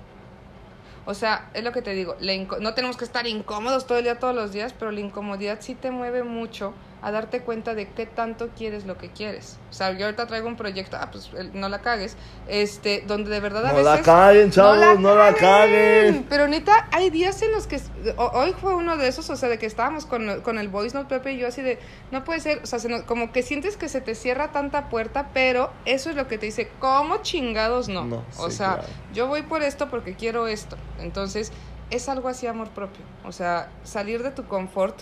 O 1.08 1.14
sea, 1.14 1.50
es 1.54 1.64
lo 1.64 1.72
que 1.72 1.82
te 1.84 1.92
digo, 1.92 2.16
no 2.62 2.74
tenemos 2.74 2.98
que 2.98 3.04
estar 3.06 3.28
incómodos 3.28 3.86
todo 3.86 3.98
el 4.00 4.06
día, 4.06 4.18
todos 4.20 4.34
los 4.34 4.52
días, 4.54 4.74
pero 4.74 4.90
la 4.92 5.02
incomodidad 5.02 5.58
sí 5.60 5.76
te 5.76 5.92
mueve 5.92 6.24
mucho 6.24 6.74
a 7.02 7.12
darte 7.12 7.42
cuenta 7.42 7.76
de 7.76 7.90
qué 7.90 8.06
tanto 8.08 8.50
quieres 8.58 8.86
lo 8.86 8.98
que 8.98 9.10
quieres. 9.12 9.58
O 9.70 9.74
sea, 9.74 9.92
yo 9.92 10.06
ahorita 10.06 10.26
traigo 10.26 10.48
un 10.48 10.56
proyecto, 10.56 10.98
ah, 11.00 11.10
pues 11.12 11.30
no 11.54 11.70
la 11.70 11.82
cagues, 11.82 12.16
este, 12.48 13.04
donde 13.06 13.30
de 13.30 13.40
verdad 13.40 13.66
a 13.68 13.74
No 13.74 13.82
la 13.82 13.92
veces... 13.92 14.06
caguen, 14.06 14.50
chavos, 14.52 15.00
no 15.00 15.16
la 15.16 15.34
caguen. 15.34 16.26
Pero 16.30 16.48
neta, 16.48 16.88
hay 16.92 17.10
días 17.12 17.42
en 17.44 17.52
los 17.52 17.68
que... 17.68 17.80
ho- 18.18 18.32
Hoy 18.34 18.54
fue 18.60 18.74
uno 18.76 18.98
de 18.98 19.08
esos, 19.08 19.30
o 19.30 19.36
sea, 19.36 19.50
de 19.50 19.60
que 19.60 19.66
estábamos 19.68 20.06
con, 20.06 20.42
con 20.42 20.58
el 20.58 20.68
voice 20.68 20.98
note, 20.98 21.10
Pepe 21.10 21.34
y 21.34 21.38
yo 21.38 21.48
así 21.48 21.62
de... 21.62 21.78
No 22.12 22.24
puede 22.24 22.40
ser, 22.40 22.62
o 22.64 22.66
sea, 22.66 22.80
se 22.80 22.90
nos- 22.90 23.04
como 23.04 23.32
que 23.32 23.44
sientes 23.44 23.78
que 23.78 23.88
se 23.88 24.02
te 24.02 24.16
cierra 24.16 24.52
tanta 24.52 24.90
puerta, 24.90 25.30
pero 25.34 25.72
eso 25.86 26.10
es 26.10 26.16
lo 26.16 26.28
que 26.28 26.38
te 26.40 26.48
dice, 26.48 26.72
¿cómo 26.80 27.18
chingados 27.18 27.88
no? 27.88 28.06
No, 28.06 28.24
o 28.38 28.50
sí, 28.50 28.58
sea, 28.58 28.74
claro. 28.78 28.88
yo 29.14 29.28
voy 29.28 29.44
por 29.44 29.62
esto 29.62 29.90
porque 29.90 30.16
quiero 30.16 30.48
esto. 30.48 30.76
Entonces, 31.00 31.52
es 31.92 32.10
algo 32.10 32.30
así 32.30 32.48
amor 32.48 32.70
propio. 32.70 33.04
O 33.26 33.32
sea, 33.32 33.70
salir 33.84 34.24
de 34.24 34.32
tu 34.32 34.46
confort. 34.48 34.96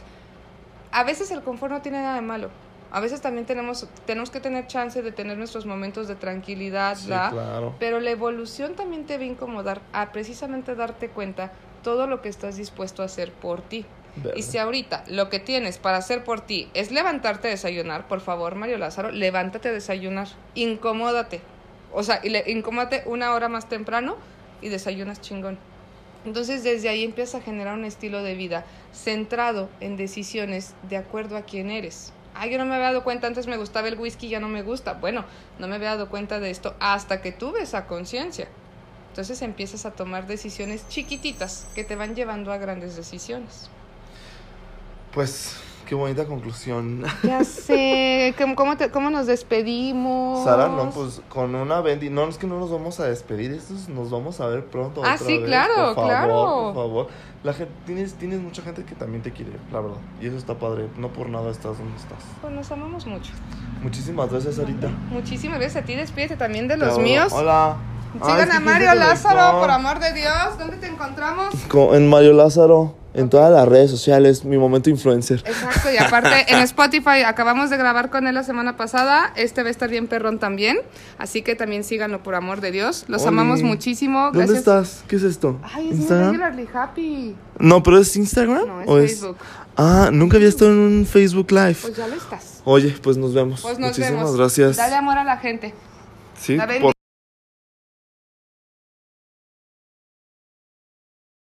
A 0.93 1.03
veces 1.03 1.31
el 1.31 1.41
confort 1.41 1.71
no 1.73 1.81
tiene 1.81 2.01
nada 2.01 2.15
de 2.15 2.21
malo. 2.21 2.49
A 2.91 2.99
veces 2.99 3.21
también 3.21 3.45
tenemos, 3.47 3.87
tenemos 4.05 4.29
que 4.29 4.39
tener 4.39 4.67
chance 4.67 5.01
de 5.01 5.11
tener 5.11 5.37
nuestros 5.37 5.65
momentos 5.65 6.07
de 6.07 6.13
tranquilidad, 6.15 6.95
Sí, 6.95 7.09
¿la? 7.09 7.31
claro. 7.31 7.75
Pero 7.79 7.99
la 7.99 8.11
evolución 8.11 8.75
también 8.75 9.05
te 9.07 9.17
va 9.17 9.23
a 9.23 9.25
incomodar 9.27 9.81
a 9.93 10.11
precisamente 10.11 10.75
darte 10.75 11.09
cuenta 11.09 11.51
todo 11.81 12.05
lo 12.05 12.21
que 12.21 12.29
estás 12.29 12.55
dispuesto 12.55 13.01
a 13.01 13.05
hacer 13.05 13.31
por 13.31 13.61
ti. 13.61 13.85
Y 14.35 14.43
si 14.43 14.59
ahorita 14.59 15.05
lo 15.07 15.29
que 15.31 15.39
tienes 15.39 15.79
para 15.79 15.97
hacer 15.97 16.23
por 16.23 16.41
ti 16.41 16.69
es 16.75 16.91
levantarte 16.91 17.47
a 17.47 17.51
desayunar, 17.51 18.07
por 18.07 18.21
favor, 18.21 18.53
Mario 18.53 18.77
Lázaro, 18.77 19.09
levántate 19.11 19.69
a 19.69 19.71
desayunar. 19.71 20.27
Incomódate. 20.53 21.41
O 21.91 22.03
sea, 22.03 22.19
y 22.23 22.29
le- 22.29 22.43
incomódate 22.51 23.01
una 23.07 23.33
hora 23.33 23.49
más 23.49 23.67
temprano 23.69 24.15
y 24.61 24.69
desayunas 24.69 25.19
chingón. 25.19 25.57
Entonces 26.25 26.63
desde 26.63 26.89
ahí 26.89 27.03
empiezas 27.03 27.41
a 27.41 27.43
generar 27.43 27.77
un 27.77 27.85
estilo 27.85 28.23
de 28.23 28.35
vida 28.35 28.65
centrado 28.93 29.69
en 29.79 29.97
decisiones 29.97 30.73
de 30.89 30.97
acuerdo 30.97 31.37
a 31.37 31.43
quién 31.43 31.69
eres. 31.69 32.13
Ah, 32.35 32.47
yo 32.47 32.57
no 32.57 32.65
me 32.65 32.75
había 32.75 32.87
dado 32.87 33.03
cuenta, 33.03 33.27
antes 33.27 33.47
me 33.47 33.57
gustaba 33.57 33.87
el 33.87 33.99
whisky, 33.99 34.29
ya 34.29 34.39
no 34.39 34.47
me 34.47 34.63
gusta. 34.63 34.93
Bueno, 34.93 35.25
no 35.59 35.67
me 35.67 35.75
había 35.75 35.89
dado 35.89 36.09
cuenta 36.09 36.39
de 36.39 36.49
esto 36.49 36.75
hasta 36.79 37.21
que 37.21 37.31
tuve 37.31 37.61
esa 37.61 37.85
conciencia. 37.85 38.47
Entonces 39.09 39.43
empiezas 39.43 39.85
a 39.85 39.91
tomar 39.91 40.25
decisiones 40.25 40.87
chiquititas 40.87 41.67
que 41.75 41.83
te 41.83 41.95
van 41.95 42.15
llevando 42.15 42.51
a 42.51 42.57
grandes 42.57 42.95
decisiones. 42.95 43.69
Pues, 45.13 45.57
qué 45.87 45.95
bonita 45.95 46.25
conclusión. 46.25 47.03
Ya 47.23 47.43
sé, 47.43 48.33
¿cómo, 48.37 48.55
cómo, 48.55 48.77
te- 48.77 48.89
cómo 48.91 49.09
nos 49.09 49.27
despedimos? 49.27 50.43
Sara, 50.43 50.67
no, 50.67 50.89
pues 50.91 51.21
con 51.29 51.53
una 51.55 51.81
bendi. 51.81 52.09
No, 52.09 52.27
es 52.27 52.37
que 52.37 52.47
no 52.47 52.59
nos 52.59 52.71
vamos 52.71 52.99
a 52.99 53.05
despedir. 53.05 53.51
Estos 53.51 53.89
nos 53.89 54.09
vamos 54.11 54.39
a 54.41 54.47
ver 54.47 54.65
pronto. 54.65 55.01
Ah, 55.03 55.13
otra 55.15 55.25
sí, 55.27 55.37
vez. 55.37 55.45
claro, 55.47 55.73
por 55.75 55.95
favor, 55.95 56.05
claro. 56.09 56.33
Por 56.33 56.75
favor. 56.75 57.07
La 57.43 57.53
gente, 57.53 57.73
tienes, 57.85 58.13
tienes 58.13 58.39
mucha 58.39 58.61
gente 58.61 58.83
que 58.85 58.95
también 58.95 59.21
te 59.21 59.31
quiere, 59.31 59.51
la 59.71 59.81
verdad. 59.81 59.97
Y 60.21 60.27
eso 60.27 60.37
está 60.37 60.57
padre. 60.57 60.87
No 60.97 61.09
por 61.09 61.27
nada 61.29 61.51
estás 61.51 61.77
donde 61.77 61.95
estás. 61.97 62.19
Pues 62.41 62.53
nos 62.53 62.71
amamos 62.71 63.05
mucho. 63.05 63.31
Muchísimas 63.81 64.29
gracias, 64.31 64.55
Sarita. 64.55 64.87
Muchísimas 65.11 65.59
gracias 65.59 65.83
a 65.83 65.85
ti, 65.85 65.93
despídete 65.95 66.37
también 66.37 66.67
de 66.67 66.77
los 66.77 66.97
míos. 66.99 67.33
Hola. 67.33 67.75
Sigan 68.13 68.51
a 68.51 68.59
Mario 68.59 68.89
¿quién 68.91 69.01
se 69.03 69.07
Lázaro, 69.09 69.59
por 69.59 69.71
amor 69.71 69.99
de 69.99 70.13
Dios. 70.13 70.57
¿Dónde 70.59 70.77
te 70.77 70.85
encontramos? 70.87 71.53
Co- 71.67 71.95
En 71.95 72.07
Mario 72.09 72.33
Lázaro, 72.33 72.95
en 73.13 73.29
todas 73.29 73.51
las 73.51 73.67
redes 73.67 73.91
sociales, 73.91 74.43
mi 74.43 74.57
momento 74.57 74.89
influencer. 74.89 75.43
Exacto, 75.45 75.89
y 75.93 75.97
aparte 75.97 76.51
en 76.51 76.59
Spotify 76.59 77.21
acabamos 77.25 77.69
de 77.69 77.77
grabar 77.77 78.09
con 78.09 78.25
él 78.27 78.35
la 78.35 78.43
semana 78.43 78.75
pasada. 78.75 79.31
Este 79.35 79.61
va 79.61 79.67
a 79.67 79.71
estar 79.71 79.89
bien 79.89 80.07
perrón 80.07 80.39
también. 80.39 80.77
Así 81.17 81.41
que 81.41 81.55
también 81.55 81.83
síganlo 81.83 82.23
por 82.23 82.35
amor 82.35 82.59
de 82.61 82.71
Dios. 82.71 83.05
Los 83.07 83.21
Oli. 83.21 83.29
amamos 83.29 83.61
muchísimo. 83.61 84.25
¿Dónde 84.33 84.39
Gracias. 84.39 84.57
estás? 84.59 85.03
¿Qué 85.07 85.17
es 85.17 85.23
esto? 85.23 85.59
Ay, 85.63 85.89
es 85.91 86.09
regularly 86.09 86.67
happy. 86.73 87.35
No, 87.59 87.83
pero 87.83 87.99
es 87.99 88.15
Instagram 88.15 88.67
No, 88.67 88.81
es 88.81 88.87
o 88.89 88.97
Facebook. 88.97 89.37
Ah, 89.77 90.09
nunca 90.11 90.37
había 90.37 90.49
estado 90.49 90.71
en 90.71 90.79
un 90.79 91.05
Facebook 91.05 91.51
Live. 91.51 91.77
Pues 91.81 91.95
ya 91.95 92.07
lo 92.07 92.15
estás. 92.15 92.61
Oye, 92.65 92.95
pues 93.01 93.17
nos 93.17 93.33
vemos. 93.33 93.61
Pues 93.61 93.77
nos 93.79 93.89
Muchísimas 93.89 94.11
vemos. 94.23 94.37
gracias. 94.37 94.77
Dale 94.77 94.95
amor 94.95 95.17
a 95.17 95.23
la 95.23 95.37
gente. 95.37 95.73
Sí, 96.39 96.55
La 96.55 96.65
por 96.67 96.92